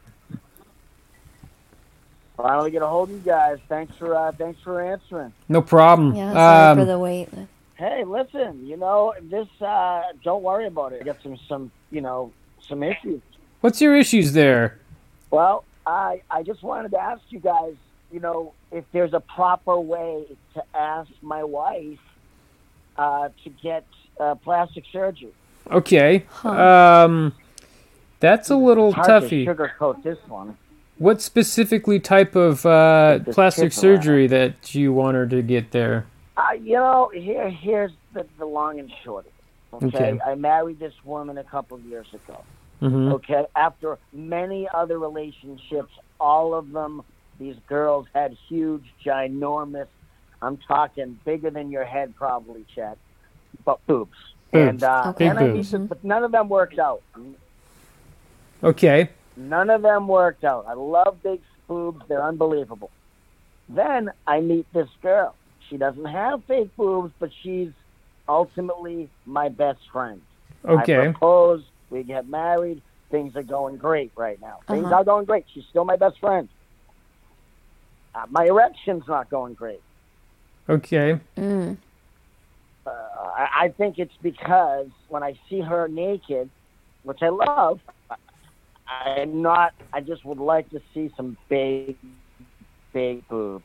Finally 2.37 2.71
get 2.71 2.83
a 2.83 2.87
hold 2.87 3.09
of 3.09 3.15
you 3.15 3.23
guys. 3.23 3.59
Thanks 3.69 3.97
for 3.97 4.15
uh, 4.15 4.31
thanks 4.33 4.61
for 4.61 4.81
answering. 4.83 5.33
no 5.49 5.63
problem. 5.63 6.15
Yeah, 6.15 6.33
sorry 6.35 6.71
Um, 6.73 6.79
for 6.79 6.85
the 6.85 6.99
wait. 6.99 7.29
Hey, 7.77 8.05
listen, 8.05 8.67
you 8.67 8.77
know, 8.77 9.15
this 9.23 9.49
uh 9.61 10.03
don't 10.23 10.43
worry 10.43 10.67
about 10.67 10.93
it. 10.93 11.01
I 11.01 11.05
got 11.05 11.23
some 11.23 11.39
some 11.49 11.71
you 11.91 12.01
know, 12.03 12.33
some 12.69 12.83
issues. 12.83 13.23
what's 13.63 13.81
your 13.81 13.97
issues 13.97 14.33
there? 14.35 14.79
Well, 15.31 15.65
I 15.87 16.21
I 16.31 16.43
just 16.43 16.63
wanted 16.63 16.91
to 16.91 17.01
ask 17.01 17.23
you 17.31 17.39
guys, 17.41 17.75
you 18.13 18.21
know, 18.21 18.53
if 18.71 18.85
there's 18.93 19.15
a 19.15 19.21
proper 19.21 19.81
way 19.81 20.25
to 20.55 20.63
ask 20.75 21.11
my 21.23 21.43
wife 21.43 21.99
uh, 22.99 23.31
to 23.45 23.51
get 23.63 23.87
uh, 24.21 24.35
plastic 24.35 24.85
surgery. 24.93 25.33
Okay. 25.71 26.25
Huh. 26.29 27.05
Um, 27.07 27.33
that's 28.27 28.51
a 28.51 28.57
little 28.57 28.93
Hard 28.93 29.07
toughy. 29.07 29.45
to 29.45 29.55
sugarcoat 29.55 30.03
this 30.03 30.19
one. 30.29 30.57
What 30.99 31.21
specifically 31.23 32.01
type 32.01 32.35
of 32.35 32.65
uh, 32.67 33.21
plastic 33.31 33.71
kiss 33.73 33.85
around. 33.85 33.97
surgery 34.03 34.27
that 34.29 34.75
you 34.75 34.93
want 34.93 35.15
her 35.17 35.27
to 35.27 35.43
get 35.43 35.71
there? 35.71 36.07
Uh, 36.37 36.53
you 36.61 36.75
know, 36.75 37.11
here 37.15 37.49
here's 37.51 37.93
the, 38.15 38.27
the 38.39 38.47
long 38.47 38.79
and 38.81 38.91
short 39.05 39.27
of 39.73 39.83
it. 39.83 39.87
Okay? 39.95 40.13
Okay. 40.13 40.21
I 40.27 40.35
married 40.35 40.79
this 40.79 40.95
woman 41.05 41.39
a 41.39 41.45
couple 41.45 41.77
of 41.77 41.85
years 41.85 42.07
ago. 42.15 42.43
hmm 42.81 43.13
Okay, 43.13 43.45
after 43.55 43.99
many 44.13 44.67
other 44.73 44.99
relationships, 44.99 45.93
all 46.19 46.55
of 46.55 46.73
them, 46.73 47.03
these 47.39 47.57
girls 47.69 48.07
had 48.15 48.37
huge, 48.49 48.85
ginormous. 49.05 49.89
I'm 50.43 50.57
talking 50.59 51.19
bigger 51.25 51.51
than 51.51 51.71
your 51.71 51.85
head, 51.85 52.15
probably, 52.17 52.65
Chad, 52.75 52.97
but 53.65 53.79
boobs. 53.87 54.11
Boobs. 54.53 54.69
And 54.71 54.83
uh, 54.83 55.13
Okay. 55.15 55.27
and 55.29 55.39
Big 55.39 55.49
I 55.49 55.53
boobs. 55.53 55.73
need 55.73 55.79
to- 55.79 55.87
but 55.89 56.05
none 56.05 56.23
of 56.25 56.33
them 56.33 56.49
worked 56.49 56.79
out. 56.79 57.03
Okay. 58.63 59.11
None 59.37 59.71
of 59.71 59.83
them 59.83 60.09
worked 60.09 60.45
out. 60.45 60.65
I 60.67 60.73
love 60.75 61.23
big 61.23 61.41
boobs; 61.69 62.03
they're 62.09 62.23
unbelievable. 62.25 62.91
Then 63.69 64.11
I 64.27 64.41
meet 64.41 64.67
this 64.73 64.89
girl. 65.03 65.35
She 65.69 65.77
doesn't 65.77 66.05
have 66.07 66.43
fake 66.45 66.75
boobs, 66.77 67.13
but 67.19 67.31
she's 67.43 67.71
ultimately 68.29 69.09
my 69.25 69.49
best 69.49 69.81
friend. 69.93 70.21
Okay. 70.65 70.95
I 70.95 70.99
Okay. 70.99 71.13
propose. 71.13 71.63
We 71.91 72.03
get 72.03 72.29
married. 72.29 72.83
Things 73.11 73.37
are 73.37 73.43
going 73.43 73.77
great 73.77 74.11
right 74.17 74.41
now. 74.41 74.61
Things 74.69 74.87
Uh-huh. 74.87 74.95
are 74.97 75.05
going 75.05 75.25
great. 75.27 75.45
She's 75.53 75.65
still 75.67 75.85
my 75.85 75.97
best 75.97 76.19
friend. 76.19 76.49
Uh, 78.15 78.27
my 78.31 78.45
erection's 78.47 79.07
not 79.07 79.29
going 79.31 79.55
great. 79.55 79.83
Okay. 80.69 81.21
Mm. 81.37 81.77
Uh, 82.87 82.91
I, 82.91 83.49
I 83.65 83.69
think 83.77 83.99
it's 83.99 84.17
because 84.23 84.89
when 85.09 85.23
I 85.23 85.35
see 85.49 85.61
her 85.61 85.87
naked, 85.89 86.49
which 87.03 87.23
I 87.23 87.29
love, 87.29 87.81
I- 88.11 88.17
I'm 88.89 89.43
not. 89.43 89.75
I 89.93 90.01
just 90.01 90.25
would 90.25 90.39
like 90.39 90.71
to 90.71 90.81
see 90.95 91.11
some 91.17 91.37
big, 91.49 91.97
big 92.93 93.27
boobs. 93.29 93.65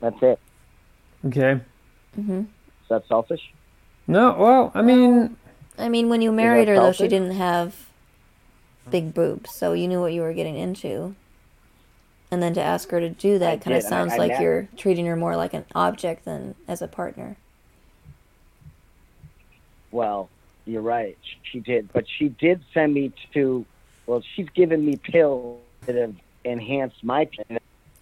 That's 0.00 0.22
it. 0.22 0.38
Okay. 1.26 1.60
hmm 2.14 2.40
Is 2.40 2.46
that 2.88 3.06
selfish? 3.08 3.40
No. 4.06 4.34
Well, 4.38 4.72
I 4.74 4.82
mean, 4.82 5.36
I 5.78 5.88
mean, 5.88 6.08
when 6.08 6.22
you 6.22 6.32
married 6.32 6.68
her, 6.68 6.74
though, 6.76 6.92
she 6.92 7.08
didn't 7.08 7.32
have 7.32 7.86
big 8.90 9.14
boobs, 9.14 9.50
so 9.54 9.72
you 9.72 9.88
knew 9.88 10.00
what 10.00 10.12
you 10.12 10.20
were 10.22 10.34
getting 10.34 10.56
into. 10.56 11.14
And 12.30 12.42
then 12.42 12.52
to 12.54 12.62
ask 12.62 12.90
her 12.90 13.00
to 13.00 13.10
do 13.10 13.36
I 13.36 13.38
that 13.38 13.60
kind 13.60 13.76
of 13.76 13.82
did, 13.82 13.84
and 13.84 13.86
I- 13.86 13.88
sounds 13.88 14.12
I 14.14 14.16
like 14.16 14.32
met- 14.32 14.40
you're 14.40 14.68
treating 14.76 15.06
her 15.06 15.16
more 15.16 15.36
like 15.36 15.54
an 15.54 15.64
object 15.74 16.24
than 16.24 16.54
as 16.66 16.82
a 16.82 16.88
partner. 16.88 17.36
Well, 19.90 20.28
you're 20.66 20.82
right. 20.82 21.16
She 21.50 21.60
did, 21.60 21.92
but 21.92 22.04
she 22.18 22.28
did 22.28 22.62
send 22.72 22.94
me 22.94 23.12
to. 23.34 23.64
Well, 24.06 24.22
she's 24.34 24.48
given 24.50 24.84
me 24.84 24.96
pills 24.96 25.60
that 25.86 25.96
have 25.96 26.14
enhanced 26.44 27.02
my. 27.02 27.28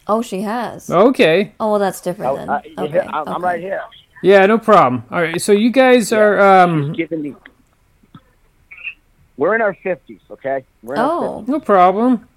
Oh, 0.07 0.21
she 0.23 0.41
has. 0.43 0.91
okay. 0.91 1.53
Oh, 1.61 1.71
well, 1.71 1.79
that's 1.79 2.01
different 2.01 2.33
Oh, 2.33 2.37
then. 2.37 2.49
uh, 2.51 2.61
you 2.65 2.75
okay. 2.79 3.01
I'm, 3.01 3.29
I'm 3.29 3.35
okay. 3.37 3.43
right 3.45 3.61
here. 3.61 3.83
Yeah, 4.23 4.45
no 4.47 4.59
problem. 4.59 5.05
All 5.11 5.21
right. 5.21 5.41
So 5.41 5.53
you 5.53 5.71
guys 5.71 6.13
are 6.13 6.41
um 6.41 6.89
She's 6.89 6.97
given 6.97 7.23
me. 7.23 7.35
We're 9.37 9.55
in 9.55 9.63
our 9.63 9.75
fifties, 9.75 10.21
okay? 10.31 10.65
We're 10.83 10.95
in 10.95 11.01
our 11.01 11.11
Oh, 11.25 11.45
no 11.47 11.59
problem. 11.61 12.29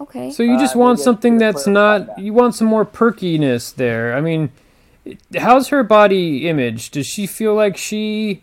okay. 0.00 0.30
So 0.30 0.42
you 0.42 0.58
just 0.58 0.76
Uh, 0.76 0.80
want 0.80 1.00
something 1.00 1.38
that's 1.38 1.66
not 1.66 2.06
that. 2.06 2.18
you 2.18 2.32
want 2.32 2.54
some 2.54 2.68
more 2.68 2.84
perkiness 2.84 3.72
there. 3.72 4.14
I 4.14 4.20
mean, 4.20 4.50
how's 5.36 5.68
her 5.68 5.82
body 5.82 6.48
image? 6.48 6.90
Does 6.90 7.06
she 7.06 7.26
feel 7.26 7.54
like 7.54 7.76
she 7.76 8.42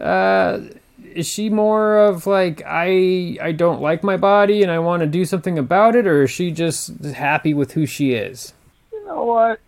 uh 0.00 0.60
is 1.14 1.28
she 1.28 1.48
more 1.48 1.98
of 1.98 2.26
like 2.26 2.62
I 2.66 3.38
I 3.40 3.52
don't 3.52 3.80
like 3.80 4.02
my 4.02 4.16
body 4.16 4.62
and 4.62 4.70
I 4.70 4.80
want 4.80 5.00
to 5.00 5.06
do 5.06 5.24
something 5.24 5.58
about 5.58 5.94
it 5.94 6.06
or 6.06 6.24
is 6.24 6.30
she 6.30 6.50
just 6.50 7.04
happy 7.04 7.54
with 7.54 7.72
who 7.72 7.86
she 7.86 8.14
is? 8.14 8.52
You 8.92 9.06
know 9.06 9.24
what? 9.24 9.60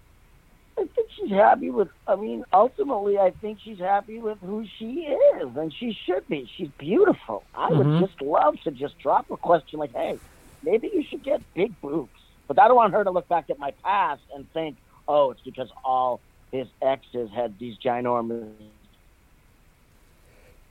I 0.79 0.85
think 0.95 1.09
she's 1.17 1.31
happy 1.31 1.71
with. 1.71 1.89
I 2.07 2.17
mean, 2.17 2.45
ultimately, 2.53 3.19
I 3.19 3.31
think 3.31 3.61
she's 3.63 3.79
happy 3.79 4.19
with 4.19 4.39
who 4.41 4.67
she 4.79 5.07
is, 5.41 5.57
and 5.57 5.73
she 5.73 5.97
should 6.05 6.27
be. 6.29 6.51
She's 6.57 6.69
beautiful. 6.77 7.45
I 7.55 7.71
Mhm. 7.71 7.79
would 7.79 8.07
just 8.07 8.21
love 8.21 8.61
to 8.65 8.71
just 8.71 8.99
drop 8.99 9.31
a 9.31 9.39
question 9.39 9.79
like, 9.79 9.95
"Hey, 9.95 10.19
maybe 10.63 10.91
you 10.93 11.03
should 11.03 11.23
get 11.23 11.41
big 11.55 11.81
boobs." 11.81 12.11
But 12.47 12.59
I 12.59 12.69
don't 12.69 12.77
want 12.77 12.93
her 12.93 13.05
to 13.05 13.11
look 13.11 13.27
back 13.29 13.49
at 13.49 13.59
my 13.59 13.71
past 13.83 14.23
and 14.35 14.51
think, 14.53 14.77
"Oh, 15.09 15.31
it's 15.31 15.41
because 15.41 15.71
all 15.83 16.21
his 16.53 16.69
exes 16.83 17.31
had 17.31 17.59
these 17.59 17.79
ginormous." 17.79 18.53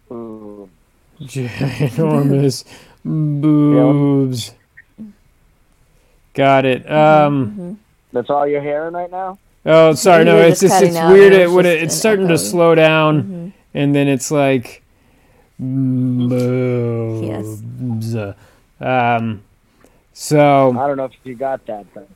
Boobs." 0.10 0.72
Ginormous 1.22 2.65
boobs. 3.04 4.54
Got 6.34 6.65
it. 6.65 6.89
Um 6.91 7.48
hmm 7.48 7.74
That's 8.12 8.30
all 8.30 8.48
you're 8.48 8.62
hearing 8.62 8.94
right 8.94 9.10
now. 9.12 9.38
Oh, 9.65 9.94
sorry. 9.94 10.20
You 10.20 10.26
No, 10.26 10.38
it's 10.41 10.60
just 10.60 10.80
just 10.80 10.84
it's 10.84 11.02
weird. 11.10 11.34
it 11.34 11.41
It 11.41 11.46
was 11.48 11.56
when 11.56 11.65
it, 11.65 11.84
it's 11.84 11.94
an 11.94 12.00
starting 12.00 12.28
to 12.28 12.38
slow 12.38 12.76
down, 12.76 13.22
hmm 13.22 13.50
and 13.74 13.96
then 13.96 14.08
it's 14.08 14.32
like 14.32 14.84
boobs. 15.60 17.22
Yes. 18.13 18.28
Um. 18.80 19.41
So 20.13 20.72
I 20.78 20.88
don't 20.88 20.98
know 20.98 21.06
if 21.06 21.12
you 21.24 21.36
got 21.36 21.65
that, 21.65 21.86
but 21.94 22.08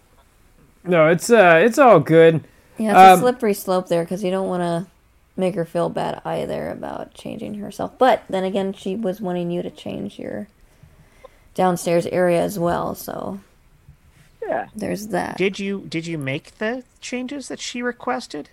no, 0.84 1.08
it's 1.08 1.30
uh, 1.30 1.60
it's 1.64 1.78
all 1.78 2.00
good. 2.00 2.44
Yeah, 2.78 2.92
it's 2.92 2.98
Um, 3.14 3.20
a 3.20 3.22
slippery 3.22 3.54
slope 3.54 3.88
there 3.88 4.04
because 4.04 4.24
you 4.24 4.32
don't 4.32 4.48
want 4.48 4.62
to 4.62 4.92
make 5.40 5.56
her 5.56 5.66
feel 5.66 5.90
bad 5.90 6.22
either 6.26 6.70
about 6.70 7.14
changing 7.14 7.56
herself. 7.56 7.98
But 7.98 8.24
then 8.30 8.44
again, 8.44 8.74
she 8.74 8.96
was 8.96 9.20
wanting 9.22 9.50
you 9.52 9.62
to 9.62 9.72
change 9.72 10.20
your 10.20 10.48
downstairs 11.56 12.06
area 12.08 12.42
as 12.42 12.58
well, 12.60 12.94
so 12.96 13.40
yeah, 14.46 14.68
there's 14.76 15.08
that. 15.08 15.38
Did 15.38 15.60
you 15.60 15.86
did 15.90 16.06
you 16.08 16.18
make 16.18 16.58
the 16.58 16.84
changes 17.02 17.48
that 17.48 17.60
she 17.60 17.82
requested? 17.82 18.50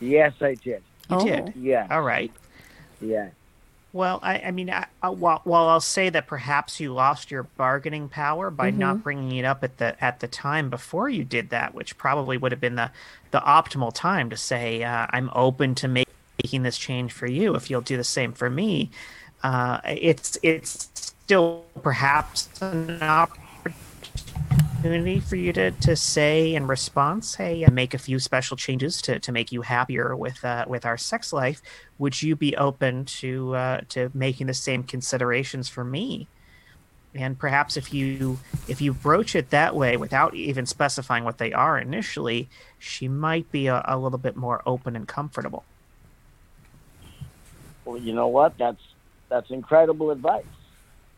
yes, 0.00 0.34
I 0.40 0.54
did. 0.54 0.82
You 1.10 1.16
Oh. 1.16 1.24
did. 1.24 1.54
Yeah, 1.56 1.86
All 1.90 2.02
right. 2.02 2.30
yeah. 3.00 3.28
Well, 3.92 4.20
I, 4.22 4.38
I 4.40 4.50
mean, 4.50 4.70
I, 4.70 4.86
I, 5.02 5.08
while, 5.08 5.40
while 5.44 5.68
I'll 5.68 5.80
say 5.80 6.10
that 6.10 6.26
perhaps 6.26 6.78
you 6.78 6.92
lost 6.92 7.30
your 7.30 7.44
bargaining 7.44 8.08
power 8.08 8.50
by 8.50 8.70
Mm-hmm. 8.70 8.78
not 8.78 9.02
bringing 9.02 9.36
it 9.38 9.44
up 9.44 9.64
at 9.64 9.78
the 9.78 10.02
at 10.04 10.20
the 10.20 10.28
time 10.28 10.68
before 10.70 11.08
you 11.08 11.24
did 11.24 11.50
that, 11.50 11.74
which 11.74 11.96
probably 11.96 12.36
would 12.36 12.52
have 12.52 12.60
been 12.60 12.76
the 12.76 12.90
the 13.30 13.40
optimal 13.40 13.92
time 13.94 14.28
to 14.30 14.36
say, 14.36 14.82
uh, 14.84 15.06
"I'm 15.10 15.30
open 15.34 15.74
to 15.76 15.88
make, 15.88 16.08
making 16.42 16.62
this 16.64 16.76
change 16.78 17.12
for 17.12 17.26
you 17.26 17.54
if 17.54 17.70
you'll 17.70 17.80
do 17.80 17.96
the 17.96 18.04
same 18.04 18.32
for 18.34 18.50
me." 18.50 18.90
Uh, 19.42 19.80
it's 19.86 20.38
it's 20.42 20.90
still 20.94 21.64
perhaps 21.82 22.48
an 22.60 23.02
opportunity 23.02 23.47
for 25.20 25.36
you 25.36 25.52
to, 25.52 25.72
to 25.72 25.96
say 25.96 26.54
in 26.54 26.66
response, 26.66 27.34
"Hey, 27.34 27.66
make 27.70 27.94
a 27.94 27.98
few 27.98 28.18
special 28.18 28.56
changes 28.56 29.02
to, 29.02 29.18
to 29.18 29.32
make 29.32 29.50
you 29.50 29.62
happier 29.62 30.14
with 30.14 30.44
uh, 30.44 30.64
with 30.68 30.86
our 30.86 30.96
sex 30.96 31.32
life. 31.32 31.60
Would 31.98 32.22
you 32.22 32.36
be 32.36 32.56
open 32.56 33.04
to 33.06 33.56
uh, 33.56 33.80
to 33.88 34.10
making 34.14 34.46
the 34.46 34.54
same 34.54 34.84
considerations 34.84 35.68
for 35.68 35.84
me?" 35.84 36.28
And 37.14 37.38
perhaps 37.38 37.76
if 37.76 37.92
you 37.92 38.38
if 38.68 38.80
you 38.80 38.92
broach 38.92 39.34
it 39.34 39.50
that 39.50 39.74
way 39.74 39.96
without 39.96 40.34
even 40.34 40.64
specifying 40.64 41.24
what 41.24 41.38
they 41.38 41.52
are 41.52 41.78
initially, 41.78 42.48
she 42.78 43.08
might 43.08 43.50
be 43.50 43.66
a, 43.66 43.82
a 43.84 43.98
little 43.98 44.18
bit 44.18 44.36
more 44.36 44.62
open 44.64 44.94
and 44.94 45.08
comfortable. 45.08 45.64
Well, 47.84 47.98
you 47.98 48.12
know 48.12 48.28
what? 48.28 48.56
That's 48.58 48.82
that's 49.28 49.50
incredible 49.50 50.12
advice. 50.12 50.44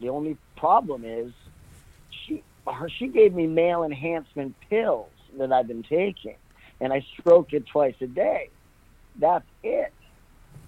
The 0.01 0.09
only 0.09 0.39
problem 0.57 1.05
is 1.05 1.33
her, 2.67 2.89
she 2.89 3.09
gave 3.09 3.35
me 3.35 3.47
male 3.47 3.83
enhancement 3.85 4.55
pills 4.69 5.11
that 5.39 5.53
I've 5.53 5.69
been 5.69 5.83
taking, 5.83 6.37
and 6.81 6.93
I 6.93 7.05
stroke 7.19 7.53
it 7.53 7.67
twice 7.67 7.95
a 8.01 8.07
day. 8.07 8.51
That's 9.19 9.45
it. 9.63 9.93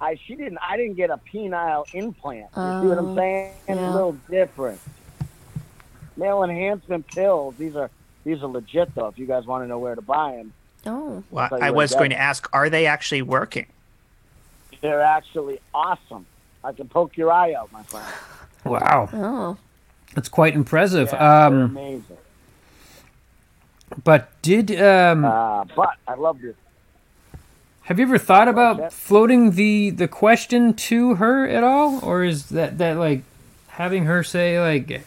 I 0.00 0.16
she 0.26 0.34
didn't 0.34 0.58
I 0.58 0.76
didn't 0.76 0.94
get 0.96 1.10
a 1.10 1.18
penile 1.32 1.84
implant. 1.94 2.46
You 2.56 2.62
see 2.80 2.86
what 2.88 2.98
I'm 2.98 3.08
Oh, 3.10 3.14
saying? 3.16 3.52
It's 3.68 3.78
yeah. 3.80 3.90
a 3.90 3.94
little 3.94 4.16
different. 4.28 4.80
Male 6.16 6.42
enhancement 6.42 7.06
pills. 7.06 7.54
These 7.56 7.76
are 7.76 7.90
these 8.24 8.42
are 8.42 8.46
legit 8.48 8.94
though. 8.94 9.06
If 9.08 9.18
you 9.18 9.26
guys 9.26 9.46
want 9.46 9.64
to 9.64 9.68
know 9.68 9.78
where 9.78 9.94
to 9.94 10.02
buy 10.02 10.32
them, 10.36 10.52
Oh, 10.84 11.22
Well, 11.30 11.48
I 11.52 11.70
was 11.70 11.94
going 11.94 12.10
to 12.10 12.18
ask, 12.18 12.48
are 12.52 12.68
they 12.68 12.86
actually 12.86 13.22
working? 13.22 13.66
they're 14.80 15.00
actually 15.02 15.60
awesome. 15.72 16.26
I 16.64 16.72
can 16.72 16.88
poke 16.88 17.16
your 17.16 17.30
eye 17.30 17.52
out, 17.54 17.70
my 17.70 17.84
friend. 17.84 18.06
Wow, 18.64 19.08
oh. 19.12 19.56
That's 20.14 20.28
quite 20.28 20.54
impressive. 20.54 21.10
Yeah, 21.12 21.46
um, 21.46 21.54
amazing. 21.76 22.16
but 24.04 24.30
did 24.42 24.70
um, 24.80 25.24
Uh, 25.24 25.64
but 25.76 25.90
I 26.08 26.14
love 26.14 26.40
this. 26.40 26.56
have 27.82 27.98
you 27.98 28.04
ever 28.06 28.18
thought 28.18 28.48
about 28.48 28.92
floating 28.92 29.52
the 29.52 29.90
the 29.90 30.08
question 30.08 30.74
to 30.74 31.16
her 31.16 31.46
at 31.46 31.62
all, 31.64 32.00
or 32.04 32.24
is 32.24 32.48
that 32.50 32.78
that 32.78 32.96
like 32.96 33.22
having 33.68 34.04
her 34.04 34.22
say 34.22 34.60
like, 34.60 35.02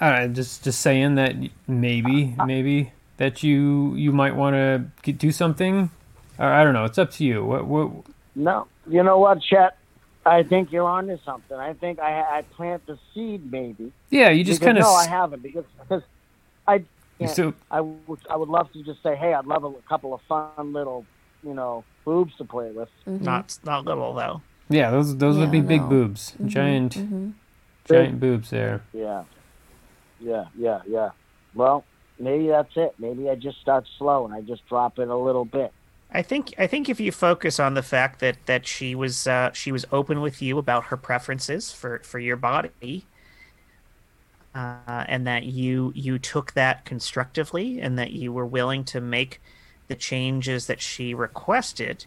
I 0.00 0.10
don't 0.10 0.28
know, 0.28 0.34
just 0.34 0.64
just 0.64 0.80
saying 0.80 1.14
that 1.16 1.34
maybe 1.66 2.34
maybe 2.46 2.92
that 3.18 3.42
you 3.42 3.94
you 3.94 4.12
might 4.12 4.34
want 4.36 4.54
to 5.04 5.12
do 5.12 5.30
something, 5.32 5.90
or 6.38 6.46
I 6.46 6.64
don't 6.64 6.74
know. 6.74 6.84
It's 6.84 6.98
up 6.98 7.10
to 7.12 7.24
you. 7.24 7.44
What 7.44 7.66
what? 7.66 7.90
No, 8.34 8.66
you 8.88 9.02
know 9.02 9.18
what, 9.18 9.42
Chet? 9.42 9.76
I 10.24 10.42
think 10.44 10.70
you're 10.72 10.86
onto 10.88 11.18
something. 11.24 11.56
I 11.56 11.72
think 11.74 11.98
I 11.98 12.38
I 12.38 12.42
plant 12.42 12.86
the 12.86 12.98
seed 13.12 13.50
maybe. 13.50 13.92
Yeah, 14.10 14.30
you 14.30 14.44
just 14.44 14.60
kind 14.60 14.78
of. 14.78 14.82
no, 14.84 14.92
I 14.92 15.06
haven't 15.06 15.42
because 15.42 15.64
because 15.80 16.02
I 16.66 16.84
can't, 17.18 17.30
So 17.34 17.54
I 17.70 17.80
would 17.80 18.20
I 18.30 18.36
would 18.36 18.48
love 18.48 18.72
to 18.72 18.82
just 18.84 19.02
say, 19.02 19.16
hey, 19.16 19.34
I'd 19.34 19.46
love 19.46 19.64
a 19.64 19.72
couple 19.88 20.14
of 20.14 20.20
fun 20.28 20.72
little 20.72 21.04
you 21.42 21.54
know 21.54 21.84
boobs 22.04 22.34
to 22.36 22.44
play 22.44 22.70
with. 22.70 22.88
Mm-hmm. 23.06 23.24
Not 23.24 23.58
not 23.64 23.84
little 23.84 24.14
though. 24.14 24.42
yeah, 24.68 24.90
those 24.90 25.16
those 25.16 25.36
would 25.38 25.50
be 25.50 25.58
Yeah, 25.58 25.64
big 25.64 25.80
no. 25.82 25.88
boobs, 25.88 26.34
giant 26.46 26.94
Mm-hmm. 26.98 27.30
giant 27.86 28.20
boobs 28.20 28.50
there. 28.50 28.82
Yeah, 28.92 29.24
yeah, 30.20 30.44
yeah, 30.56 30.80
yeah. 30.86 31.10
Well, 31.54 31.84
maybe 32.18 32.46
that's 32.48 32.72
it. 32.76 32.94
Maybe 32.98 33.28
I 33.28 33.34
just 33.34 33.60
start 33.60 33.86
slow 33.98 34.24
and 34.24 34.32
I 34.32 34.40
just 34.40 34.64
drop 34.68 34.98
it 35.00 35.08
a 35.08 35.16
little 35.16 35.44
bit. 35.44 35.72
I 36.12 36.22
think 36.22 36.54
I 36.58 36.66
think 36.68 36.88
if 36.88 37.00
you 37.00 37.10
focus 37.10 37.58
on 37.58 37.74
the 37.74 37.82
fact 37.82 38.20
that 38.20 38.46
that 38.46 38.66
she 38.66 38.94
was 38.94 39.26
uh, 39.26 39.52
she 39.52 39.72
was 39.72 39.84
open 39.90 40.20
with 40.20 40.40
you 40.42 40.58
about 40.58 40.86
her 40.86 40.96
preferences 40.96 41.72
for 41.72 42.00
for 42.04 42.18
your 42.20 42.36
body, 42.36 43.08
uh, 44.54 45.04
and 45.08 45.26
that 45.26 45.44
you 45.44 45.92
you 45.94 46.18
took 46.18 46.52
that 46.52 46.84
constructively, 46.84 47.80
and 47.80 47.98
that 47.98 48.12
you 48.12 48.32
were 48.32 48.46
willing 48.46 48.84
to 48.84 49.00
make 49.00 49.40
the 49.88 49.96
changes 49.96 50.66
that 50.66 50.80
she 50.80 51.14
requested. 51.14 52.04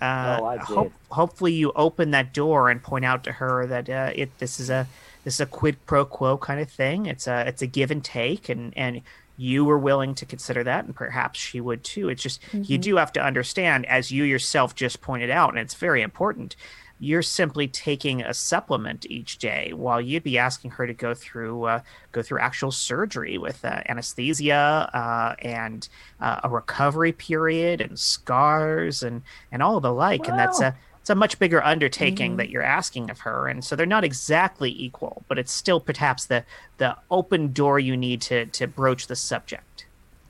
Uh, 0.00 0.40
Oh, 0.40 0.44
I 0.44 0.58
did. 0.58 0.92
hopefully, 1.10 1.52
you 1.54 1.72
open 1.76 2.10
that 2.12 2.32
door 2.34 2.70
and 2.70 2.82
point 2.82 3.04
out 3.04 3.24
to 3.24 3.32
her 3.32 3.66
that 3.66 3.88
uh, 3.88 4.12
it 4.14 4.38
this 4.38 4.60
is 4.60 4.70
a 4.70 4.88
this 5.24 5.34
is 5.34 5.40
a 5.40 5.46
quid 5.46 5.84
pro 5.86 6.04
quo 6.06 6.38
kind 6.38 6.60
of 6.60 6.70
thing. 6.70 7.06
It's 7.06 7.26
a 7.26 7.46
it's 7.48 7.62
a 7.62 7.66
give 7.66 7.90
and 7.90 8.04
take, 8.04 8.48
and 8.48 8.72
and 8.76 9.02
you 9.36 9.64
were 9.64 9.78
willing 9.78 10.14
to 10.14 10.26
consider 10.26 10.62
that, 10.64 10.84
and 10.84 10.94
perhaps 10.94 11.38
she 11.38 11.60
would 11.60 11.82
too. 11.82 12.08
It's 12.08 12.22
just 12.22 12.40
you 12.52 12.78
do 12.78 12.96
have 12.96 13.12
to 13.14 13.24
understand, 13.24 13.86
as 13.86 14.10
you 14.10 14.24
yourself 14.24 14.74
just 14.74 15.00
pointed 15.00 15.30
out, 15.30 15.50
and 15.50 15.58
it's 15.58 15.74
very 15.74 16.02
important. 16.02 16.56
You're 17.00 17.22
simply 17.22 17.66
taking 17.66 18.22
a 18.22 18.32
supplement 18.32 19.04
each 19.10 19.38
day, 19.38 19.72
while 19.74 20.00
you'd 20.00 20.22
be 20.22 20.38
asking 20.38 20.70
her 20.72 20.86
to 20.86 20.94
go 20.94 21.12
through 21.12 21.64
uh, 21.64 21.80
go 22.12 22.22
through 22.22 22.38
actual 22.38 22.70
surgery 22.70 23.36
with 23.36 23.64
uh, 23.64 23.80
anesthesia 23.88 24.88
uh, 24.94 25.34
and 25.44 25.88
uh, 26.20 26.40
a 26.44 26.48
recovery 26.48 27.12
period 27.12 27.80
and 27.80 27.98
scars 27.98 29.02
and 29.02 29.22
and 29.50 29.62
all 29.62 29.80
the 29.80 29.92
like. 29.92 30.28
and 30.28 30.38
that's 30.38 30.60
a 30.60 30.76
it's 31.04 31.10
a 31.10 31.14
much 31.14 31.38
bigger 31.38 31.62
undertaking 31.62 32.30
mm-hmm. 32.30 32.36
that 32.38 32.48
you're 32.48 32.62
asking 32.62 33.10
of 33.10 33.20
her, 33.20 33.46
and 33.46 33.62
so 33.62 33.76
they're 33.76 33.84
not 33.84 34.04
exactly 34.04 34.70
equal, 34.70 35.22
but 35.28 35.38
it's 35.38 35.52
still 35.52 35.78
perhaps 35.78 36.24
the 36.24 36.44
the 36.78 36.96
open 37.10 37.52
door 37.52 37.78
you 37.78 37.94
need 37.94 38.22
to 38.22 38.46
to 38.46 38.66
broach 38.66 39.06
the 39.06 39.14
subject. 39.14 39.84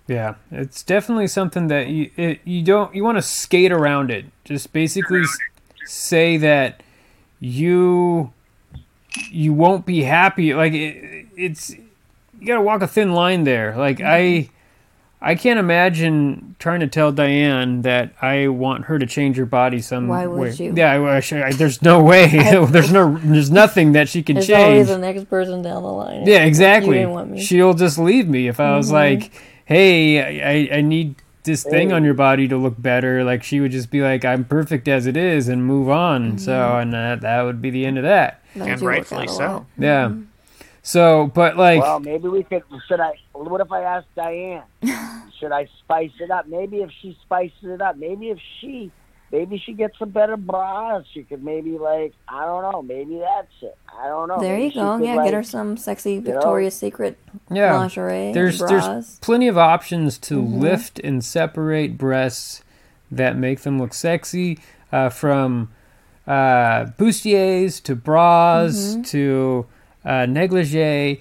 Yeah, 0.08 0.34
it's 0.50 0.82
definitely 0.82 1.28
something 1.28 1.68
that 1.68 1.86
you 1.90 2.10
it, 2.16 2.40
you 2.42 2.64
don't 2.64 2.92
you 2.92 3.04
want 3.04 3.18
to 3.18 3.22
skate 3.22 3.70
around 3.70 4.10
it. 4.10 4.24
Just 4.44 4.72
basically 4.72 5.22
say 5.84 6.38
that 6.38 6.82
you 7.38 8.32
you 9.30 9.52
won't 9.52 9.86
be 9.86 10.02
happy. 10.02 10.54
Like 10.54 10.72
it, 10.72 11.28
it's 11.36 11.70
you 11.70 12.46
got 12.48 12.56
to 12.56 12.62
walk 12.62 12.82
a 12.82 12.88
thin 12.88 13.12
line 13.12 13.44
there. 13.44 13.76
Like 13.76 14.00
I 14.00 14.20
mm-hmm. 14.20 14.53
I 15.26 15.34
can't 15.36 15.58
imagine 15.58 16.54
trying 16.58 16.80
to 16.80 16.86
tell 16.86 17.10
Diane 17.10 17.80
that 17.82 18.12
I 18.20 18.48
want 18.48 18.84
her 18.84 18.98
to 18.98 19.06
change 19.06 19.36
her 19.38 19.46
body 19.46 19.80
some 19.80 20.06
Why 20.08 20.26
would 20.26 20.38
way. 20.40 20.52
you? 20.66 20.74
Yeah, 20.76 20.92
I, 20.92 20.98
wish- 20.98 21.32
I, 21.32 21.52
there's 21.52 21.80
no 21.80 22.02
way. 22.02 22.26
there's 22.68 22.92
no 22.92 23.16
there's 23.18 23.50
nothing 23.50 23.92
that 23.92 24.08
she 24.08 24.22
can 24.22 24.34
There's 24.34 24.46
change. 24.48 24.60
always 24.72 24.88
the 24.88 24.98
next 24.98 25.30
person 25.30 25.62
down 25.62 25.82
the 25.82 25.88
line. 25.92 26.26
Yeah, 26.26 26.44
exactly. 26.44 26.96
You 26.96 27.02
didn't 27.02 27.12
want 27.12 27.30
me. 27.30 27.38
Mm-hmm. 27.38 27.44
She'll 27.44 27.74
just 27.74 27.98
leave 27.98 28.28
me 28.28 28.48
if 28.48 28.60
I 28.60 28.76
was 28.76 28.92
like, 28.92 29.32
"Hey, 29.64 30.68
I, 30.70 30.76
I 30.76 30.80
need 30.82 31.16
this 31.44 31.62
thing 31.64 31.92
on 31.92 32.04
your 32.04 32.14
body 32.14 32.46
to 32.48 32.56
look 32.56 32.74
better." 32.80 33.24
Like 33.24 33.42
she 33.42 33.60
would 33.60 33.72
just 33.72 33.90
be 33.90 34.02
like, 34.02 34.24
"I'm 34.26 34.44
perfect 34.44 34.88
as 34.88 35.06
it 35.06 35.16
is," 35.16 35.48
and 35.48 35.64
move 35.66 35.88
on. 35.88 36.38
So, 36.38 36.52
Mm-hmm. 36.52 36.80
and 36.82 36.92
that 36.92 37.20
that 37.22 37.42
would 37.42 37.62
be 37.62 37.70
the 37.70 37.86
end 37.86 37.96
of 37.96 38.04
that. 38.04 38.42
That 38.56 38.68
And 38.68 38.82
rightfully 38.82 39.28
so. 39.28 39.64
Yeah. 39.78 40.08
Mm-hmm. 40.08 40.22
So, 40.86 41.30
but 41.32 41.56
like, 41.56 41.80
Well, 41.80 41.98
maybe 41.98 42.28
we 42.28 42.42
could. 42.42 42.62
Should 42.88 43.00
I? 43.00 43.12
What 43.32 43.60
if 43.62 43.72
I 43.72 43.82
ask 43.82 44.06
Diane? 44.14 44.64
should 45.40 45.50
I 45.50 45.66
spice 45.80 46.10
it 46.20 46.30
up? 46.30 46.46
Maybe 46.46 46.82
if 46.82 46.90
she 47.00 47.16
spices 47.22 47.56
it 47.64 47.80
up, 47.80 47.96
maybe 47.96 48.28
if 48.28 48.38
she, 48.60 48.92
maybe 49.32 49.56
she 49.64 49.72
gets 49.72 49.98
some 49.98 50.10
better 50.10 50.36
bras. 50.36 51.04
She 51.14 51.22
could 51.22 51.42
maybe 51.42 51.78
like 51.78 52.12
I 52.28 52.44
don't 52.44 52.70
know. 52.70 52.82
Maybe 52.82 53.16
that's 53.18 53.48
it. 53.62 53.78
I 53.98 54.08
don't 54.08 54.28
know. 54.28 54.38
There 54.40 54.58
Maybe 54.58 54.74
you 54.74 54.80
go. 54.82 54.98
Yeah, 54.98 55.14
like, 55.14 55.24
get 55.28 55.34
her 55.34 55.42
some 55.42 55.78
sexy 55.78 56.16
know? 56.20 56.32
Victoria's 56.32 56.74
Secret 56.74 57.16
yeah, 57.50 57.78
lingerie, 57.78 58.32
there's 58.32 58.58
bras. 58.58 58.70
there's 58.70 59.18
plenty 59.20 59.48
of 59.48 59.56
options 59.56 60.18
to 60.18 60.36
Mm-hmm. 60.42 60.60
lift 60.60 60.98
and 60.98 61.24
separate 61.24 61.96
breasts 61.96 62.62
that 63.10 63.38
make 63.38 63.60
them 63.60 63.80
look 63.80 63.94
sexy, 63.94 64.58
uh, 64.92 65.08
from 65.08 65.70
uh, 66.26 66.86
bustiers 66.98 67.82
to 67.84 67.96
bras 67.96 68.74
Mm-hmm. 68.96 69.02
to 69.02 69.66
uh, 70.04 70.26
negligee, 70.26 71.20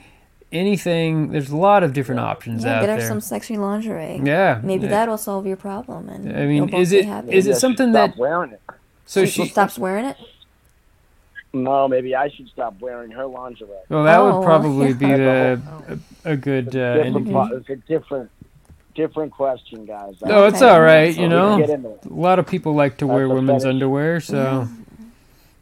anything. 0.52 1.32
There's 1.32 1.50
a 1.50 1.58
lot 1.58 1.84
of 1.84 1.94
different 1.94 2.20
options 2.22 2.64
yeah, 2.64 2.76
out 2.78 2.82
get 2.82 2.90
her 2.90 2.98
there. 2.98 3.08
some 3.08 3.22
sexy 3.22 3.58
lingerie. 3.58 4.22
yeah, 4.24 4.60
Maybe 4.64 4.84
yeah. 4.86 4.90
that'll 4.92 5.18
solve 5.18 5.46
your 5.48 5.58
problem. 5.58 6.10
And 6.10 6.36
I 6.38 6.46
mean, 6.46 6.70
is 6.74 6.92
be 6.92 6.98
it- 7.00 7.06
happy. 7.06 7.32
is 7.34 7.46
it 7.46 7.50
maybe 7.50 7.56
I 7.56 7.60
something 7.60 7.92
stop 7.94 8.10
that- 8.12 8.18
wearing 8.20 8.52
it? 8.52 8.62
So 9.06 9.26
she 9.26 9.44
she. 9.44 9.48
stops 9.50 9.78
wearing 9.78 10.06
it? 10.06 10.18
No, 11.56 11.88
maybe 11.88 12.16
I 12.16 12.30
should 12.30 12.48
stop 12.50 12.80
wearing 12.80 13.12
her 13.12 13.26
lingerie. 13.28 13.68
Well, 13.90 14.06
that 14.06 14.20
Oh, 14.20 14.40
would 14.40 14.46
probably 14.46 14.88
yeah. 14.88 14.94
be 14.94 15.06
the 15.06 15.62
a, 16.26 16.32
a 16.32 16.36
good 16.38 16.70
uh, 16.76 16.96
different, 17.04 17.18
indicator. 17.18 17.58
it's 17.58 17.70
a 17.70 17.76
different, 17.76 18.32
different 18.96 19.32
question, 19.34 19.86
guys. 19.86 20.16
No, 20.26 20.48
it's 20.48 20.64
all 20.64 20.82
right. 20.82 21.16
You 21.16 21.24
we 21.24 21.30
can 21.30 21.60
get 21.60 21.80
know, 21.82 22.00
a 22.04 22.14
lot 22.14 22.40
of 22.40 22.48
people 22.48 22.74
like 22.74 22.98
to 22.98 23.08
wear 23.08 23.28
That's 23.28 23.32
a 23.32 23.36
women's 23.36 23.64
fetish. 23.64 23.74
underwear, 23.74 24.20
so 24.20 24.68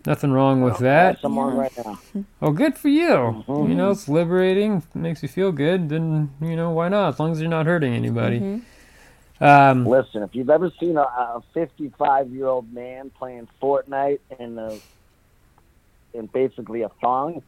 nothing 0.05 0.31
wrong 0.31 0.61
with 0.61 0.73
Got 0.73 0.79
that. 0.81 1.21
some 1.21 1.37
on 1.37 1.55
right 1.57 1.71
now. 1.85 1.99
Oh, 2.41 2.51
good 2.51 2.77
for 2.77 2.89
you. 2.89 3.07
Mm-hmm. 3.07 3.69
You 3.69 3.75
know, 3.75 3.91
it's 3.91 4.09
liberating, 4.09 4.83
makes 4.95 5.21
you 5.21 5.29
feel 5.29 5.51
good. 5.51 5.89
Then 5.89 6.31
you 6.41 6.55
know 6.55 6.71
why 6.71 6.89
not? 6.89 7.09
As 7.13 7.19
long 7.19 7.31
as 7.31 7.39
you're 7.39 7.49
not 7.49 7.65
hurting 7.67 7.93
anybody. 7.93 8.39
Mm-hmm. 8.39 9.43
Um, 9.43 9.85
Listen, 9.87 10.21
if 10.23 10.35
you've 10.35 10.49
ever 10.49 10.71
seen 10.79 10.97
a, 10.97 11.01
a 11.01 11.43
55 11.53 12.29
year 12.29 12.47
old 12.47 12.71
man 12.73 13.09
playing 13.09 13.47
Fortnite 13.61 14.19
in 14.39 14.57
a 14.57 14.79
in 16.13 16.27
basically 16.27 16.81
a 16.83 16.89
thong, 17.01 17.41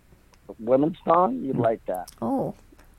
a 0.50 0.54
women's 0.60 0.98
thong, 1.06 1.40
you'd 1.40 1.58
like 1.58 1.86
that. 1.86 2.12
Oh, 2.22 2.56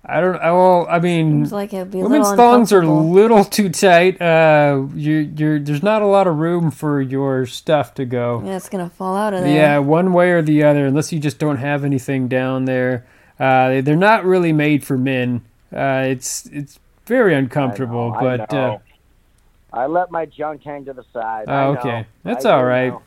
I 0.07 0.20
don't. 0.20 0.36
I 0.36 0.52
well, 0.52 0.86
I 0.88 0.98
mean, 0.98 1.48
like 1.48 1.70
be 1.70 2.02
women's 2.02 2.32
thongs 2.34 2.72
are 2.72 2.82
a 2.82 2.90
little 2.90 3.42
too 3.44 3.70
tight. 3.70 4.20
Uh, 4.20 4.86
you, 4.94 5.32
you're 5.34 5.59
there's 5.59 5.82
not 5.82 6.02
a 6.02 6.07
lot 6.07 6.26
of 6.26 6.36
room 6.36 6.70
for 6.70 7.00
your 7.00 7.46
stuff 7.46 7.94
to 7.94 8.05
go. 8.05 8.42
Yeah, 8.44 8.57
it's 8.57 8.68
gonna 8.68 8.90
fall 8.90 9.16
out 9.16 9.32
of 9.32 9.40
there. 9.40 9.55
Yeah, 9.55 9.78
one 9.78 10.12
way 10.12 10.32
or 10.32 10.42
the 10.42 10.62
other, 10.62 10.86
unless 10.86 11.12
you 11.12 11.18
just 11.18 11.38
don't 11.38 11.57
have 11.57 11.84
anything 11.84 12.28
down 12.28 12.66
there. 12.66 13.07
Uh, 13.40 13.80
they're 13.80 13.96
not 13.96 14.24
really 14.24 14.52
made 14.52 14.84
for 14.84 14.98
men. 14.98 15.42
Uh, 15.74 16.05
it's 16.07 16.46
it's 16.46 16.78
very 17.07 17.34
uncomfortable, 17.34 18.12
I 18.14 18.22
know, 18.22 18.28
I 18.28 18.36
but 18.36 18.52
know. 18.52 18.74
uh, 18.74 18.78
I 19.72 19.86
let 19.86 20.11
my 20.11 20.26
junk 20.26 20.62
hang 20.62 20.84
to 20.84 20.92
the 20.92 21.05
side. 21.12 21.46
Oh, 21.48 21.52
I 21.52 21.72
know. 21.72 21.80
okay. 21.80 22.07
That's 22.22 22.44
I 22.44 22.52
all 22.52 22.64
right. 22.64 22.88
know. 22.88 23.02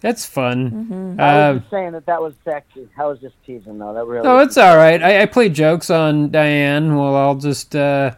That's 0.00 0.26
fun. 0.26 0.70
Mm-hmm. 0.70 1.20
I 1.20 1.48
Uh, 1.48 1.52
was 1.54 1.60
just 1.62 1.70
saying 1.70 1.92
that 1.92 2.06
that 2.06 2.20
was 2.22 2.34
sexy. 2.44 2.88
I 2.98 3.04
was 3.06 3.18
just 3.20 3.34
teasing, 3.44 3.78
though. 3.78 3.94
That 3.94 4.06
really. 4.06 4.24
no, 4.24 4.38
it's 4.38 4.56
all 4.56 4.76
right. 4.76 5.02
I, 5.02 5.22
I 5.22 5.26
play 5.26 5.48
jokes 5.48 5.90
on 5.90 6.30
Diane. 6.30 6.96
Well, 6.96 7.14
I'll 7.16 7.34
just 7.36 7.74
uh, 7.74 8.12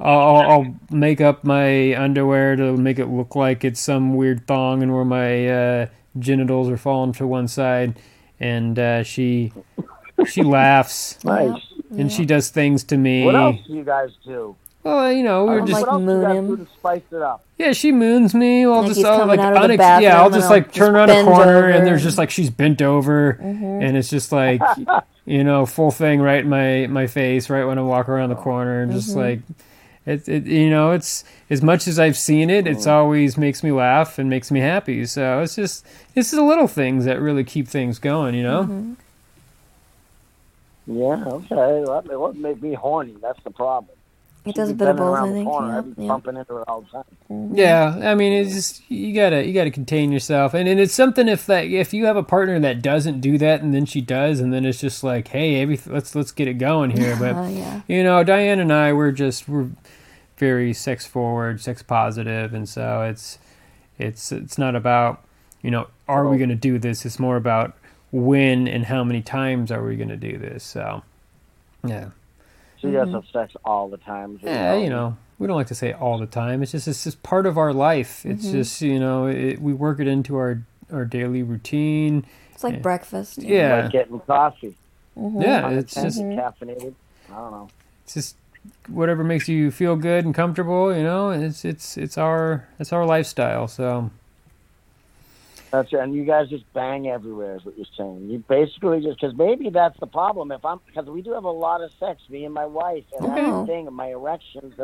I'll, 0.00 0.36
I'll 0.50 0.74
make 0.90 1.20
up 1.20 1.44
my 1.44 1.96
underwear 2.00 2.56
to 2.56 2.76
make 2.76 2.98
it 2.98 3.06
look 3.06 3.34
like 3.36 3.64
it's 3.64 3.80
some 3.80 4.14
weird 4.14 4.46
thong, 4.46 4.82
and 4.82 4.94
where 4.94 5.04
my 5.04 5.48
uh, 5.48 5.86
genitals 6.18 6.68
are 6.70 6.76
falling 6.76 7.12
to 7.14 7.26
one 7.26 7.48
side, 7.48 7.98
and 8.40 8.78
uh, 8.78 9.02
she 9.02 9.52
she 10.26 10.42
laughs 10.42 11.22
nice. 11.24 11.60
and 11.90 12.10
she 12.10 12.24
does 12.24 12.48
things 12.50 12.84
to 12.84 12.96
me. 12.96 13.24
What 13.24 13.34
else 13.34 13.56
do 13.66 13.72
you 13.74 13.84
guys 13.84 14.10
do? 14.24 14.56
Well, 14.88 15.12
you 15.12 15.22
know, 15.22 15.44
we 15.44 15.54
were 15.54 15.60
I'm 15.60 15.66
just 15.66 15.80
like 15.80 15.86
what 15.86 15.92
else 15.92 16.02
moon 16.02 16.20
you 16.20 16.26
guys 16.26 16.36
him. 16.36 16.46
do 16.46 16.56
to 16.64 16.70
spice 16.72 17.02
it 17.12 17.22
up? 17.22 17.44
yeah. 17.58 17.72
She 17.72 17.92
moons 17.92 18.34
me. 18.34 18.64
I'll 18.64 18.78
Like 18.78 18.86
just 18.86 18.96
he's 18.96 19.04
I'll, 19.04 19.26
like 19.26 19.38
out 19.38 19.56
of 19.56 19.70
unex- 19.70 19.76
bathroom 19.76 20.02
yeah. 20.02 20.18
I'll 20.18 20.26
and 20.26 20.34
just 20.34 20.46
I'll 20.46 20.50
like 20.50 20.64
just 20.66 20.76
turn 20.76 20.94
around 20.94 21.10
a 21.10 21.24
corner 21.24 21.56
over 21.58 21.70
and 21.70 21.86
there's 21.86 22.02
just 22.02 22.18
like 22.18 22.30
she's 22.30 22.50
bent 22.50 22.80
over, 22.80 23.34
mm-hmm. 23.34 23.82
and 23.82 23.96
it's 23.96 24.08
just 24.08 24.32
like 24.32 24.62
you 25.26 25.44
know 25.44 25.66
full 25.66 25.90
thing 25.90 26.20
right 26.20 26.40
in 26.40 26.48
my 26.48 26.86
my 26.86 27.06
face 27.06 27.50
right 27.50 27.64
when 27.64 27.78
I 27.78 27.82
walk 27.82 28.08
around 28.08 28.30
the 28.30 28.36
corner 28.36 28.82
and 28.82 28.92
just 28.92 29.10
mm-hmm. 29.10 29.18
like. 29.18 29.40
It, 30.06 30.26
it, 30.26 30.46
you 30.46 30.70
know, 30.70 30.92
it's 30.92 31.22
as 31.50 31.60
much 31.60 31.86
as 31.86 31.98
I've 31.98 32.16
seen 32.16 32.48
it, 32.48 32.66
it's 32.66 32.86
mm-hmm. 32.86 32.90
always 32.92 33.36
makes 33.36 33.62
me 33.62 33.72
laugh 33.72 34.18
and 34.18 34.30
makes 34.30 34.50
me 34.50 34.58
happy. 34.58 35.04
So 35.04 35.42
it's 35.42 35.54
just, 35.54 35.84
it's 36.14 36.30
the 36.30 36.42
little 36.42 36.66
things 36.66 37.04
that 37.04 37.20
really 37.20 37.44
keep 37.44 37.68
things 37.68 37.98
going, 37.98 38.34
you 38.34 38.42
know? 38.42 38.96
Yeah, 40.86 41.22
okay. 41.26 41.84
Well, 41.84 42.00
that 42.00 42.18
would 42.18 42.38
make 42.38 42.62
me 42.62 42.72
horny. 42.72 43.16
That's 43.20 43.42
the 43.44 43.50
problem. 43.50 43.97
It 44.48 44.54
does 44.54 44.70
a 44.70 44.74
bit 44.74 44.88
of 44.88 44.96
both, 44.96 45.18
I 45.18 45.32
think. 45.32 45.48
corner. 45.48 45.72
Yeah, 45.72 45.78
I'd 45.78 45.98
yeah. 45.98 46.08
bumping 46.08 46.36
into 46.36 46.54
her 46.54 46.68
all 46.70 46.82
the 46.82 46.88
time. 47.28 47.54
Yeah, 47.54 47.98
I 48.02 48.14
mean, 48.14 48.32
it's 48.32 48.54
just 48.54 48.90
you 48.90 49.14
gotta 49.14 49.46
you 49.46 49.52
gotta 49.52 49.70
contain 49.70 50.10
yourself, 50.12 50.54
and, 50.54 50.68
and 50.68 50.80
it's 50.80 50.94
something 50.94 51.28
if 51.28 51.46
that 51.46 51.66
if 51.66 51.92
you 51.92 52.06
have 52.06 52.16
a 52.16 52.22
partner 52.22 52.58
that 52.60 52.82
doesn't 52.82 53.20
do 53.20 53.38
that, 53.38 53.62
and 53.62 53.74
then 53.74 53.84
she 53.86 54.00
does, 54.00 54.40
and 54.40 54.52
then 54.52 54.64
it's 54.64 54.80
just 54.80 55.04
like, 55.04 55.28
hey, 55.28 55.60
every, 55.60 55.78
let's 55.86 56.14
let's 56.14 56.32
get 56.32 56.48
it 56.48 56.54
going 56.54 56.90
here. 56.90 57.16
But 57.16 57.34
Uh, 57.36 57.48
yeah. 57.48 57.80
you 57.86 58.02
know, 58.02 58.24
Diane 58.24 58.58
and 58.60 58.72
I, 58.72 58.92
we're 58.92 59.12
just 59.12 59.48
we're 59.48 59.68
very 60.38 60.72
sex 60.72 61.04
forward, 61.06 61.60
sex 61.60 61.82
positive, 61.82 62.54
and 62.54 62.68
so 62.68 63.02
it's 63.02 63.38
it's 63.98 64.32
it's 64.32 64.56
not 64.58 64.74
about 64.76 65.24
you 65.62 65.70
know 65.70 65.88
are 66.08 66.26
we 66.28 66.38
going 66.38 66.48
to 66.48 66.54
do 66.54 66.78
this? 66.78 67.04
It's 67.04 67.18
more 67.18 67.36
about 67.36 67.76
when 68.10 68.66
and 68.66 68.86
how 68.86 69.04
many 69.04 69.20
times 69.20 69.70
are 69.70 69.84
we 69.84 69.96
going 69.96 70.08
to 70.08 70.16
do 70.16 70.38
this. 70.38 70.64
So 70.64 71.02
yeah, 71.84 72.10
She 72.80 72.90
does 72.90 73.06
mm-hmm. 73.06 73.14
have 73.14 73.24
sex 73.32 73.54
all 73.64 73.88
the 73.88 73.96
time. 73.96 74.38
yeah, 74.42 74.76
you 74.76 74.90
know. 74.90 75.16
We 75.38 75.46
don't 75.46 75.56
like 75.56 75.68
to 75.68 75.74
say 75.74 75.92
all 75.92 76.18
the 76.18 76.26
time. 76.26 76.62
It's 76.62 76.72
just 76.72 76.88
it's 76.88 77.04
just 77.04 77.22
part 77.22 77.46
of 77.46 77.56
our 77.56 77.72
life. 77.72 78.26
It's 78.26 78.44
mm-hmm. 78.44 78.52
just 78.52 78.82
you 78.82 78.98
know 78.98 79.26
it, 79.26 79.60
we 79.60 79.72
work 79.72 80.00
it 80.00 80.08
into 80.08 80.36
our 80.36 80.62
our 80.92 81.04
daily 81.04 81.42
routine. 81.42 82.24
It's 82.52 82.64
like 82.64 82.82
breakfast. 82.82 83.40
Yeah, 83.40 83.82
Like 83.82 83.92
getting 83.92 84.20
coffee. 84.20 84.74
Mm-hmm. 85.16 85.42
yeah. 85.42 85.68
It's 85.70 85.94
just 85.94 86.20
caffeinated. 86.20 86.94
I 87.30 87.34
don't 87.34 87.50
know. 87.50 87.68
it's 88.04 88.14
just 88.14 88.36
whatever 88.88 89.22
makes 89.22 89.48
you 89.48 89.70
feel 89.70 89.96
good 89.96 90.24
and 90.24 90.34
comfortable. 90.34 90.94
You 90.94 91.02
know, 91.02 91.30
it's 91.30 91.64
it's 91.64 91.96
it's 91.96 92.18
our 92.18 92.68
it's 92.80 92.92
our 92.92 93.06
lifestyle. 93.06 93.68
So 93.68 94.10
That's 95.70 95.92
it. 95.92 95.98
And 95.98 96.14
you 96.14 96.24
guys 96.24 96.48
just 96.48 96.70
bang 96.72 97.08
everywhere, 97.08 97.56
is 97.56 97.64
what 97.64 97.76
you're 97.76 97.86
saying. 97.96 98.28
You 98.30 98.38
basically 98.48 99.00
just 99.02 99.20
because 99.20 99.36
maybe 99.36 99.70
that's 99.70 99.98
the 100.00 100.06
problem. 100.06 100.50
If 100.50 100.64
I'm 100.64 100.80
because 100.86 101.06
we 101.08 101.22
do 101.22 101.32
have 101.32 101.44
a 101.44 101.50
lot 101.50 101.82
of 101.82 101.90
sex, 102.00 102.22
me 102.28 102.44
and 102.44 102.54
my 102.54 102.66
wife, 102.66 103.04
and 103.18 103.28
that's 103.28 103.40
Oh. 103.40 103.60
the 103.60 103.66
thing. 103.66 103.92
My 103.92 104.08
erections, 104.08 104.74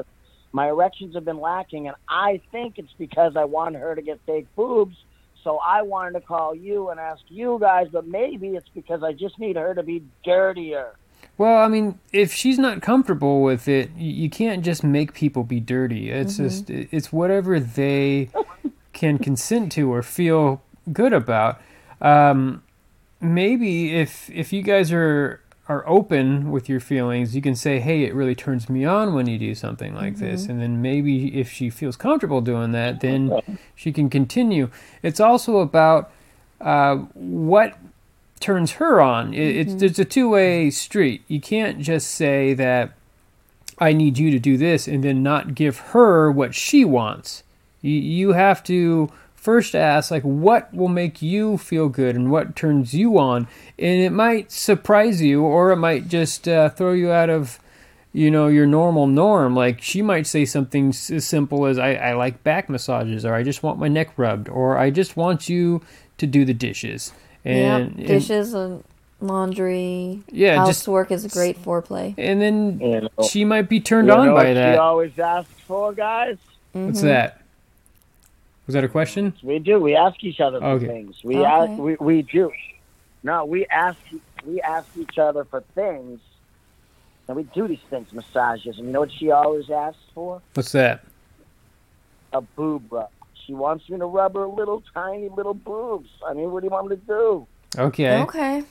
my 0.53 0.69
erections 0.69 1.15
have 1.15 1.25
been 1.25 1.41
lacking, 1.41 1.87
and 1.87 1.97
I 2.09 2.41
think 2.53 2.79
it's 2.79 2.93
because 2.99 3.37
I 3.37 3.45
want 3.45 3.77
her 3.77 3.95
to 3.95 4.03
get 4.03 4.21
fake 4.27 4.47
boobs. 4.57 4.97
So 5.43 5.59
I 5.59 5.83
wanted 5.83 6.13
to 6.15 6.21
call 6.21 6.55
you 6.55 6.89
and 6.89 6.99
ask 6.99 7.23
you 7.29 7.59
guys, 7.61 7.89
but 7.93 8.07
maybe 8.07 8.57
it's 8.57 8.69
because 8.75 9.03
I 9.03 9.13
just 9.13 9.39
need 9.39 9.57
her 9.57 9.75
to 9.75 9.83
be 9.83 10.03
dirtier. 10.25 10.95
Well, 11.37 11.59
I 11.59 11.69
mean, 11.69 11.99
if 12.13 12.33
she's 12.33 12.59
not 12.59 12.81
comfortable 12.81 13.43
with 13.43 13.69
it, 13.69 13.91
you 13.97 14.31
can't 14.31 14.65
just 14.65 14.85
make 14.85 15.13
people 15.13 15.45
be 15.45 15.61
dirty. 15.61 16.11
It's 16.11 16.35
mm-hmm. 16.35 16.45
just 16.45 16.71
it's 16.71 17.13
whatever 17.13 17.59
they 17.59 18.31
can 18.93 19.19
consent 19.19 19.73
to 19.73 19.93
or 19.93 20.03
feel 20.03 20.63
good 20.93 21.13
about. 21.13 21.61
Um, 22.01 22.63
maybe 23.21 23.95
if 23.97 24.31
if 24.31 24.53
you 24.53 24.63
guys 24.63 24.93
are 24.93 25.41
are 25.69 25.87
open 25.89 26.51
with 26.51 26.69
your 26.69 26.81
feelings, 26.81 27.35
you 27.35 27.41
can 27.41 27.55
say, 27.55 27.81
"Hey, 27.81 28.05
it 28.05 28.15
really 28.15 28.35
turns 28.35 28.69
me 28.69 28.85
on 28.85 29.15
when 29.15 29.27
you 29.27 29.39
do 29.39 29.55
something 29.55 29.95
like 29.95 30.17
this," 30.17 30.47
and 30.47 30.61
then 30.61 30.83
maybe 30.83 31.39
if 31.39 31.51
she 31.51 31.71
feels 31.71 31.97
comfortable 31.97 32.41
doing 32.41 32.73
that, 32.73 33.01
then 33.01 33.59
she 33.75 33.93
can 33.93 34.11
continue. 34.11 34.69
It's 35.03 35.21
also 35.21 35.59
about 35.59 36.11
uh, 36.61 36.97
what 37.15 37.79
turns 38.41 38.73
her 38.73 39.01
on. 39.01 39.33
It, 39.33 39.57
It's 39.57 39.75
there's 39.75 39.99
a 39.99 40.05
two 40.05 40.29
way 40.29 40.71
street. 40.71 41.23
You 41.29 41.41
can't 41.41 41.79
just 41.81 42.11
say 42.11 42.53
that 42.55 42.93
I 43.79 43.93
need 43.93 44.19
you 44.19 44.31
to 44.31 44.39
do 44.39 44.57
this 44.57 44.87
and 44.87 45.03
then 45.03 45.23
not 45.23 45.55
give 45.55 45.79
her 45.79 46.31
what 46.31 46.55
she 46.55 46.85
wants. 46.85 47.43
You 47.81 47.93
you 47.93 48.33
have 48.33 48.63
to 48.65 49.11
first 49.45 49.75
ask 49.75 50.11
like 50.11 50.23
what 50.23 50.73
will 50.75 50.89
make 50.89 51.21
you 51.21 51.59
feel 51.59 51.89
good 51.91 52.17
and 52.17 52.31
what 52.31 52.57
turns 52.57 52.95
you 52.95 53.19
on, 53.19 53.47
and 53.79 54.01
it 54.01 54.11
might 54.11 54.51
surprise 54.51 55.21
you 55.21 55.43
or 55.43 55.71
it 55.71 55.77
might 55.77 56.09
just 56.09 56.49
uh, 56.49 56.71
throw 56.71 56.93
you 56.93 57.13
out 57.13 57.29
of 57.31 57.61
you 58.13 58.31
know 58.31 58.47
your 58.49 58.65
normal 58.65 59.07
norm 59.09 59.55
like 59.57 59.83
she 59.83 60.01
might 60.01 60.25
say 60.27 60.45
something 60.45 60.91
as 60.91 61.27
simple 61.27 61.67
as 61.67 61.79
I, 61.81 61.95
I 61.95 62.13
like 62.15 62.45
back 62.45 62.69
massages 62.69 63.25
or 63.25 63.35
i 63.35 63.43
just 63.43 63.65
want 63.65 63.81
my 63.81 63.89
neck 63.89 64.11
rubbed 64.17 64.49
or 64.49 64.79
i 64.79 64.89
just 64.89 65.17
want 65.17 65.49
you 65.49 65.83
to 66.19 66.27
do 66.29 66.45
the 66.45 66.55
dishes 66.55 67.13
and, 67.45 67.99
yeah. 67.99 68.07
Dishes 68.07 68.55
and 68.55 68.85
laundry. 69.21 70.23
Yeah, 70.31 70.65
just- 70.67 70.83
Housework 70.83 71.11
is 71.11 71.25
a 71.25 71.29
great 71.29 71.61
foreplay. 71.63 72.15
and 72.17 72.41
then 72.41 72.79
You 72.81 73.01
know, 73.03 73.09
she 73.29 73.45
might 73.45 73.69
be 73.69 73.81
turned 73.81 74.07
You 74.09 74.15
on 74.15 74.27
know 74.27 74.35
by 74.35 74.45
what 74.49 74.55
that 74.55 74.75
She 74.75 74.79
always 74.79 75.19
asks 75.19 75.61
for 75.67 75.93
guys. 75.93 76.37
what's 76.73 77.03
that 77.03 77.41
was 78.67 78.75
that 78.75 78.85
a 78.85 78.89
question 78.89 79.35
We 79.43 79.59
do. 79.59 79.79
We 79.81 79.95
ask 79.97 80.23
each 80.23 80.41
other 80.41 80.61
for 80.61 80.67
Okay. 80.67 80.87
things. 80.87 81.17
We 81.25 81.37
Okay. 81.37 81.45
ask. 81.45 81.79
We, 81.79 81.97
we 82.01 82.23
do. 82.23 82.51
No, 83.23 83.45
we 83.45 83.67
ask. 83.67 83.99
We 84.45 84.61
ask 84.61 84.87
each 84.97 85.17
other 85.19 85.45
for 85.47 85.65
things, 85.75 86.21
and 87.29 87.37
we 87.37 87.45
do 87.45 87.67
these 87.69 87.79
things, 87.91 88.13
massages. 88.13 88.77
And 88.79 88.87
you 88.87 88.93
know 88.93 89.01
what 89.01 89.13
she 89.19 89.31
always 89.31 89.71
asks 89.71 90.03
for? 90.15 90.43
what's 90.55 90.73
that 90.73 91.05
A 92.33 92.41
boob 92.43 92.93
rub. 92.93 93.09
She 93.47 93.55
wants 93.55 93.89
me 93.91 93.99
to 93.99 94.07
rub 94.07 94.35
her 94.35 94.47
little 94.47 94.83
tiny 94.95 95.29
little 95.29 95.55
boobs. 95.55 96.09
I 96.27 96.33
mean, 96.35 96.51
what 96.51 96.61
do 96.61 96.67
you 96.67 96.71
want 96.71 96.89
me 96.89 96.97
to 96.97 97.03
do? 97.03 97.47
okay 97.77 98.23
Okay. 98.23 98.63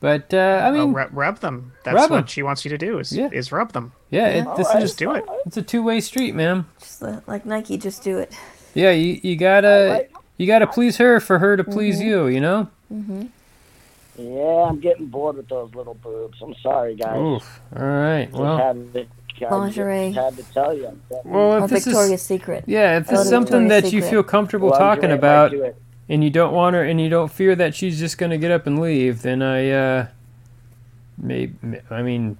but 0.00 0.32
uh, 0.34 0.60
i 0.64 0.68
Oh, 0.68 0.72
mean 0.72 0.92
rub, 0.92 1.10
rub 1.16 1.38
them. 1.40 1.72
That's 1.84 1.94
Rub 1.96 2.10
what 2.10 2.18
'em. 2.20 2.26
she 2.26 2.42
wants 2.42 2.64
you 2.64 2.68
to 2.70 2.78
do 2.78 2.98
is 2.98 3.10
Yeah. 3.12 3.28
is 3.32 3.50
rub 3.52 3.72
them. 3.72 3.92
yeah 4.10 4.26
it, 4.28 4.44
this 4.56 4.66
Alright. 4.68 4.82
is 4.82 4.90
Just 4.90 4.98
do 4.98 5.12
it. 5.14 5.24
it's 5.46 5.56
a 5.56 5.62
two-way 5.62 6.00
street 6.00 6.34
man 6.34 6.66
Just 6.78 7.02
like 7.26 7.44
Nike, 7.46 7.76
just 7.78 8.02
do 8.02 8.18
it. 8.18 8.32
Yeah 8.74 8.90
you, 8.90 9.20
you 9.22 9.36
gotta 9.36 10.06
you 10.36 10.46
gotta 10.46 10.66
please 10.66 10.96
her 10.98 11.20
for 11.20 11.38
her 11.38 11.56
to 11.56 11.64
please 11.64 12.00
you 12.00 12.26
you 12.26 12.40
know 12.40 12.68
Yeah, 14.18 14.66
I'm 14.68 14.80
getting 14.80 15.06
bored 15.06 15.36
with 15.36 15.48
those 15.48 15.74
little 15.74 15.94
boobs. 15.94 16.36
I'm 16.42 16.54
sorry, 16.62 16.94
guys. 16.94 17.16
Oof. 17.18 17.60
all 17.74 17.82
right 17.86 18.26
Just 18.26 18.38
well 18.38 18.58
had 18.58 18.92
to, 18.92 19.06
I 19.46 19.54
Lingerie. 19.54 20.12
just 20.12 20.18
had 20.18 20.36
to 20.46 20.52
tell 20.52 20.76
you. 20.76 21.00
well 21.24 21.64
if 21.64 21.70
this 21.70 21.84
Victoria's 21.86 22.20
is 22.20 22.22
Secret. 22.26 22.64
yeah 22.66 22.98
if 22.98 23.06
this 23.06 23.20
is 23.20 23.28
something 23.30 23.68
Victoria's 23.68 23.84
that 23.84 23.92
you 23.96 24.02
feel 24.02 24.22
comfortable 24.22 24.68
Lingerie 24.70 24.84
talking 24.86 25.10
about 25.12 25.54
and 26.10 26.22
you 26.24 26.28
don't 26.30 26.52
want 26.52 26.74
her 26.74 26.84
and 26.84 27.00
you 27.00 27.08
don't 27.08 27.30
fear 27.32 27.56
that 27.56 27.74
she's 27.74 27.98
just 27.98 28.18
going 28.18 28.30
to 28.30 28.36
get 28.38 28.50
up 28.50 28.66
and 28.66 28.78
leave 28.80 29.22
then 29.22 29.40
i 29.42 29.70
uh 29.70 30.06
maybe 31.16 31.54
i 31.90 32.02
mean 32.02 32.36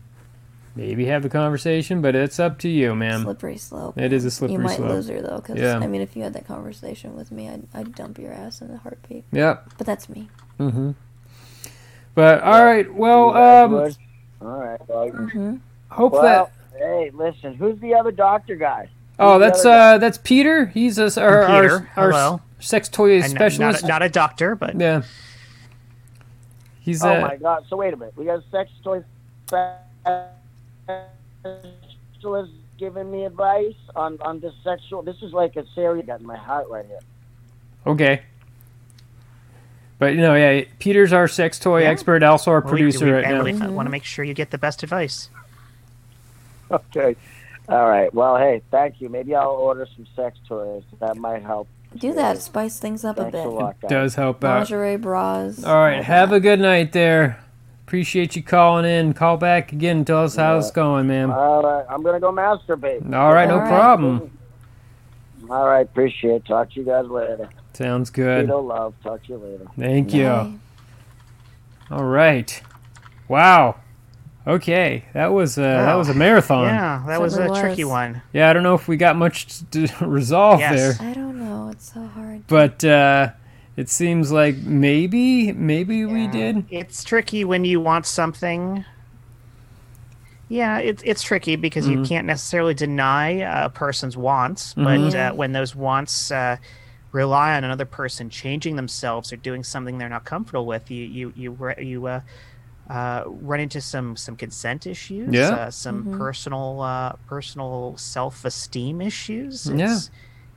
maybe 0.76 1.06
have 1.06 1.24
a 1.24 1.28
conversation 1.28 2.00
but 2.00 2.14
it's 2.14 2.38
up 2.40 2.58
to 2.58 2.68
you 2.68 2.94
ma'am 2.94 3.22
Slippery 3.22 3.56
slope. 3.56 3.98
It 3.98 4.12
is 4.12 4.24
a 4.24 4.30
slippery 4.30 4.54
You 4.54 4.60
might 4.60 4.76
slope. 4.76 4.90
lose 4.90 5.08
her 5.08 5.20
though, 5.20 5.36
because 5.36 5.58
Yeah. 5.58 5.78
I 5.78 5.86
mean, 5.86 6.00
if 6.00 6.16
you 6.16 6.22
had 6.22 6.32
that 6.34 6.46
conversation 6.46 7.16
with 7.16 7.30
me, 7.32 7.48
I'd, 7.48 7.66
I'd 7.74 7.94
dump 7.94 8.18
your 8.18 8.32
ass 8.32 8.60
in 8.60 8.70
a 8.70 8.78
heartbeat. 8.78 9.24
yep 9.32 9.68
But 9.78 9.86
that's 9.86 10.08
me. 10.08 10.28
mm-hmm 10.58 10.92
but 12.14 12.42
all 12.42 12.64
right 12.64 12.92
well 12.94 13.28
You 13.28 13.34
guys 13.34 13.64
um 13.64 13.72
would? 13.72 13.96
All 14.40 14.58
right. 14.60 14.80
Well, 14.88 15.08
hmm 15.10 15.56
hope 15.90 16.12
well, 16.12 16.22
that 16.22 16.52
hey, 16.78 17.10
listen. 17.12 17.54
Who's 17.54 17.78
the 17.80 17.94
other 17.94 18.10
doctor 18.12 18.54
guy? 18.56 18.88
oh 19.18 19.38
Who's 19.38 19.44
the 19.44 19.46
that's 19.46 19.60
other 19.60 19.68
guy? 19.70 19.94
uh 19.94 19.98
that's 19.98 20.18
peter 20.18 20.66
he's 20.66 20.98
a, 20.98 21.20
our, 21.20 21.44
I'm 21.44 21.70
our, 21.70 21.88
our, 21.96 22.12
Hello. 22.12 22.40
sex 22.58 22.88
toy 22.88 23.20
And 23.20 23.30
specialist 23.30 23.82
Not, 23.82 23.88
not 23.88 24.02
a 24.02 24.08
doctor, 24.08 24.54
but 24.54 24.78
yeah 24.80 25.02
he's 26.80 27.02
Oh 27.02 27.08
uh 27.08 27.20
my 27.20 27.36
god! 27.36 27.64
So 27.68 27.76
wait 27.76 27.92
a 27.94 27.96
minute. 27.96 28.14
We 28.16 28.24
got 28.24 28.38
a 28.38 28.44
sex 28.50 28.70
toy 28.82 29.04
specialist 29.46 30.39
giving 32.78 33.10
me 33.10 33.24
advice 33.24 33.74
on 33.94 34.18
on 34.22 34.40
this 34.40 34.54
sexual. 34.64 35.02
This 35.02 35.16
is 35.22 35.32
like 35.32 35.56
a 35.56 35.64
serious. 35.74 36.06
Got 36.06 36.20
in 36.20 36.26
my 36.26 36.36
heart 36.36 36.68
right 36.70 36.86
here. 36.86 36.98
okay 37.86 38.22
but 39.98 40.14
you 40.14 40.20
know 40.20 40.34
yeah 40.34 40.64
peter's 40.78 41.12
our 41.12 41.28
sex 41.28 41.58
toy 41.58 41.82
Yeah. 41.82 41.90
expert 41.90 42.22
also 42.22 42.50
our 42.50 42.60
we- 42.62 42.68
producer 42.70 43.04
we, 43.04 43.12
right 43.12 43.24
now 43.24 43.34
Emily, 43.44 43.52
want 43.52 43.86
to 43.86 43.90
make 43.90 44.04
sure 44.04 44.24
you 44.24 44.34
get 44.34 44.50
the 44.50 44.58
best 44.58 44.82
advice. 44.82 45.28
Okay. 46.70 47.16
All 47.68 47.88
right. 47.88 48.14
Well, 48.14 48.36
hey, 48.36 48.62
thank 48.70 49.00
you. 49.00 49.08
Maybe 49.08 49.34
I'll 49.34 49.50
order 49.50 49.88
some 49.96 50.06
sex 50.14 50.38
toys. 50.46 50.84
That 51.00 51.16
might 51.16 51.42
help. 51.42 51.66
Do 51.96 52.12
that. 52.14 52.38
Spice 52.38 52.78
things 52.78 53.04
up 53.04 53.18
a 53.18 53.24
bit. 53.24 53.44
a 53.44 53.48
lot, 53.48 53.80
guys. 53.80 53.90
does 53.90 54.14
help 54.14 54.44
out 54.44 54.68
Lingerie, 54.68 54.96
bras. 54.96 55.64
All 55.64 55.74
right, 55.74 56.00
have 56.02 56.30
a 56.32 56.38
good 56.38 56.60
night 56.60 56.92
there. 56.92 57.42
Appreciate 57.94 58.36
you 58.36 58.42
calling 58.44 58.84
in. 58.84 59.12
Call 59.14 59.36
back 59.36 59.72
again 59.72 59.96
and 59.96 60.06
tell 60.06 60.22
us 60.22 60.36
how 60.36 60.56
it's 60.58 60.70
going, 60.70 61.08
man. 61.08 61.28
All 61.32 61.60
right. 61.60 61.84
I'm 61.90 62.04
gonna 62.04 62.20
go 62.20 62.30
masturbate. 62.30 63.02
All 63.12 63.34
right, 63.34 63.48
no 63.48 63.54
All 63.54 63.60
right. 63.62 63.68
problem. 63.68 64.38
All 65.50 65.66
right. 65.66 65.80
Appreciate. 65.80 66.36
it. 66.36 66.44
Talk 66.46 66.70
to 66.70 66.78
you 66.78 66.86
guys 66.86 67.06
later. 67.06 67.48
Sounds 67.72 68.10
good. 68.10 68.46
Keto 68.48 68.64
love. 68.64 68.94
Talk 69.02 69.24
to 69.24 69.28
you 69.32 69.38
later. 69.38 69.66
Thank 69.76 70.14
you. 70.14 70.22
Bye. 70.26 70.52
All 71.90 72.04
right. 72.04 72.62
Wow. 73.26 73.80
Okay, 74.46 75.06
that 75.12 75.32
was 75.32 75.58
uh, 75.58 75.62
that 75.62 75.92
Oh, 75.96 75.98
was 75.98 76.08
a 76.10 76.14
marathon. 76.14 76.66
Yeah, 76.66 77.02
that 77.08 77.20
was 77.20 77.32
a 77.34 77.38
Certainly 77.38 77.60
tricky 77.60 77.84
one. 77.84 78.22
Yeah, 78.32 78.48
I 78.50 78.52
don't 78.52 78.62
know 78.62 78.74
if 78.76 78.86
we 78.86 78.98
got 78.98 79.16
much 79.16 79.48
to 79.72 79.88
resolve 80.00 80.60
Yes. 80.60 80.96
there, 80.96 81.08
I 81.08 81.12
don't 81.12 81.40
know. 81.40 81.70
It's 81.72 81.92
so 81.92 82.06
hard. 82.06 82.46
but 82.46 82.84
uh, 82.84 83.30
it 83.80 83.88
seems 83.88 84.30
like 84.30 84.56
maybe 84.58 85.52
maybe 85.52 86.04
we 86.04 86.26
did. 86.26 86.66
It's 86.70 87.02
tricky 87.04 87.44
when 87.44 87.64
you 87.64 87.80
want 87.80 88.06
something. 88.06 88.84
Yeah, 90.48 90.78
it's 90.78 91.02
it's 91.06 91.22
tricky 91.22 91.56
because 91.56 91.86
Mm-hmm. 91.86 92.02
you 92.02 92.08
can't 92.08 92.26
necessarily 92.26 92.74
deny 92.74 93.30
a 93.64 93.68
person's 93.70 94.16
wants, 94.16 94.74
but 94.74 95.14
uh, 95.14 95.32
when 95.32 95.52
those 95.52 95.76
wants 95.76 96.30
uh, 96.30 96.56
rely 97.12 97.56
on 97.56 97.64
another 97.64 97.84
person 97.84 98.30
changing 98.30 98.76
themselves 98.76 99.32
or 99.32 99.36
doing 99.36 99.62
something 99.62 99.98
they're 99.98 100.08
not 100.08 100.24
comfortable 100.24 100.66
with, 100.66 100.90
you 100.90 101.04
you 101.04 101.32
you 101.36 101.74
you 101.78 102.06
uh, 102.06 102.20
uh, 102.88 103.22
run 103.26 103.60
into 103.60 103.80
some 103.80 104.16
some 104.16 104.36
consent 104.36 104.86
issues, 104.86 105.50
Yeah. 105.50 105.50
uh, 105.50 105.70
some 105.70 106.06
personal 106.10 106.80
uh, 106.82 107.12
personal 107.26 107.96
self 107.96 108.44
esteem 108.44 109.00
issues. 109.00 109.68
It's, 109.68 109.78
Yeah. 109.78 110.00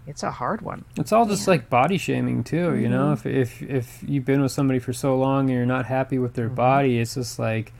It's 0.05 0.23
a 0.23 0.31
hard 0.31 0.61
one. 0.61 0.85
It's 0.97 1.11
all 1.11 1.25
just 1.25 1.47
like 1.47 1.69
body 1.69 1.97
shaming 1.97 2.43
too, 2.43 2.75
you 2.75 2.89
know. 2.89 3.15
Mm-hmm. 3.15 3.29
If 3.29 3.61
if 3.61 3.69
if 3.69 4.03
you've 4.09 4.25
been 4.25 4.41
with 4.41 4.51
somebody 4.51 4.79
for 4.79 4.93
so 4.93 5.17
long 5.17 5.49
and 5.49 5.57
you're 5.57 5.65
not 5.65 5.85
happy 5.85 6.19
with 6.19 6.33
their 6.33 6.47
mm-hmm. 6.47 6.55
body, 6.55 6.99
it's 6.99 7.15
just 7.15 7.39
like 7.39 7.73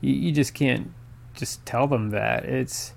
you, 0.00 0.12
you 0.12 0.32
just 0.32 0.54
can't 0.54 0.92
just 1.34 1.64
tell 1.66 1.86
them 1.86 2.10
that. 2.10 2.44
It's 2.44 2.92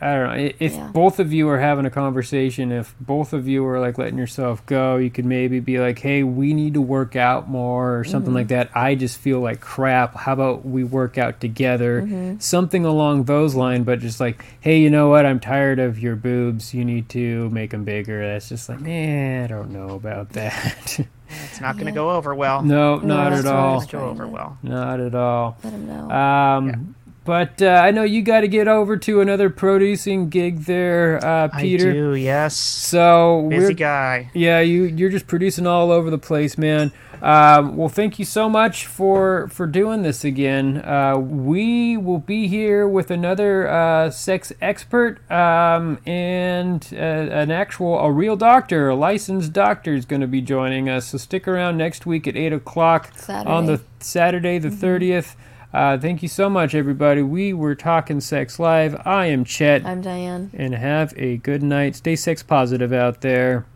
I 0.00 0.14
don't 0.14 0.36
know. 0.36 0.50
If 0.58 0.74
Yeah. 0.74 0.88
both 0.92 1.18
of 1.18 1.32
you 1.32 1.48
are 1.48 1.58
having 1.58 1.84
a 1.86 1.90
conversation, 1.90 2.70
if 2.72 2.94
both 3.00 3.32
of 3.32 3.48
you 3.48 3.66
are 3.66 3.80
like 3.80 3.98
letting 3.98 4.18
yourself 4.18 4.64
go, 4.66 4.96
you 4.96 5.10
could 5.10 5.24
maybe 5.24 5.60
be 5.60 5.78
like, 5.80 5.98
"Hey, 5.98 6.22
we 6.22 6.54
need 6.54 6.74
to 6.74 6.80
work 6.80 7.16
out 7.16 7.48
more," 7.48 7.98
or 7.98 8.04
something 8.04 8.32
like 8.34 8.48
that. 8.48 8.70
I 8.74 8.94
just 8.94 9.18
feel 9.18 9.40
like 9.40 9.60
crap. 9.60 10.14
How 10.14 10.32
about 10.34 10.64
we 10.66 10.84
work 10.84 11.18
out 11.18 11.40
together? 11.40 12.36
Something 12.38 12.84
along 12.84 13.24
those 13.24 13.54
lines. 13.54 13.84
But 13.86 14.00
just 14.00 14.20
like, 14.20 14.44
"Hey, 14.60 14.78
you 14.80 14.90
know 14.90 15.08
what? 15.08 15.24
I'm 15.26 15.40
tired 15.40 15.78
of 15.78 15.98
your 15.98 16.16
boobs. 16.16 16.74
You 16.74 16.84
need 16.84 17.08
to 17.10 17.48
make 17.50 17.70
them 17.70 17.84
bigger." 17.84 18.26
That's 18.26 18.48
just 18.48 18.68
like, 18.68 18.80
man, 18.80 19.44
I 19.44 19.46
don't 19.46 19.70
know 19.70 19.90
about 19.90 20.30
that. 20.34 21.00
It's 21.50 21.60
not 21.60 21.74
going 21.74 21.86
to 21.86 21.92
go 21.92 22.10
over 22.12 22.34
well. 22.34 22.62
no, 22.62 22.96
No, 22.96 23.06
not 23.16 23.30
that's 23.30 23.44
at 23.44 23.52
what 23.52 23.54
I 23.54 23.58
all. 23.66 23.74
was 23.76 23.86
go 23.86 24.00
over 24.00 24.26
well. 24.26 24.56
Not 24.62 24.98
at 25.00 25.14
all. 25.14 25.58
Let 25.62 25.72
him 25.74 25.86
know. 25.86 26.10
Um, 26.10 26.94
But 27.28 27.60
uh, 27.60 27.66
I 27.66 27.90
know 27.90 28.04
you 28.04 28.22
got 28.22 28.40
to 28.40 28.48
get 28.48 28.68
over 28.68 28.96
to 28.96 29.20
another 29.20 29.50
producing 29.50 30.30
gig 30.30 30.60
there, 30.60 31.22
uh, 31.22 31.48
Peter. 31.48 31.90
I 31.90 31.92
do, 31.92 32.14
yes. 32.14 32.56
So 32.56 33.48
Busy 33.50 33.66
we're 33.66 33.72
guy. 33.74 34.30
yeah, 34.32 34.60
you 34.60 34.84
you're 34.84 35.10
just 35.10 35.26
producing 35.26 35.66
all 35.66 35.92
over 35.92 36.08
the 36.08 36.16
place, 36.16 36.56
man. 36.56 36.90
Um, 37.20 37.76
well, 37.76 37.90
thank 37.90 38.18
you 38.18 38.24
so 38.24 38.48
much 38.48 38.86
for 38.86 39.46
for 39.48 39.66
doing 39.66 40.00
this 40.00 40.24
again. 40.24 40.78
Uh, 40.78 41.18
we 41.18 41.98
will 41.98 42.16
be 42.16 42.48
here 42.48 42.88
with 42.88 43.10
another 43.10 43.68
uh, 43.68 44.08
sex 44.10 44.50
expert 44.62 45.20
um, 45.30 45.98
and 46.06 46.88
uh, 46.94 46.96
an 46.96 47.50
actual 47.50 47.98
a 47.98 48.10
real 48.10 48.36
doctor, 48.36 48.88
a 48.88 48.94
licensed 48.94 49.52
doctor, 49.52 49.92
is 49.92 50.06
going 50.06 50.22
to 50.22 50.26
be 50.26 50.40
joining 50.40 50.88
us. 50.88 51.08
So 51.08 51.18
stick 51.18 51.46
around 51.46 51.76
next 51.76 52.06
week 52.06 52.26
at 52.26 52.38
eight 52.38 52.54
o'clock 52.54 53.12
on 53.28 53.66
the 53.66 53.82
Saturday 54.00 54.58
the 54.58 54.70
30th 54.70 55.34
Uh, 55.72 55.98
thank 55.98 56.22
you 56.22 56.28
so 56.28 56.48
much, 56.48 56.74
everybody. 56.74 57.20
We 57.22 57.52
were 57.52 57.74
talking 57.74 58.20
sex 58.20 58.58
live. 58.58 58.96
I 59.04 59.26
am 59.26 59.44
Chet, 59.44 59.84
I'm 59.84 60.00
Diane. 60.00 60.50
and 60.54 60.74
have 60.74 61.12
a 61.16 61.36
good 61.38 61.62
night. 61.62 61.96
Stay 61.96 62.16
sex 62.16 62.42
positive 62.42 62.92
out 62.92 63.20
there. 63.20 63.66